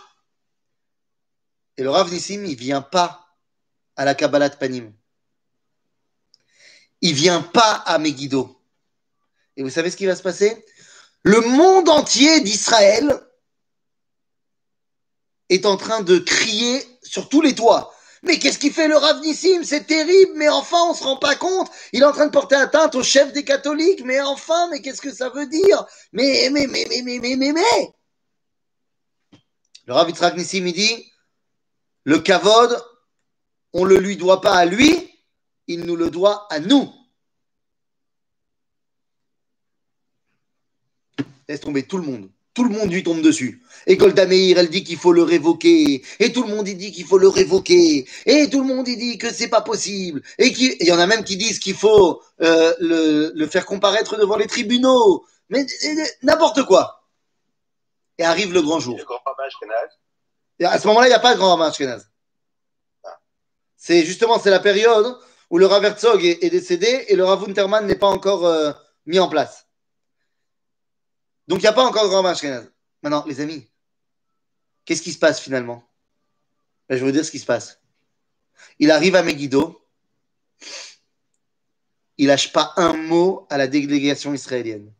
Et 1.78 1.84
le 1.84 1.91
Rav 1.91 2.11
Nissim, 2.11 2.43
il 2.43 2.57
vient 2.57 2.82
pas 2.82 3.26
à 3.95 4.03
la 4.03 4.16
Kabbalah 4.16 4.49
de 4.49 4.57
Panim. 4.57 4.91
Il 6.99 7.13
vient 7.13 7.41
pas 7.41 7.76
à 7.86 7.99
Megiddo. 7.99 8.61
Et 9.55 9.63
vous 9.63 9.70
savez 9.70 9.91
ce 9.91 9.95
qui 9.95 10.07
va 10.07 10.18
se 10.18 10.22
passer? 10.22 10.66
Le 11.24 11.39
monde 11.39 11.88
entier 11.88 12.41
d'Israël 12.41 13.18
est 15.47 15.66
en 15.66 15.78
train 15.78 16.01
de 16.01 16.18
crier 16.18 16.86
sur 17.01 17.30
tous 17.30 17.39
les 17.39 17.55
toits. 17.55 17.95
Mais 18.26 18.40
qu'est-ce 18.40 18.58
qu'il 18.58 18.74
fait 18.74 18.88
le 18.88 18.98
Rav 18.98 19.22
Nissim 19.22 19.64
C'est 19.64 19.86
terrible, 19.86 20.34
mais 20.36 20.50
enfin, 20.50 20.80
on 20.90 20.94
se 20.94 21.04
rend 21.04 21.18
pas 21.18 21.36
compte. 21.36 21.70
Il 21.94 22.02
est 22.02 22.06
en 22.06 22.12
train 22.12 22.26
de 22.26 22.32
porter 22.32 22.56
atteinte 22.56 22.96
au 22.96 23.04
chef 23.04 23.32
des 23.34 23.44
catholiques, 23.44 24.04
mais 24.04 24.20
enfin, 24.20 24.68
mais 24.70 24.82
qu'est-ce 24.82 25.02
que 25.02 25.14
ça 25.14 25.30
veut 25.30 25.48
dire? 25.48 25.86
Mais, 26.12 26.50
mais, 26.52 26.66
mais, 26.68 26.86
mais, 26.90 27.02
mais, 27.04 27.20
mais, 27.20 27.36
mais, 27.36 27.54
mais 27.54 27.94
Le 29.86 29.94
Rav 29.94 30.10
il 30.10 30.74
dit, 30.74 31.12
le 32.04 32.20
kavod, 32.20 32.84
on 33.74 33.84
le 33.84 33.98
lui 33.98 34.18
doit 34.18 34.42
pas 34.42 34.56
à 34.56 34.66
lui, 34.66 35.12
il 35.68 35.82
nous 35.82 35.96
le 35.96 36.10
doit 36.10 36.48
à 36.52 36.60
nous. 36.60 36.92
Laisse 41.48 41.60
tomber 41.60 41.84
tout 41.84 41.98
le 41.98 42.04
monde. 42.04 42.35
Tout 42.56 42.64
le 42.64 42.70
monde 42.70 42.91
lui 42.91 43.03
tombe 43.03 43.22
dessus. 43.22 43.62
Et 43.86 43.97
Golda 43.97 44.26
Meir, 44.26 44.58
elle 44.58 44.70
dit 44.70 44.84
qu'il 44.84 44.97
faut 44.97 45.12
le 45.12 45.24
révoquer. 45.24 46.01
Et 46.20 46.32
tout 46.32 46.43
le 46.43 46.56
monde 46.56 46.68
il 46.68 46.78
dit 46.78 46.91
qu'il 46.91 47.06
faut 47.06 47.18
le 47.18 47.28
révoquer. 47.28 48.08
Et 48.26 48.49
tout 48.49 48.62
le 48.62 48.74
monde 48.74 48.88
il 48.88 48.97
dit 48.97 49.18
que 49.18 49.32
c'est 49.32 49.49
pas 49.49 49.62
possible. 49.62 50.22
Et 50.39 50.47
il 50.47 50.88
y 50.88 50.91
en 50.91 50.97
a 50.97 51.06
même 51.06 51.26
qui 51.26 51.36
disent 51.36 51.60
qu'il 51.60 51.76
faut 51.76 52.22
euh, 52.41 52.74
le, 52.80 53.34
le 53.36 53.47
faire 53.47 53.66
comparaître 53.66 54.18
devant 54.18 54.38
les 54.38 54.47
tribunaux. 54.47 55.26
Mais 55.49 55.66
n'importe 56.24 56.64
quoi. 56.64 57.03
Et 58.18 58.24
arrive 58.24 58.53
le 58.53 58.62
grand 58.62 58.80
jour. 58.80 58.97
Le 58.97 59.03
grand. 59.03 59.20
Et 60.60 60.66
à 60.66 60.80
ce 60.80 60.88
moment-là, 60.88 61.08
il 61.08 61.10
n'y 61.10 61.16
a 61.16 61.20
pas 61.20 61.34
de 61.34 61.38
grand 61.38 61.49
rabbin 61.56 61.68
Ashkenaz. 61.68 62.10
C'est 63.76 64.06
justement 64.06 64.39
c'est 64.39 64.49
la 64.49 64.62
période 64.62 65.18
où 65.49 65.58
le 65.58 65.66
Rav 65.66 65.84
Herzog 65.84 66.24
est, 66.24 66.43
est 66.43 66.49
décédé 66.49 67.06
et 67.10 67.16
le 67.16 67.26
Rav 67.26 67.43
Unterman 67.43 67.86
n'est 67.86 67.99
pas 67.99 68.08
encore 68.08 68.45
euh, 68.45 68.72
mis 69.06 69.20
en 69.20 69.28
place. 69.28 69.64
Donc 71.48 71.60
il 71.60 71.64
n'y 71.64 71.68
a 71.68 71.74
pas 71.74 71.86
encore 71.86 72.04
de 72.04 72.08
grand 72.10 72.18
rabbin 72.18 72.32
Ashkenaz. 72.32 72.68
Maintenant, 73.02 73.24
les 73.28 73.39
amis, 73.41 73.68
qu'est-ce 74.84 75.02
qui 75.02 75.14
se 75.14 75.20
passe 75.20 75.39
finalement? 75.39 75.84
Ben, 76.89 76.96
Je 76.96 77.02
vais 77.02 77.12
vous 77.12 77.16
dire 77.16 77.26
ce 77.26 77.32
qui 77.32 77.39
se 77.39 77.46
passe. 77.46 77.80
Il 78.80 78.91
arrive 78.91 79.16
à 79.16 79.24
Megiddo, 79.24 79.82
il 82.18 82.28
lâche 82.28 82.52
pas 82.54 82.74
un 82.78 82.93
mot 82.93 83.46
à 83.50 83.58
la 83.58 83.68
délégation 83.68 84.34
israélienne. 84.34 84.91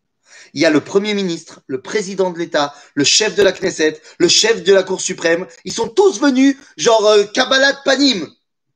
Il 0.54 0.62
y 0.62 0.66
a 0.66 0.70
le 0.70 0.82
Premier 0.82 1.14
ministre, 1.14 1.62
le 1.68 1.82
président 1.82 2.32
de 2.32 2.40
l'État, 2.40 2.74
le 2.94 3.04
chef 3.04 3.36
de 3.36 3.44
la 3.44 3.52
Knesset, 3.52 4.02
le 4.20 4.28
chef 4.28 4.64
de 4.64 4.74
la 4.74 4.84
Cour 4.84 5.02
suprême. 5.02 5.48
Ils 5.64 5.74
sont 5.74 5.90
tous 5.90 6.20
venus, 6.20 6.58
genre 6.78 7.06
euh, 7.08 7.26
Kabbalah 7.26 7.74
de 7.74 7.78
Panim. 7.84 8.30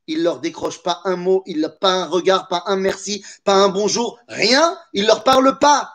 Il 0.06 0.22
leur 0.22 0.40
décroche 0.40 0.82
pas 0.82 1.00
un 1.04 1.16
mot, 1.16 1.42
il 1.46 1.74
pas 1.80 1.92
un 1.92 2.06
regard, 2.06 2.48
pas 2.48 2.64
un 2.66 2.76
merci, 2.76 3.24
pas 3.44 3.54
un 3.54 3.68
bonjour, 3.68 4.18
rien. 4.28 4.76
Il 4.92 5.06
leur 5.06 5.22
parle 5.22 5.58
pas. 5.58 5.94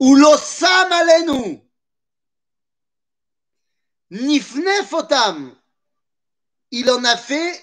Ulosam 0.00 0.92
alenu. 0.92 1.62
Nifne 4.10 4.84
fotam. 4.84 5.54
Il 6.70 6.90
en 6.90 7.02
a 7.04 7.16
fait. 7.16 7.62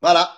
Voilà. 0.00 0.36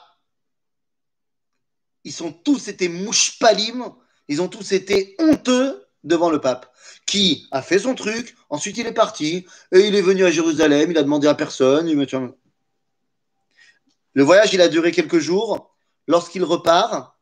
Ils 2.05 2.12
sont 2.12 2.32
tous 2.32 2.68
été 2.68 2.88
mouchpalim. 2.88 3.92
Ils 4.28 4.40
ont 4.42 4.49
tous 4.49 4.72
été 4.72 5.14
honteux 5.18 5.86
devant 6.03 6.30
le 6.30 6.40
pape, 6.40 6.72
qui 7.05 7.49
a 7.51 7.62
fait 7.62 7.80
son 7.80 7.94
truc. 7.94 8.36
Ensuite, 8.49 8.78
il 8.78 8.86
est 8.86 8.92
parti 8.92 9.47
et 9.72 9.80
il 9.80 9.94
est 9.94 10.03
venu 10.03 10.24
à 10.24 10.30
Jérusalem. 10.30 10.90
Il 10.90 10.99
a 10.99 11.03
demandé 11.03 11.26
à 11.26 11.34
personne. 11.34 11.88
Le 14.14 14.22
voyage, 14.22 14.55
il 14.55 14.61
a 14.61 14.68
duré 14.68 14.92
quelques 14.92 15.18
jours. 15.18 15.76
Lorsqu'il 16.07 16.44
repart, 16.44 17.15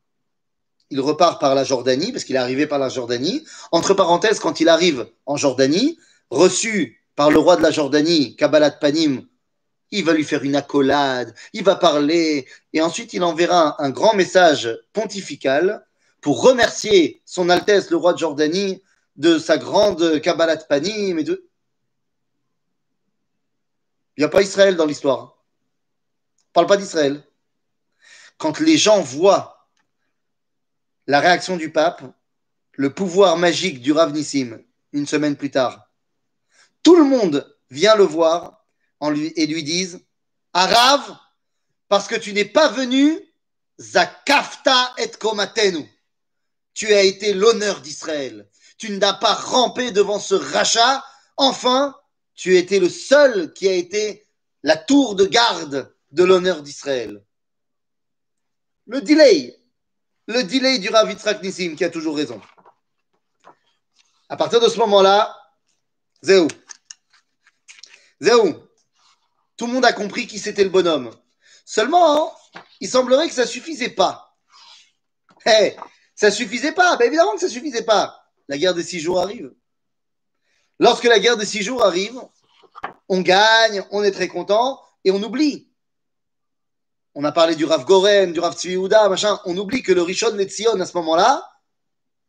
il 0.94 1.00
repart 1.00 1.40
par 1.40 1.56
la 1.56 1.64
Jordanie, 1.64 2.12
parce 2.12 2.22
qu'il 2.22 2.36
est 2.36 2.38
arrivé 2.38 2.68
par 2.68 2.78
la 2.78 2.88
Jordanie. 2.88 3.44
Entre 3.72 3.94
parenthèses, 3.94 4.38
quand 4.38 4.60
il 4.60 4.68
arrive 4.68 5.08
en 5.26 5.36
Jordanie, 5.36 5.98
reçu 6.30 7.02
par 7.16 7.32
le 7.32 7.38
roi 7.40 7.56
de 7.56 7.62
la 7.62 7.72
Jordanie, 7.72 8.36
Kabbalat 8.36 8.70
Panim, 8.70 9.26
il 9.90 10.04
va 10.04 10.12
lui 10.12 10.22
faire 10.22 10.44
une 10.44 10.54
accolade, 10.54 11.34
il 11.52 11.64
va 11.64 11.74
parler, 11.74 12.46
et 12.72 12.80
ensuite 12.80 13.12
il 13.12 13.24
enverra 13.24 13.82
un, 13.82 13.90
grand 13.90 14.14
message 14.14 14.68
pontifical 14.92 15.84
pour 16.20 16.40
remercier 16.40 17.20
son 17.24 17.48
Altesse, 17.48 17.90
le 17.90 17.96
roi 17.96 18.12
de 18.12 18.18
Jordanie, 18.18 18.80
de 19.16 19.40
sa 19.40 19.58
grande 19.58 20.20
Kabbalat 20.20 20.58
Panim. 20.58 21.18
Il 21.18 21.38
n'y 24.18 24.24
a 24.24 24.28
pas 24.28 24.42
Israël 24.42 24.76
dans 24.76 24.86
l'histoire. 24.86 25.42
On 26.50 26.52
parle 26.52 26.66
pas 26.68 26.76
d'Israël. 26.76 27.20
Quand 28.38 28.60
les 28.60 28.76
gens 28.76 29.00
voient 29.00 29.53
la 31.06 31.20
réaction 31.20 31.56
du 31.56 31.70
pape, 31.70 32.02
le 32.72 32.92
pouvoir 32.92 33.36
magique 33.36 33.80
du 33.80 33.92
Rav 33.92 34.12
Nissim, 34.12 34.58
une 34.92 35.06
semaine 35.06 35.36
plus 35.36 35.50
tard, 35.50 35.90
tout 36.82 36.96
le 36.96 37.04
monde 37.04 37.54
vient 37.70 37.96
le 37.96 38.04
voir 38.04 38.64
lui, 39.10 39.32
et 39.36 39.46
lui 39.46 39.62
disent 39.62 40.00
Arav, 40.52 41.16
parce 41.88 42.06
que 42.06 42.14
tu 42.14 42.32
n'es 42.32 42.44
pas 42.44 42.68
venu, 42.68 43.20
Zakafta 43.80 44.94
et 44.98 45.10
Komatenu. 45.10 45.88
Tu 46.74 46.92
as 46.92 47.02
été 47.02 47.34
l'honneur 47.34 47.80
d'Israël. 47.80 48.48
Tu 48.78 48.90
n'as 48.90 49.14
pas 49.14 49.34
rampé 49.34 49.92
devant 49.92 50.18
ce 50.18 50.34
rachat. 50.34 51.04
Enfin, 51.36 51.96
tu 52.34 52.56
étais 52.56 52.80
le 52.80 52.88
seul 52.88 53.52
qui 53.52 53.68
a 53.68 53.72
été 53.72 54.26
la 54.62 54.76
tour 54.76 55.14
de 55.14 55.24
garde 55.24 55.94
de 56.10 56.24
l'honneur 56.24 56.62
d'Israël. 56.62 57.22
Le 58.86 59.00
delay, 59.00 59.56
le 60.26 60.42
delay 60.42 60.78
du 60.78 60.88
Rav 60.88 61.08
Nissim 61.42 61.74
qui 61.76 61.84
a 61.84 61.90
toujours 61.90 62.16
raison. 62.16 62.40
À 64.28 64.36
partir 64.36 64.60
de 64.60 64.68
ce 64.68 64.78
moment-là, 64.78 65.36
Zéou. 66.22 66.48
Zéou. 68.20 68.54
Tout 69.56 69.66
le 69.66 69.72
monde 69.72 69.84
a 69.84 69.92
compris 69.92 70.26
qui 70.26 70.38
c'était 70.38 70.64
le 70.64 70.70
bonhomme. 70.70 71.10
Seulement, 71.64 72.34
il 72.80 72.88
semblerait 72.88 73.28
que 73.28 73.34
ça 73.34 73.46
suffisait 73.46 73.90
pas. 73.90 74.34
Hey, 75.44 75.76
ça 76.14 76.30
suffisait 76.30 76.72
pas. 76.72 76.96
Ben 76.96 77.06
évidemment 77.06 77.34
que 77.34 77.40
ça 77.40 77.48
suffisait 77.48 77.84
pas. 77.84 78.24
La 78.48 78.58
guerre 78.58 78.74
des 78.74 78.82
six 78.82 79.00
jours 79.00 79.20
arrive. 79.20 79.52
Lorsque 80.80 81.04
la 81.04 81.18
guerre 81.18 81.36
des 81.36 81.46
six 81.46 81.62
jours 81.62 81.84
arrive, 81.84 82.20
on 83.08 83.20
gagne, 83.20 83.84
on 83.90 84.02
est 84.02 84.10
très 84.10 84.28
content 84.28 84.80
et 85.04 85.10
on 85.10 85.22
oublie. 85.22 85.70
On 87.16 87.22
a 87.22 87.30
parlé 87.30 87.54
du 87.54 87.64
Rav 87.64 87.84
Goren, 87.84 88.32
du 88.32 88.40
Rav 88.40 88.54
Tzvi 88.54 88.76
machin. 88.76 89.40
On 89.44 89.56
oublie 89.56 89.82
que 89.82 89.92
le 89.92 90.02
Rishon 90.02 90.32
Netzion 90.32 90.80
à 90.80 90.86
ce 90.86 90.96
moment-là, 90.96 91.48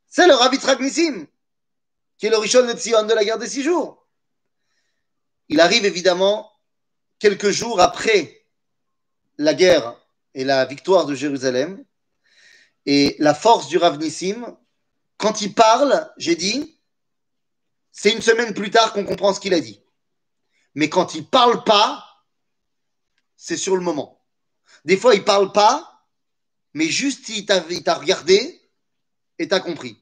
c'est 0.07 0.27
le 0.27 0.35
Rav 0.35 0.53
Yitzhak 0.53 0.79
Nissim, 0.79 1.25
qui 2.17 2.27
est 2.27 2.29
le 2.29 2.37
Rishon 2.37 2.65
Netzion 2.65 3.03
de 3.03 3.13
la 3.13 3.25
guerre 3.25 3.39
des 3.39 3.49
six 3.49 3.63
jours. 3.63 4.05
Il 5.49 5.59
arrive 5.59 5.85
évidemment 5.85 6.51
quelques 7.17 7.49
jours 7.49 7.81
après 7.81 8.45
la 9.39 9.55
guerre 9.55 9.95
et 10.35 10.43
la 10.43 10.65
victoire 10.65 11.07
de 11.07 11.15
Jérusalem. 11.15 11.83
Et 12.85 13.15
la 13.17 13.33
force 13.33 13.67
du 13.67 13.79
Rav 13.79 13.97
Nissim, 13.97 14.55
quand 15.17 15.41
il 15.41 15.55
parle, 15.55 16.11
j'ai 16.17 16.35
dit, 16.35 16.79
c'est 17.91 18.11
une 18.11 18.21
semaine 18.21 18.53
plus 18.53 18.69
tard 18.69 18.93
qu'on 18.93 19.03
comprend 19.03 19.33
ce 19.33 19.39
qu'il 19.39 19.55
a 19.55 19.59
dit. 19.59 19.81
Mais 20.75 20.89
quand 20.89 21.15
il 21.15 21.27
parle 21.27 21.63
pas, 21.63 22.05
c'est 23.35 23.57
sur 23.57 23.75
le 23.75 23.81
moment. 23.81 24.14
Des 24.85 24.97
fois, 24.97 25.15
il 25.15 25.23
parle 25.23 25.51
pas, 25.51 26.05
mais 26.75 26.87
juste 26.87 27.29
il 27.29 27.45
t'a 27.45 27.59
regardé 27.95 28.61
et 29.39 29.47
t'as 29.47 29.59
compris. 29.59 29.97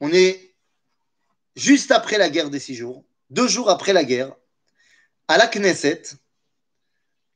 On 0.00 0.12
est 0.12 0.54
juste 1.56 1.90
après 1.90 2.16
la 2.16 2.30
guerre 2.30 2.48
des 2.48 2.60
six 2.60 2.76
jours, 2.76 3.04
deux 3.30 3.48
jours 3.48 3.70
après 3.70 3.92
la 3.92 4.04
guerre, 4.04 4.32
à 5.26 5.36
la 5.36 5.48
Knesset. 5.48 6.02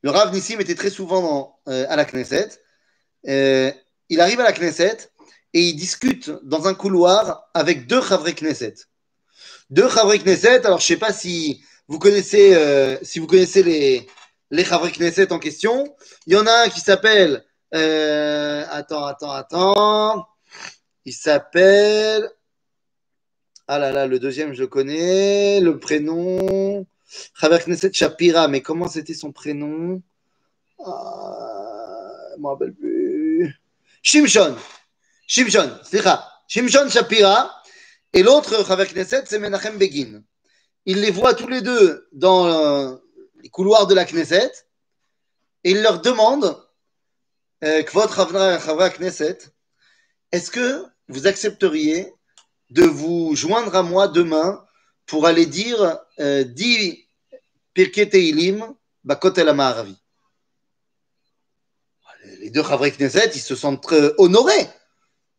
Le 0.01 0.09
Rav 0.09 0.33
Nissim 0.33 0.59
était 0.61 0.75
très 0.75 0.89
souvent 0.89 1.59
euh, 1.67 1.85
à 1.89 1.97
la 1.97 2.05
Knesset. 2.05 2.49
Euh, 3.27 3.71
il 4.07 4.21
arrive 4.21 4.39
à 4.39 4.43
la 4.43 4.53
Knesset 4.53 5.09
et 5.53 5.63
il 5.63 5.75
discute 5.75 6.31
dans 6.43 6.67
un 6.67 6.73
couloir 6.73 7.49
avec 7.53 7.87
deux 7.87 8.01
Chavrei 8.01 8.33
Knesset. 8.33 8.75
Deux 9.69 9.89
Chavrei 9.89 10.19
Knesset, 10.19 10.65
alors 10.65 10.79
je 10.79 10.85
sais 10.85 10.97
pas 10.97 11.11
si 11.11 11.61
vous 11.89 11.99
connaissez, 11.99 12.55
euh, 12.55 12.97
si 13.01 13.19
vous 13.19 13.27
connaissez 13.27 13.63
les, 13.63 14.07
les 14.53 14.63
Chavrei 14.63 14.91
Knesset 14.91 15.33
en 15.33 15.39
question. 15.39 15.95
Il 16.27 16.33
y 16.33 16.37
en 16.37 16.45
a 16.45 16.65
un 16.65 16.69
qui 16.69 16.79
s'appelle, 16.79 17.43
euh, 17.73 18.63
attends, 18.69 19.03
attends, 19.03 19.31
attends, 19.31 20.27
il 21.05 21.13
s'appelle, 21.13 22.29
ah 23.67 23.79
là 23.79 23.91
là, 23.91 24.05
le 24.05 24.19
deuxième 24.19 24.53
je 24.53 24.63
connais, 24.63 25.59
le 25.59 25.79
prénom, 25.79 26.85
Chaver 27.39 27.63
Knesset 27.65 27.93
Shapira, 27.93 28.47
mais 28.47 28.61
comment 28.61 28.87
c'était 28.87 29.15
son 29.15 29.31
prénom? 29.31 30.03
Ah, 30.85 32.29
Je 32.35 32.41
me 32.41 32.47
rappelle 32.47 32.73
plus. 32.73 33.59
Shimshon. 34.03 34.55
Shimshon. 35.25 35.79
Shimshon 36.47 36.89
Shapira. 36.89 37.51
Et 38.13 38.21
l'autre 38.21 38.63
Chaver 38.67 38.85
Knesset, 38.85 39.23
c'est 39.25 39.39
Menachem 39.39 39.79
Begin. 39.79 40.21
Il 40.85 41.01
les 41.01 41.09
voit 41.09 41.33
tous 41.33 41.47
les 41.47 41.61
deux 41.61 42.07
dans, 42.11 42.99
les 43.43 43.49
couloirs 43.49 43.87
de 43.87 43.93
la 43.93 44.05
Knesset, 44.05 44.51
et 45.65 45.71
il 45.71 45.81
leur 45.81 46.01
demande, 46.01 46.57
euh, 47.63 47.83
Kvot 47.83 48.07
Chavra 48.07 48.57
Chavra 48.57 48.89
Knesset, 48.89 49.37
est-ce 50.31 50.49
que 50.49 50.85
vous 51.09 51.27
accepteriez 51.27 52.11
de 52.69 52.83
vous 52.83 53.35
joindre 53.35 53.75
à 53.75 53.83
moi 53.83 54.07
demain 54.07 54.65
pour 55.05 55.27
aller 55.27 55.45
dire 55.45 55.99
euh, 56.19 56.45
10 56.45 56.97
Pirkei 57.73 58.09
Teilim 58.09 58.73
Bakotel 59.03 59.49
Amaravi 59.49 59.97
Les 62.39 62.49
deux 62.49 62.63
Chavra 62.63 62.89
Knesset, 62.89 63.31
ils 63.35 63.41
se 63.41 63.55
sentent 63.55 63.83
très 63.83 64.13
honorés. 64.17 64.69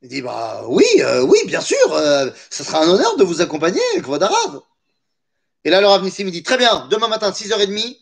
Il 0.02 0.10
dit 0.10 0.20
bah 0.20 0.64
oui, 0.68 0.84
euh, 0.98 1.22
oui, 1.22 1.38
bien 1.46 1.62
sûr, 1.62 1.94
euh, 1.94 2.30
ce 2.50 2.62
sera 2.62 2.84
un 2.84 2.88
honneur 2.88 3.16
de 3.16 3.24
vous 3.24 3.40
accompagner, 3.40 3.80
Kvod 4.02 4.22
Arav. 4.22 4.60
Et 5.64 5.70
là, 5.70 5.80
le 5.80 5.86
Rav 5.86 6.02
Nissim, 6.04 6.28
dit 6.30 6.42
très 6.42 6.58
bien, 6.58 6.86
demain 6.90 7.08
matin, 7.08 7.30
6h30, 7.30 7.98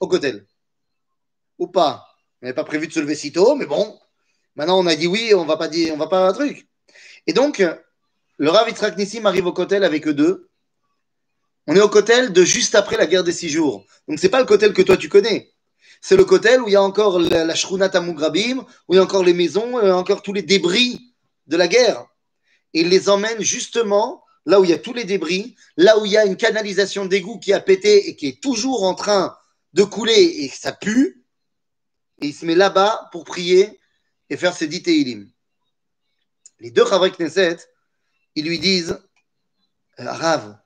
au 0.00 0.08
Kotel. 0.08 0.46
Ou 1.58 1.66
pas. 1.66 2.06
On 2.40 2.46
n'avait 2.46 2.54
pas 2.54 2.64
prévu 2.64 2.86
de 2.86 2.92
se 2.92 3.00
lever 3.00 3.14
si 3.14 3.32
tôt, 3.32 3.54
mais 3.56 3.66
bon, 3.66 3.98
maintenant 4.54 4.78
on 4.78 4.86
a 4.86 4.94
dit 4.94 5.06
oui, 5.06 5.34
on 5.34 5.44
va 5.44 5.56
pas 5.56 5.68
dire, 5.68 5.92
on 5.92 5.96
va 5.96 6.06
pas 6.06 6.26
un 6.26 6.32
truc. 6.32 6.68
Et 7.26 7.32
donc, 7.32 7.62
le 8.38 8.50
Rav 8.50 8.68
Nissim 8.96 9.26
arrive 9.26 9.46
au 9.46 9.52
Kotel 9.52 9.84
avec 9.84 10.06
eux 10.06 10.14
deux. 10.14 10.48
On 11.66 11.76
est 11.76 11.80
au 11.80 11.88
Kotel 11.88 12.32
de 12.32 12.44
juste 12.44 12.74
après 12.74 12.96
la 12.96 13.06
guerre 13.06 13.24
des 13.24 13.32
six 13.32 13.50
jours. 13.50 13.84
Donc, 14.06 14.18
c'est 14.18 14.30
pas 14.30 14.40
le 14.40 14.46
Kotel 14.46 14.72
que 14.72 14.82
toi 14.82 14.96
tu 14.96 15.10
connais. 15.10 15.52
C'est 16.00 16.16
le 16.16 16.24
Kotel 16.24 16.62
où 16.62 16.68
il 16.68 16.72
y 16.72 16.76
a 16.76 16.82
encore 16.82 17.18
la, 17.18 17.44
la 17.44 17.54
Shrunat 17.54 17.90
Amugrabim, 17.92 18.64
où 18.86 18.94
il 18.94 18.96
y 18.96 18.98
a 19.00 19.02
encore 19.02 19.24
les 19.24 19.34
maisons, 19.34 19.78
y 19.82 19.90
a 19.90 19.96
encore 19.96 20.22
tous 20.22 20.32
les 20.32 20.42
débris 20.42 21.12
de 21.48 21.56
la 21.56 21.68
guerre. 21.68 22.06
Et 22.72 22.80
il 22.80 22.88
les 22.88 23.08
emmène 23.08 23.42
justement 23.42 24.22
là 24.48 24.58
où 24.58 24.64
il 24.64 24.70
y 24.70 24.72
a 24.72 24.78
tous 24.78 24.94
les 24.94 25.04
débris, 25.04 25.56
là 25.76 25.98
où 25.98 26.06
il 26.06 26.12
y 26.12 26.16
a 26.16 26.24
une 26.24 26.38
canalisation 26.38 27.04
d'égout 27.04 27.38
qui 27.38 27.52
a 27.52 27.60
pété 27.60 28.08
et 28.08 28.16
qui 28.16 28.28
est 28.28 28.42
toujours 28.42 28.84
en 28.84 28.94
train 28.94 29.36
de 29.74 29.82
couler 29.82 30.22
et 30.22 30.48
ça 30.48 30.72
pue. 30.72 31.22
Et 32.22 32.28
il 32.28 32.32
se 32.32 32.46
met 32.46 32.54
là-bas 32.54 33.10
pour 33.12 33.26
prier 33.26 33.78
et 34.30 34.38
faire 34.38 34.56
ses 34.56 34.66
dix 34.66 34.82
Teilim. 34.82 35.30
Les 36.60 36.70
deux 36.70 36.86
Chavre 36.86 37.10
Knesset, 37.10 37.58
ils 38.36 38.46
lui 38.46 38.58
disent 38.58 38.98
euh, 40.00 40.10
Rav, 40.10 40.56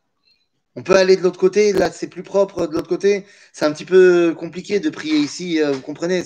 on 0.77 0.85
peut 0.85 0.97
aller 0.97 1.17
de 1.17 1.23
l'autre 1.23 1.41
côté, 1.41 1.73
là 1.73 1.91
c'est 1.91 2.07
plus 2.07 2.23
propre 2.23 2.69
de 2.69 2.75
l'autre 2.75 2.89
côté. 2.89 3.27
C'est 3.53 3.65
un 3.65 3.73
petit 3.73 3.85
peu 3.85 4.33
compliqué 4.39 4.79
de 4.79 4.91
prier 4.91 5.17
ici, 5.17 5.61
euh, 5.61 5.73
vous 5.73 5.83
comprenez, 5.83 6.23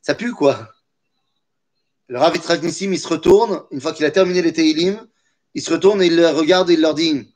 ça 0.00 0.14
pue 0.14 0.32
quoi. 0.32 0.72
Le 2.06 2.20
Rav 2.20 2.36
Yitzhak 2.36 2.62
il 2.62 2.98
se 3.00 3.08
retourne, 3.08 3.64
une 3.72 3.80
fois 3.80 3.92
qu'il 3.92 4.06
a 4.06 4.12
terminé 4.12 4.42
les 4.42 4.52
Teilim, 4.52 5.08
il 5.54 5.62
se 5.62 5.72
retourne 5.72 6.02
et 6.02 6.06
il 6.06 6.16
les 6.16 6.26
regarde 6.30 6.70
et 6.70 6.74
il 6.74 6.80
leur 6.80 6.94
dit 6.94 7.32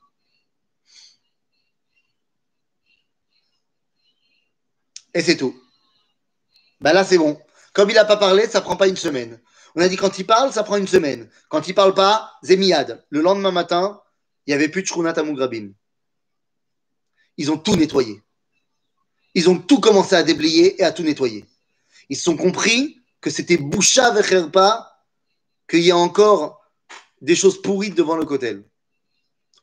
Et 5.13 5.21
c'est 5.21 5.37
tout. 5.37 5.55
Ben 6.81 6.93
là, 6.93 7.03
c'est 7.03 7.17
bon. 7.17 7.39
Comme 7.73 7.89
il 7.89 7.93
n'a 7.93 8.05
pas 8.05 8.17
parlé, 8.17 8.47
ça 8.47 8.61
prend 8.61 8.75
pas 8.75 8.87
une 8.87 8.95
semaine. 8.95 9.39
On 9.75 9.81
a 9.81 9.87
dit 9.87 9.95
quand 9.95 10.17
il 10.17 10.25
parle, 10.25 10.51
ça 10.51 10.63
prend 10.63 10.77
une 10.77 10.87
semaine. 10.87 11.29
Quand 11.49 11.67
il 11.67 11.75
parle 11.75 11.93
pas, 11.93 12.31
Zemiad. 12.43 13.03
Le 13.09 13.21
lendemain 13.21 13.51
matin, 13.51 14.01
il 14.45 14.51
n'y 14.51 14.53
avait 14.55 14.69
plus 14.69 14.81
de 14.81 14.87
Shrunat 14.87 15.17
Amugrabim. 15.17 15.71
Ils 17.37 17.51
ont 17.51 17.57
tout 17.57 17.75
nettoyé. 17.75 18.21
Ils 19.33 19.49
ont 19.49 19.57
tout 19.57 19.79
commencé 19.79 20.15
à 20.15 20.23
déblayer 20.23 20.79
et 20.79 20.83
à 20.83 20.91
tout 20.91 21.03
nettoyer. 21.03 21.45
Ils 22.09 22.17
se 22.17 22.23
sont 22.23 22.37
compris 22.37 22.99
que 23.21 23.29
c'était 23.29 23.57
Boucha 23.57 24.11
Vecherpa, 24.11 24.99
qu'il 25.67 25.81
y 25.81 25.91
a 25.91 25.97
encore 25.97 26.62
des 27.23 27.35
choses 27.35 27.61
pourries 27.61 27.89
devant 27.89 28.17
le 28.17 28.25
Kotel. 28.25 28.63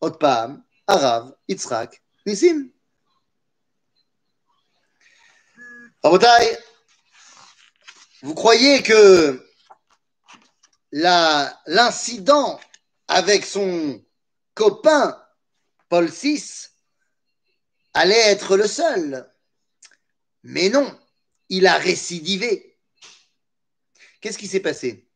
Otpam, 0.00 0.64
Arav, 0.86 1.36
Yitzhak, 1.46 2.02
Nissim. 2.26 2.70
Rabotai, 6.02 6.58
vous 8.22 8.34
croyez 8.34 8.82
que 8.82 9.46
l'incident 11.66 12.58
avec 13.06 13.44
son 13.44 14.02
copain 14.54 15.22
Paul 15.90 16.06
VI 16.06 16.42
allait 17.92 18.30
être 18.30 18.56
le 18.56 18.66
seul? 18.66 19.30
Mais 20.44 20.70
non, 20.70 20.98
il 21.50 21.66
a 21.66 21.76
récidivé. 21.76 22.78
Qu'est-ce 24.22 24.38
qui 24.38 24.48
s'est 24.48 24.60
passé? 24.60 25.09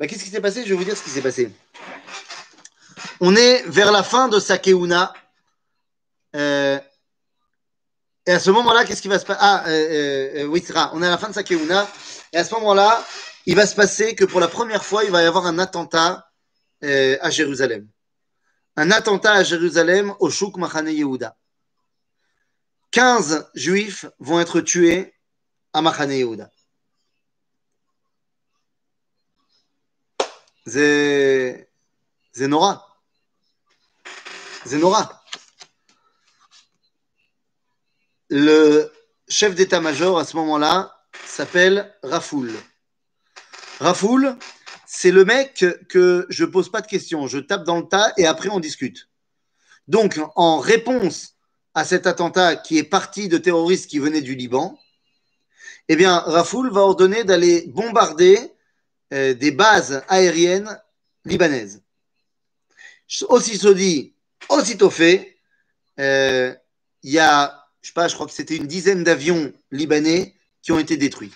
Ben, 0.00 0.08
Qu'est-ce 0.08 0.24
qui 0.24 0.30
s'est 0.30 0.40
passé? 0.40 0.64
Je 0.64 0.70
vais 0.70 0.76
vous 0.76 0.84
dire 0.84 0.96
ce 0.96 1.02
qui 1.02 1.10
s'est 1.10 1.20
passé. 1.20 1.52
On 3.20 3.36
est 3.36 3.62
vers 3.66 3.92
la 3.92 4.02
fin 4.02 4.28
de 4.28 4.40
sa 4.40 4.56
keuna. 4.56 5.12
Euh, 6.34 6.80
et 8.24 8.32
à 8.32 8.40
ce 8.40 8.50
moment-là, 8.50 8.86
qu'est-ce 8.86 9.02
qui 9.02 9.08
va 9.08 9.18
se 9.18 9.26
passer 9.26 9.40
Ah, 9.42 9.64
euh, 9.66 10.30
euh, 10.36 10.44
oui, 10.46 10.62
c'est 10.66 10.72
ça. 10.72 10.90
On 10.94 11.02
est 11.02 11.06
à 11.06 11.10
la 11.10 11.18
fin 11.18 11.28
de 11.28 11.34
sa 11.34 11.42
keuna. 11.42 11.86
Et 12.32 12.38
à 12.38 12.44
ce 12.44 12.54
moment-là, 12.54 13.04
il 13.44 13.54
va 13.54 13.66
se 13.66 13.74
passer 13.74 14.14
que 14.14 14.24
pour 14.24 14.40
la 14.40 14.48
première 14.48 14.86
fois, 14.86 15.04
il 15.04 15.10
va 15.10 15.22
y 15.22 15.26
avoir 15.26 15.44
un 15.44 15.58
attentat 15.58 16.30
euh, 16.82 17.18
à 17.20 17.28
Jérusalem. 17.28 17.86
Un 18.76 18.90
attentat 18.92 19.34
à 19.34 19.42
Jérusalem 19.42 20.14
au 20.18 20.30
Chouk 20.30 20.56
Machane 20.56 20.88
Yehuda. 20.88 21.36
15 22.92 23.50
juifs 23.54 24.06
vont 24.18 24.40
être 24.40 24.62
tués 24.62 25.12
à 25.74 25.82
Machane 25.82 26.12
Yehuda. 26.12 26.50
C'est 30.66 31.68
Nora. 32.36 32.86
Le 38.28 38.92
chef 39.28 39.54
d'état-major 39.54 40.18
à 40.18 40.24
ce 40.24 40.36
moment-là 40.36 40.94
s'appelle 41.24 41.94
Rafoul. 42.02 42.52
Rafoul, 43.80 44.36
c'est 44.86 45.10
le 45.10 45.24
mec 45.24 45.64
que, 45.88 46.26
je 46.28 46.44
pose 46.44 46.70
pas 46.70 46.82
de 46.82 46.86
questions, 46.86 47.26
je 47.26 47.38
tape 47.38 47.64
dans 47.64 47.78
le 47.78 47.88
tas 47.88 48.12
et 48.18 48.26
après 48.26 48.50
on 48.50 48.60
discute. 48.60 49.08
Donc, 49.88 50.20
en 50.36 50.58
réponse 50.58 51.36
à 51.74 51.84
cet 51.84 52.06
attentat 52.06 52.56
qui 52.56 52.76
est 52.76 52.84
parti 52.84 53.28
de 53.28 53.38
terroristes 53.38 53.88
qui 53.88 53.98
venaient 53.98 54.20
du 54.20 54.34
Liban, 54.34 54.78
eh 55.88 55.96
bien, 55.96 56.18
Rafoul 56.18 56.70
va 56.70 56.82
ordonner 56.82 57.24
d'aller 57.24 57.64
bombarder 57.68 58.52
euh, 59.12 59.34
des 59.34 59.50
bases 59.50 60.02
aériennes 60.08 60.80
libanaises. 61.24 61.82
Aussitôt 63.28 63.74
dit, 63.74 64.14
aussitôt 64.48 64.90
fait, 64.90 65.36
euh, 65.98 66.54
il 67.02 67.10
y 67.10 67.18
a, 67.18 67.66
je 67.82 67.88
sais 67.88 67.92
pas, 67.94 68.08
je 68.08 68.14
crois 68.14 68.26
que 68.26 68.32
c'était 68.32 68.56
une 68.56 68.66
dizaine 68.66 69.02
d'avions 69.04 69.52
libanais 69.70 70.34
qui 70.62 70.72
ont 70.72 70.78
été 70.78 70.96
détruits. 70.96 71.32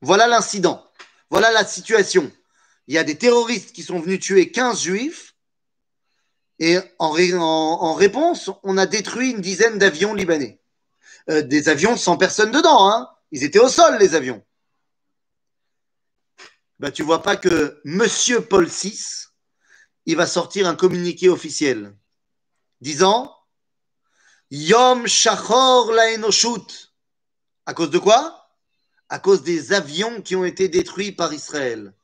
Voilà 0.00 0.26
l'incident. 0.26 0.84
Voilà 1.30 1.50
la 1.52 1.64
situation. 1.64 2.30
Il 2.86 2.94
y 2.94 2.98
a 2.98 3.04
des 3.04 3.16
terroristes 3.16 3.72
qui 3.72 3.82
sont 3.82 3.98
venus 3.98 4.20
tuer 4.20 4.50
15 4.50 4.82
juifs 4.82 5.34
et 6.58 6.78
en, 6.98 7.10
ré- 7.10 7.34
en- 7.34 7.40
en 7.42 7.94
réponse, 7.94 8.50
on 8.62 8.76
a 8.76 8.86
détruit 8.86 9.30
une 9.30 9.40
dizaine 9.40 9.78
d'avions 9.78 10.14
libanais. 10.14 10.60
Euh, 11.30 11.42
des 11.42 11.68
avions 11.68 11.96
sans 11.96 12.16
personne 12.16 12.50
dedans. 12.50 12.90
Hein. 12.90 13.08
Ils 13.32 13.44
étaient 13.44 13.58
au 13.58 13.68
sol, 13.68 13.96
les 13.98 14.14
avions. 14.14 14.44
Bah, 16.84 16.92
tu 16.92 17.02
vois 17.02 17.22
pas 17.22 17.38
que 17.38 17.80
Monsieur 17.84 18.44
Paul 18.44 18.66
VI, 18.66 19.28
il 20.04 20.16
va 20.16 20.26
sortir 20.26 20.68
un 20.68 20.76
communiqué 20.76 21.30
officiel 21.30 21.96
disant 22.82 23.34
Yom 24.50 25.06
Shachor 25.06 25.92
la 25.92 26.12
Enoshut. 26.12 26.92
À 27.64 27.72
cause 27.72 27.88
de 27.88 27.98
quoi? 27.98 28.50
À 29.08 29.18
cause 29.18 29.42
des 29.42 29.72
avions 29.72 30.20
qui 30.20 30.36
ont 30.36 30.44
été 30.44 30.68
détruits 30.68 31.12
par 31.12 31.32
Israël. 31.32 31.94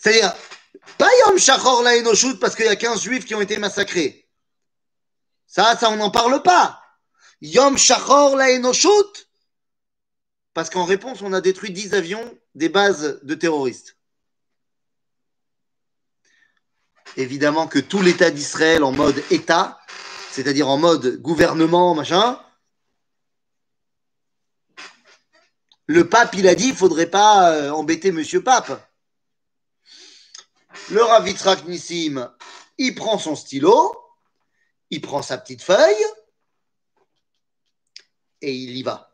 C'est-à-dire, 0.00 0.34
pas 0.96 1.10
Yom 1.26 1.38
Shachor 1.38 1.82
la 1.82 1.98
Enoshut 1.98 2.40
parce 2.40 2.56
qu'il 2.56 2.64
y 2.64 2.68
a 2.68 2.76
15 2.76 3.02
juifs 3.02 3.26
qui 3.26 3.34
ont 3.34 3.42
été 3.42 3.58
massacrés. 3.58 4.30
Ça, 5.46 5.76
ça, 5.76 5.90
on 5.90 5.96
n'en 5.96 6.10
parle 6.10 6.42
pas. 6.42 6.82
Yom 7.42 7.76
Shachor 7.76 8.34
la 8.36 8.46
Enoshut 8.46 9.28
parce 10.54 10.70
qu'en 10.70 10.84
réponse, 10.84 11.22
on 11.22 11.32
a 11.32 11.40
détruit 11.40 11.70
10 11.70 11.94
avions 11.94 12.38
des 12.54 12.68
bases 12.68 13.20
de 13.22 13.34
terroristes. 13.34 13.96
Évidemment 17.16 17.66
que 17.66 17.78
tout 17.78 18.02
l'État 18.02 18.30
d'Israël 18.30 18.84
en 18.84 18.92
mode 18.92 19.22
État, 19.30 19.78
c'est-à-dire 20.30 20.68
en 20.68 20.78
mode 20.78 21.20
gouvernement, 21.20 21.94
machin, 21.94 22.40
le 25.86 26.08
pape, 26.08 26.34
il 26.34 26.48
a 26.48 26.54
dit, 26.54 26.68
il 26.68 26.76
faudrait 26.76 27.10
pas 27.10 27.52
euh, 27.52 27.70
embêter 27.70 28.12
Monsieur 28.12 28.42
Pape. 28.42 28.88
Le 30.90 31.02
Rav 31.02 31.28
Yitzhak 31.28 31.66
Nissim, 31.66 32.30
il 32.78 32.94
prend 32.94 33.18
son 33.18 33.36
stylo, 33.36 33.94
il 34.90 35.00
prend 35.00 35.22
sa 35.22 35.38
petite 35.38 35.62
feuille 35.62 36.04
et 38.40 38.54
il 38.54 38.76
y 38.76 38.82
va. 38.82 39.11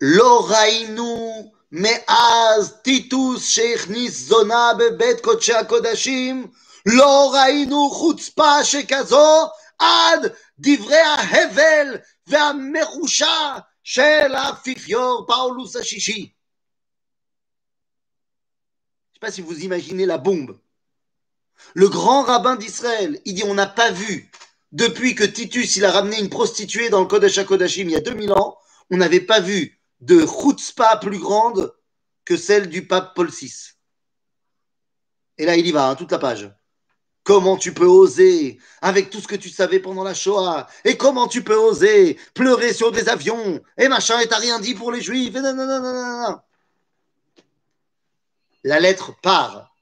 לא 0.00 0.46
ראינו 0.50 1.52
מאז 1.72 2.74
טיטוס 2.82 3.48
שהכניס 3.48 4.18
זונה 4.18 4.72
בבית 4.78 5.20
קודשי 5.20 5.54
הקודשים, 5.54 6.46
לא 6.86 7.32
ראינו 7.34 7.90
חוצפה 7.90 8.64
שכזו 8.64 9.48
עד 9.78 10.32
דברי 10.58 10.96
ההבל 10.96 11.96
והמרושע 12.26 13.58
של 13.84 14.34
האפיפיור 14.34 15.24
פאולוס 15.28 15.76
השישי. 15.76 16.32
Je 19.12 19.26
ne 19.26 19.28
sais 19.28 19.30
pas 19.30 19.30
si 19.30 19.40
vous 19.40 19.60
imaginez 19.64 20.04
la 20.04 20.18
bombe. 20.18 20.58
Le 21.74 21.88
grand 21.88 22.22
rabbin 22.22 22.56
d'Israël, 22.56 23.20
il 23.24 23.34
dit 23.34 23.44
on 23.44 23.54
n'a 23.54 23.68
pas 23.68 23.92
vu, 23.92 24.30
depuis 24.72 25.14
que 25.14 25.24
Titus 25.24 25.76
il 25.76 25.84
a 25.84 25.92
ramené 25.92 26.18
une 26.18 26.28
prostituée 26.28 26.90
dans 26.90 27.00
le 27.00 27.06
Kodesh 27.06 27.38
HaKodashim 27.38 27.82
il 27.82 27.92
y 27.92 27.96
a 27.96 28.00
2000 28.00 28.32
ans, 28.32 28.58
on 28.90 28.96
n'avait 28.96 29.20
pas 29.20 29.38
vu 29.38 29.75
de 29.99 30.25
chutzpah 30.25 30.97
plus 30.97 31.19
grande 31.19 31.73
que 32.25 32.37
celle 32.37 32.69
du 32.69 32.85
pape 32.87 33.15
Paul 33.15 33.29
VI. 33.29 33.53
Et 35.37 35.45
là, 35.45 35.55
il 35.55 35.65
y 35.65 35.71
va, 35.71 35.89
hein, 35.89 35.95
toute 35.95 36.11
la 36.11 36.19
page. 36.19 36.51
Comment 37.23 37.57
tu 37.57 37.73
peux 37.73 37.85
oser, 37.85 38.57
avec 38.81 39.09
tout 39.09 39.19
ce 39.19 39.27
que 39.27 39.35
tu 39.35 39.49
savais 39.49 39.79
pendant 39.79 40.03
la 40.03 40.13
Shoah, 40.13 40.67
et 40.85 40.97
comment 40.97 41.27
tu 41.27 41.43
peux 41.43 41.55
oser 41.55 42.17
pleurer 42.33 42.73
sur 42.73 42.91
des 42.91 43.09
avions, 43.09 43.61
et 43.77 43.89
machin, 43.89 44.19
et 44.19 44.27
t'as 44.27 44.37
rien 44.37 44.59
dit 44.59 44.75
pour 44.75 44.91
les 44.91 45.01
juifs. 45.01 45.33
La 48.63 48.79
lettre 48.79 49.13
part. 49.21 49.75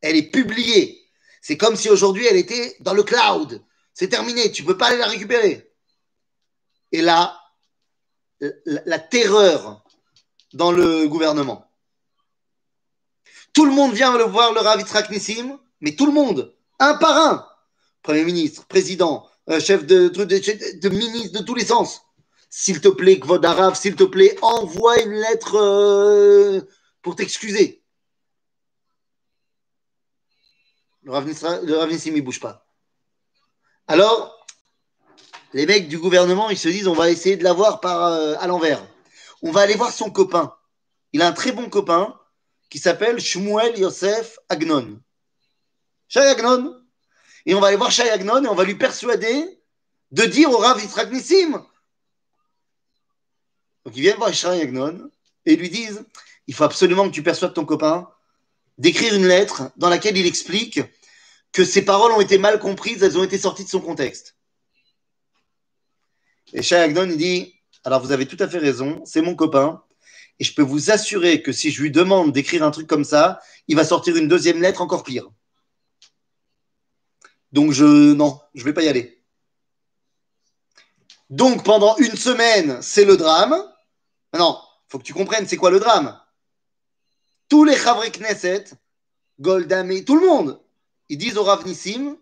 Elle 0.00 0.16
est 0.16 0.30
publiée. 0.30 1.08
C'est 1.40 1.56
comme 1.56 1.76
si 1.76 1.88
aujourd'hui 1.88 2.26
elle 2.26 2.36
était 2.36 2.76
dans 2.80 2.94
le 2.94 3.02
cloud. 3.02 3.62
C'est 3.94 4.08
terminé, 4.08 4.50
tu 4.50 4.62
ne 4.62 4.66
peux 4.66 4.76
pas 4.76 4.88
aller 4.88 4.98
la 4.98 5.06
récupérer. 5.06 5.70
Et 6.90 7.02
là, 7.02 7.41
la, 8.64 8.98
terreur 8.98 9.84
dans 10.52 10.72
le 10.72 11.06
gouvernement. 11.06 11.70
Tout 13.52 13.66
le 13.66 13.72
monde 13.72 13.92
vient 13.92 14.16
le 14.16 14.24
voir, 14.24 14.52
le 14.52 14.60
Rav 14.60 14.82
mais 15.80 15.94
tout 15.94 16.06
le 16.06 16.12
monde, 16.12 16.54
un 16.78 16.94
par 16.94 17.16
un. 17.16 17.48
Premier 18.02 18.24
ministre, 18.24 18.66
président, 18.66 19.28
euh, 19.48 19.60
chef 19.60 19.86
de, 19.86 20.08
ministre 20.88 21.38
de 21.38 21.44
tous 21.44 21.54
les 21.54 21.64
sens. 21.64 22.02
S'il 22.50 22.80
te 22.80 22.88
plaît, 22.88 23.18
Kvod 23.18 23.44
Arav, 23.44 23.76
s'il 23.76 23.96
te 23.96 24.04
plaît, 24.04 24.36
envoie 24.42 25.00
une 25.00 25.12
lettre 25.12 25.56
euh, 25.56 26.60
pour 27.00 27.16
t'excuser. 27.16 27.82
Le 31.02 31.12
Rav 31.12 31.26
Nisra- 31.26 31.62
le 31.62 31.76
Rav 31.76 31.90
Nissim, 31.90 32.14
il 32.14 32.22
bouge 32.22 32.40
pas. 32.40 32.66
Alors, 33.88 34.41
les 35.54 35.66
mecs 35.66 35.88
du 35.88 35.98
gouvernement, 35.98 36.50
ils 36.50 36.58
se 36.58 36.68
disent, 36.68 36.88
on 36.88 36.94
va 36.94 37.10
essayer 37.10 37.36
de 37.36 37.44
l'avoir 37.44 37.80
par 37.80 38.06
euh, 38.06 38.34
à 38.40 38.46
l'envers. 38.46 38.84
On 39.42 39.50
va 39.50 39.60
aller 39.60 39.74
voir 39.74 39.92
son 39.92 40.10
copain. 40.10 40.54
Il 41.12 41.22
a 41.22 41.28
un 41.28 41.32
très 41.32 41.52
bon 41.52 41.68
copain 41.68 42.18
qui 42.70 42.78
s'appelle 42.78 43.20
Shmuel 43.20 43.78
Yosef 43.78 44.38
Agnon. 44.48 44.98
Shai 46.08 46.20
Agnon. 46.20 46.74
Et 47.44 47.54
on 47.54 47.60
va 47.60 47.68
aller 47.68 47.76
voir 47.76 47.90
Shai 47.90 48.08
Agnon 48.08 48.44
et 48.44 48.48
on 48.48 48.54
va 48.54 48.64
lui 48.64 48.76
persuader 48.76 49.58
de 50.10 50.24
dire 50.24 50.50
au 50.50 50.56
Rav 50.56 50.80
Yitzhak 50.80 51.10
Nissim. 51.10 51.62
Donc 53.84 53.96
ils 53.96 54.02
viennent 54.02 54.16
voir 54.16 54.32
Shai 54.32 54.62
Agnon 54.62 55.10
et 55.44 55.54
ils 55.54 55.58
lui 55.58 55.70
disent, 55.70 56.04
il 56.46 56.54
faut 56.54 56.64
absolument 56.64 57.08
que 57.08 57.14
tu 57.14 57.22
persuades 57.22 57.54
ton 57.54 57.64
copain 57.64 58.08
d'écrire 58.78 59.14
une 59.14 59.26
lettre 59.26 59.70
dans 59.76 59.88
laquelle 59.88 60.16
il 60.16 60.26
explique 60.26 60.80
que 61.52 61.64
ses 61.64 61.82
paroles 61.82 62.12
ont 62.12 62.20
été 62.20 62.38
mal 62.38 62.58
comprises, 62.58 63.02
elles 63.02 63.18
ont 63.18 63.24
été 63.24 63.36
sorties 63.36 63.64
de 63.64 63.68
son 63.68 63.80
contexte. 63.80 64.36
Et 66.52 66.62
Shai 66.62 66.76
Agnon, 66.76 67.06
il 67.06 67.16
dit, 67.16 67.54
alors 67.84 68.02
vous 68.02 68.12
avez 68.12 68.26
tout 68.26 68.36
à 68.40 68.48
fait 68.48 68.58
raison, 68.58 69.02
c'est 69.04 69.22
mon 69.22 69.34
copain, 69.34 69.82
et 70.38 70.44
je 70.44 70.54
peux 70.54 70.62
vous 70.62 70.90
assurer 70.90 71.42
que 71.42 71.52
si 71.52 71.70
je 71.70 71.82
lui 71.82 71.90
demande 71.90 72.32
d'écrire 72.32 72.62
un 72.62 72.70
truc 72.70 72.86
comme 72.86 73.04
ça, 73.04 73.40
il 73.68 73.76
va 73.76 73.84
sortir 73.84 74.16
une 74.16 74.28
deuxième 74.28 74.60
lettre 74.60 74.82
encore 74.82 75.04
pire. 75.04 75.28
Donc 77.52 77.72
je, 77.72 78.12
non, 78.12 78.40
je 78.54 78.64
vais 78.64 78.72
pas 78.72 78.82
y 78.82 78.88
aller. 78.88 79.22
Donc 81.30 81.64
pendant 81.64 81.96
une 81.96 82.16
semaine, 82.16 82.80
c'est 82.82 83.04
le 83.04 83.16
drame. 83.16 83.54
Non, 84.34 84.58
faut 84.88 84.98
que 84.98 85.04
tu 85.04 85.14
comprennes, 85.14 85.46
c'est 85.46 85.56
quoi 85.56 85.70
le 85.70 85.80
drame? 85.80 86.18
Tous 87.48 87.64
les 87.64 87.76
Chavre 87.76 88.04
Knesset, 88.10 88.64
Golda 89.40 89.82
Meir, 89.82 90.04
tout 90.04 90.18
le 90.18 90.26
monde, 90.26 90.60
ils 91.08 91.18
disent 91.18 91.36
au 91.36 91.44
Rav 91.44 91.66
Nissim, 91.66 92.16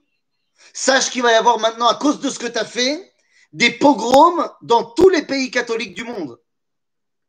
sache 0.72 1.10
qu'il 1.10 1.22
va 1.22 1.32
y 1.32 1.36
avoir 1.36 1.58
maintenant, 1.58 1.88
à 1.88 1.94
cause 1.94 2.20
de 2.20 2.30
ce 2.30 2.38
que 2.38 2.46
tu 2.46 2.58
as 2.58 2.64
fait, 2.64 3.09
des 3.52 3.70
pogroms 3.70 4.50
dans 4.62 4.84
tous 4.84 5.08
les 5.08 5.22
pays 5.22 5.50
catholiques 5.50 5.94
du 5.94 6.04
monde. 6.04 6.40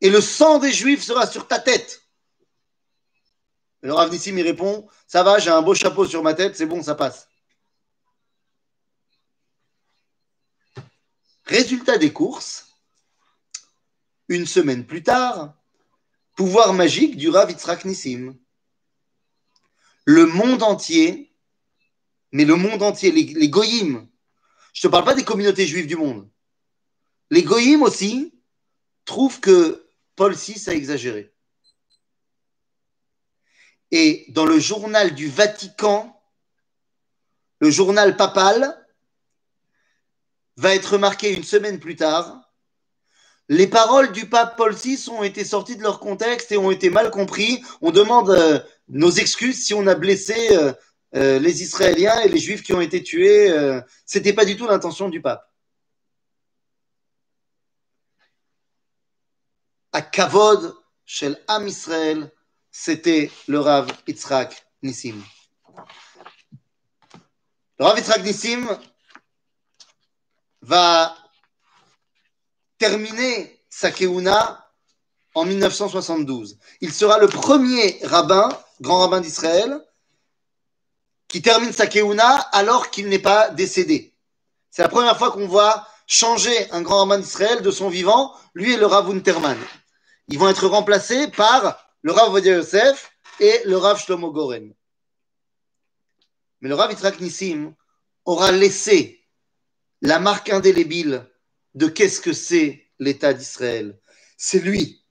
Et 0.00 0.10
le 0.10 0.20
sang 0.20 0.58
des 0.58 0.72
Juifs 0.72 1.02
sera 1.02 1.26
sur 1.26 1.46
ta 1.46 1.58
tête. 1.58 2.02
Le 3.82 3.92
Rav 3.92 4.10
Nissim, 4.10 4.38
il 4.38 4.42
répond, 4.42 4.88
ça 5.08 5.22
va, 5.24 5.38
j'ai 5.38 5.50
un 5.50 5.62
beau 5.62 5.74
chapeau 5.74 6.06
sur 6.06 6.22
ma 6.22 6.34
tête, 6.34 6.56
c'est 6.56 6.66
bon, 6.66 6.82
ça 6.82 6.94
passe. 6.94 7.28
Résultat 11.44 11.98
des 11.98 12.12
courses, 12.12 12.68
une 14.28 14.46
semaine 14.46 14.86
plus 14.86 15.02
tard, 15.02 15.54
pouvoir 16.36 16.72
magique 16.72 17.16
du 17.16 17.28
Rav 17.28 17.52
Nissim. 17.84 18.36
Le 20.04 20.26
monde 20.26 20.62
entier, 20.62 21.34
mais 22.30 22.44
le 22.44 22.54
monde 22.54 22.82
entier, 22.82 23.10
les, 23.10 23.24
les 23.24 23.50
je 24.72 24.86
ne 24.86 24.90
te 24.90 24.92
parle 24.92 25.04
pas 25.04 25.14
des 25.14 25.24
communautés 25.24 25.66
juives 25.66 25.86
du 25.86 25.96
monde, 25.96 26.28
les 27.30 27.42
goyim 27.42 27.82
aussi 27.82 28.34
trouvent 29.04 29.40
que 29.40 29.86
Paul 30.16 30.34
VI 30.34 30.62
a 30.68 30.74
exagéré. 30.74 31.32
Et 33.90 34.26
dans 34.28 34.46
le 34.46 34.58
journal 34.58 35.14
du 35.14 35.28
Vatican, 35.28 36.18
le 37.60 37.70
journal 37.70 38.16
papal, 38.16 38.78
va 40.56 40.74
être 40.74 40.98
marqué 40.98 41.32
une 41.34 41.44
semaine 41.44 41.78
plus 41.78 41.96
tard. 41.96 42.52
Les 43.48 43.66
paroles 43.66 44.12
du 44.12 44.28
pape 44.28 44.56
Paul 44.56 44.74
VI 44.74 45.08
ont 45.10 45.22
été 45.22 45.44
sorties 45.44 45.76
de 45.76 45.82
leur 45.82 46.00
contexte 46.00 46.52
et 46.52 46.56
ont 46.56 46.70
été 46.70 46.90
mal 46.90 47.10
compris. 47.10 47.62
On 47.80 47.90
demande 47.90 48.30
euh, 48.30 48.60
nos 48.88 49.10
excuses 49.10 49.64
si 49.64 49.74
on 49.74 49.86
a 49.86 49.94
blessé 49.94 50.56
euh, 50.56 50.72
euh, 51.14 51.38
les 51.38 51.62
Israéliens 51.62 52.20
et 52.20 52.28
les 52.28 52.38
Juifs 52.38 52.62
qui 52.62 52.72
ont 52.72 52.80
été 52.80 53.02
tués. 53.02 53.50
Euh, 53.50 53.80
C'était 54.06 54.32
pas 54.32 54.44
du 54.44 54.56
tout 54.56 54.66
l'intention 54.66 55.08
du 55.08 55.20
pape. 55.20 55.48
À 59.92 60.00
Kavod, 60.00 60.74
chez 61.04 61.34
Am 61.48 61.68
Israël, 61.68 62.32
c'était 62.70 63.30
le 63.46 63.60
Rav 63.60 63.92
Yitzhak 64.06 64.66
Nissim. 64.82 65.22
Le 67.78 67.84
Rav 67.84 67.98
Yitzhak 67.98 68.22
Nissim 68.24 68.66
va 70.62 71.14
terminer 72.78 73.62
sa 73.68 73.90
keuna 73.90 74.66
en 75.34 75.44
1972. 75.44 76.58
Il 76.80 76.92
sera 76.92 77.18
le 77.18 77.26
premier 77.26 78.00
rabbin, 78.04 78.48
grand 78.80 79.00
rabbin 79.00 79.20
d'Israël, 79.20 79.78
qui 81.32 81.40
termine 81.40 81.72
sa 81.72 81.86
keuna 81.86 82.36
alors 82.52 82.90
qu'il 82.90 83.08
n'est 83.08 83.18
pas 83.18 83.48
décédé. 83.48 84.12
C'est 84.70 84.82
la 84.82 84.90
première 84.90 85.16
fois 85.16 85.32
qu'on 85.32 85.48
voit 85.48 85.88
changer 86.06 86.70
un 86.72 86.82
grand 86.82 86.98
rabbin 86.98 87.18
d'Israël 87.18 87.62
de 87.62 87.70
son 87.70 87.88
vivant, 87.88 88.34
lui 88.52 88.74
et 88.74 88.76
le 88.76 88.84
Rav 88.84 89.08
Unterman. 89.10 89.56
Ils 90.28 90.38
vont 90.38 90.50
être 90.50 90.66
remplacés 90.66 91.28
par 91.28 91.88
le 92.02 92.12
Rav 92.12 92.30
Vodia 92.30 92.56
Yosef 92.56 93.12
et 93.40 93.62
le 93.64 93.78
Rav 93.78 93.98
Shlomo 93.98 94.30
Goren. 94.30 94.74
Mais 96.60 96.68
le 96.68 96.74
Rav 96.74 96.90
Yitzhak 96.90 97.18
Nissim 97.20 97.74
aura 98.26 98.52
laissé 98.52 99.24
la 100.02 100.18
marque 100.18 100.50
indélébile 100.50 101.26
de 101.74 101.86
qu'est-ce 101.86 102.20
que 102.20 102.34
c'est 102.34 102.90
l'État 102.98 103.32
d'Israël. 103.32 103.98
C'est 104.36 104.60
lui 104.60 105.02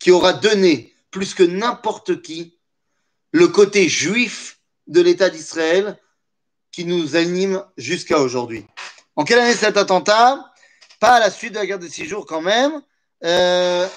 qui 0.00 0.10
aura 0.10 0.32
donné, 0.32 0.92
plus 1.12 1.32
que 1.32 1.44
n'importe 1.44 2.22
qui, 2.22 2.58
le 3.30 3.46
côté 3.46 3.88
juif 3.88 4.59
de 4.90 5.00
l'État 5.00 5.30
d'Israël 5.30 5.98
qui 6.72 6.84
nous 6.84 7.16
anime 7.16 7.64
jusqu'à 7.76 8.18
aujourd'hui. 8.18 8.66
En 9.16 9.24
quelle 9.24 9.38
année 9.38 9.54
cet 9.54 9.76
attentat? 9.76 10.52
Pas 10.98 11.14
à 11.14 11.20
la 11.20 11.30
suite 11.30 11.52
de 11.52 11.58
la 11.58 11.66
guerre 11.66 11.78
de 11.78 11.88
six 11.88 12.06
jours 12.06 12.26
quand 12.26 12.42
même. 12.42 12.82
Euh, 13.24 13.88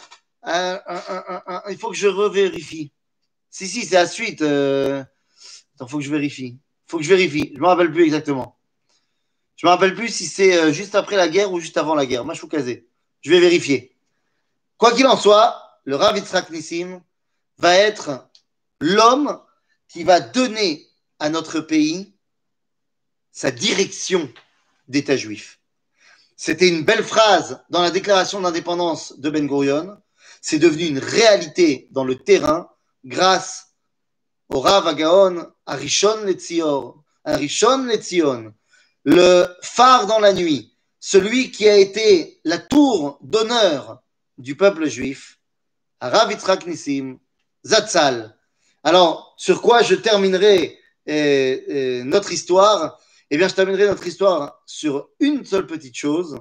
euh, 0.48 0.80
euh, 0.88 1.60
il 1.70 1.78
faut 1.78 1.90
que 1.90 1.98
je 1.98 2.08
revérifie. 2.08 2.94
Si, 3.50 3.68
si, 3.68 3.86
c'est 3.86 3.96
la 3.96 4.08
suite. 4.08 4.42
Il 4.42 5.06
faut 5.88 5.98
que 5.98 6.04
je 6.04 6.12
vérifie. 6.12 6.60
Il 6.60 6.90
faut 6.92 6.98
que 6.98 7.04
je 7.04 7.10
vérifie. 7.10 7.50
Je 7.54 7.58
ne 7.58 7.62
me 7.62 7.68
rappelle 7.68 7.92
plus 7.92 8.04
exactement. 8.04 8.58
Je 9.56 9.66
ne 9.66 9.72
me 9.72 9.76
rappelle 9.76 9.96
plus 9.96 10.10
si 10.10 10.26
c'est 10.26 10.72
juste 10.74 10.96
après 10.96 11.16
la 11.16 11.28
guerre 11.28 11.52
ou 11.52 11.60
juste 11.60 11.78
avant 11.78 11.96
la 11.96 12.06
guerre. 12.06 12.24
Moi, 12.26 12.36
je 12.36 13.30
vais 13.30 13.40
vérifier. 13.40 13.96
Quoi 14.78 14.94
qu'il 14.94 15.08
en 15.08 15.18
soit, 15.18 15.80
le 15.86 15.96
Rav 15.96 16.16
Nissim 16.52 17.02
va 17.58 17.76
être 17.76 18.28
l'homme 18.80 19.40
qui 19.94 20.04
va 20.04 20.20
donner 20.20 20.90
à 21.20 21.30
notre 21.30 21.60
pays 21.60 22.16
sa 23.32 23.52
direction 23.52 24.28
d'État 24.88 25.16
juif. 25.16 25.60
C'était 26.36 26.68
une 26.68 26.84
belle 26.84 27.04
phrase 27.04 27.64
dans 27.70 27.84
la 27.84 27.92
déclaration 27.92 28.42
d'indépendance 28.42 29.20
de 29.20 29.30
Ben 29.30 29.46
Gurion. 29.46 29.96
C'est 30.42 30.58
devenu 30.58 30.86
une 30.86 30.98
réalité 30.98 31.88
dans 31.92 32.06
le 32.06 32.16
terrain 32.16 32.72
grâce 33.06 33.76
au 34.50 34.60
Rav 34.62 34.88
Agaon, 34.88 35.48
à 35.68 35.76
Rishon 35.76 36.26
un 37.26 37.38
Rishon 37.38 37.86
Letzion, 37.86 38.52
le 39.04 39.46
phare 39.62 40.08
dans 40.08 40.20
la 40.20 40.34
nuit, 40.34 40.76
celui 41.00 41.52
qui 41.52 41.70
a 41.70 41.78
été 41.78 42.42
la 42.44 42.58
tour 42.58 43.20
d'honneur 43.22 44.02
du 44.40 44.58
peuple 44.58 44.90
juif, 44.90 45.40
Rav 46.02 46.32
Yitzhak 46.32 46.66
Nissim, 46.66 47.20
Zatzal. 47.64 48.36
Alors, 48.84 49.34
sur 49.38 49.62
quoi 49.62 49.82
je 49.82 49.96
terminerai 49.96 50.78
euh, 51.10 51.58
euh, 51.70 52.04
notre 52.04 52.34
histoire? 52.34 53.00
Eh 53.32 53.38
bien, 53.38 53.48
je 53.48 53.56
terminerai 53.56 53.88
notre 53.88 54.06
histoire 54.06 54.62
sur 54.66 55.10
une 55.20 55.46
seule 55.46 55.66
petite 55.66 55.96
chose. 55.96 56.38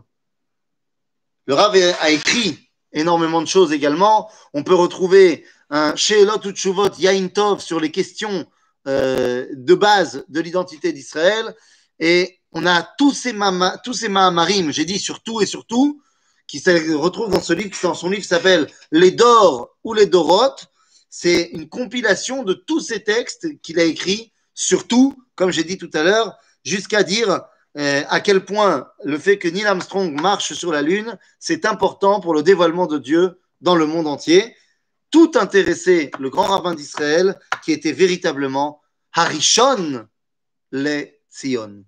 Le 1.47 1.55
Rav 1.55 1.77
a 2.01 2.11
écrit 2.11 2.59
énormément 2.93 3.41
de 3.41 3.47
choses 3.47 3.73
également. 3.73 4.31
On 4.53 4.65
peut 4.65 4.75
retrouver 4.75 5.45
un 5.71 5.95
Sheelot 5.97 6.45
ou 6.45 6.51
Tshuvot 6.51 6.91
Yain 6.99 7.29
Tov 7.29 7.61
sur 7.61 7.81
les 7.81 7.91
questions 7.91 8.47
euh, 8.89 9.47
de 9.53 9.75
base 9.75 10.25
de 10.29 10.41
l'identité 10.41 10.93
d'Israël. 10.93 11.55
Et 12.01 12.41
on 12.51 12.67
a 12.67 12.83
tous 12.99 13.13
ces, 13.13 13.33
Mahamarim, 13.33 14.73
j'ai 14.73 14.85
dit 14.85 14.99
surtout 14.99 15.41
et 15.41 15.47
surtout, 15.47 16.03
qui 16.49 16.59
se 16.59 16.95
retrouvent 16.95 17.31
dans 17.31 17.41
ce 17.41 17.53
livre, 17.53 17.71
dans 17.83 17.95
son 17.95 18.11
livre 18.11 18.25
s'appelle 18.25 18.67
Les 18.91 19.13
Dors 19.13 19.71
ou 19.85 19.95
les 19.95 20.07
Dorotes. 20.07 20.72
C'est 21.15 21.51
une 21.53 21.69
compilation 21.69 22.43
de 22.43 22.55
tous 22.55 22.81
ces 22.81 23.05
textes 23.05 23.61
qu'il 23.61 23.79
a 23.79 23.85
écrits, 23.85 24.33
surtout, 24.55 25.23
comme 25.35 25.51
j'ai 25.51 25.63
dit 25.63 25.77
tout 25.77 25.91
à 25.93 26.03
l'heure, 26.03 26.39
jusqu'à 26.65 27.03
dire 27.03 27.43
euh, 27.77 28.03
à 28.09 28.21
quel 28.21 28.47
point 28.47 28.91
le 29.05 29.19
fait 29.19 29.37
que 29.37 29.47
Neil 29.47 29.67
Armstrong 29.67 30.19
marche 30.19 30.55
sur 30.55 30.73
la 30.73 30.81
Lune, 30.81 31.19
c'est 31.39 31.67
important 31.67 32.21
pour 32.21 32.33
le 32.33 32.43
dévoilement 32.43 32.87
de 32.87 32.97
Dieu 32.97 33.39
dans 33.61 33.77
le 33.77 33.85
monde 33.85 34.07
entier. 34.07 34.57
Tout 35.11 35.33
intéressait 35.35 36.11
le 36.19 36.31
grand 36.31 36.45
rabbin 36.45 36.75
d'Israël, 36.75 37.39
qui 37.63 37.73
était 37.73 37.93
véritablement 37.93 38.81
Harishon 39.13 40.09
le 40.71 41.09
Tzion. 41.31 41.85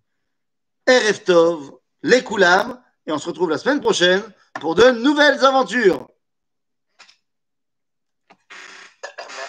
Erev 0.86 1.24
Tov, 1.24 1.72
les 2.02 2.22
Koulam, 2.22 2.78
et 3.06 3.12
on 3.12 3.16
se 3.16 3.28
retrouve 3.28 3.48
la 3.48 3.56
semaine 3.56 3.80
prochaine 3.80 4.22
pour 4.60 4.74
de 4.74 4.90
nouvelles 4.90 5.42
aventures. 5.42 6.08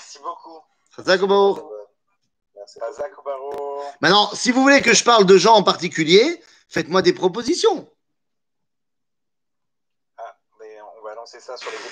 Merci 0.05 0.19
beaucoup. 0.19 0.59
Chazak 0.84 0.84
Obaruch. 0.84 0.84
Merci. 0.84 0.84
Razak 0.84 0.84
Baro. 0.84 0.84
Maintenant, 4.01 4.29
si 4.33 4.51
vous 4.51 4.61
voulez 4.61 4.81
que 4.81 4.93
je 4.93 5.03
parle 5.03 5.25
de 5.25 5.37
gens 5.37 5.55
en 5.55 5.63
particulier, 5.63 6.41
faites-moi 6.69 7.01
des 7.01 7.13
propositions. 7.13 7.89
Ah, 10.17 10.37
mais 10.59 10.77
on 10.97 11.03
va 11.03 11.15
lancer 11.15 11.39
ça 11.39 11.57
sur 11.57 11.69
les 11.71 11.77
groupes 11.77 11.91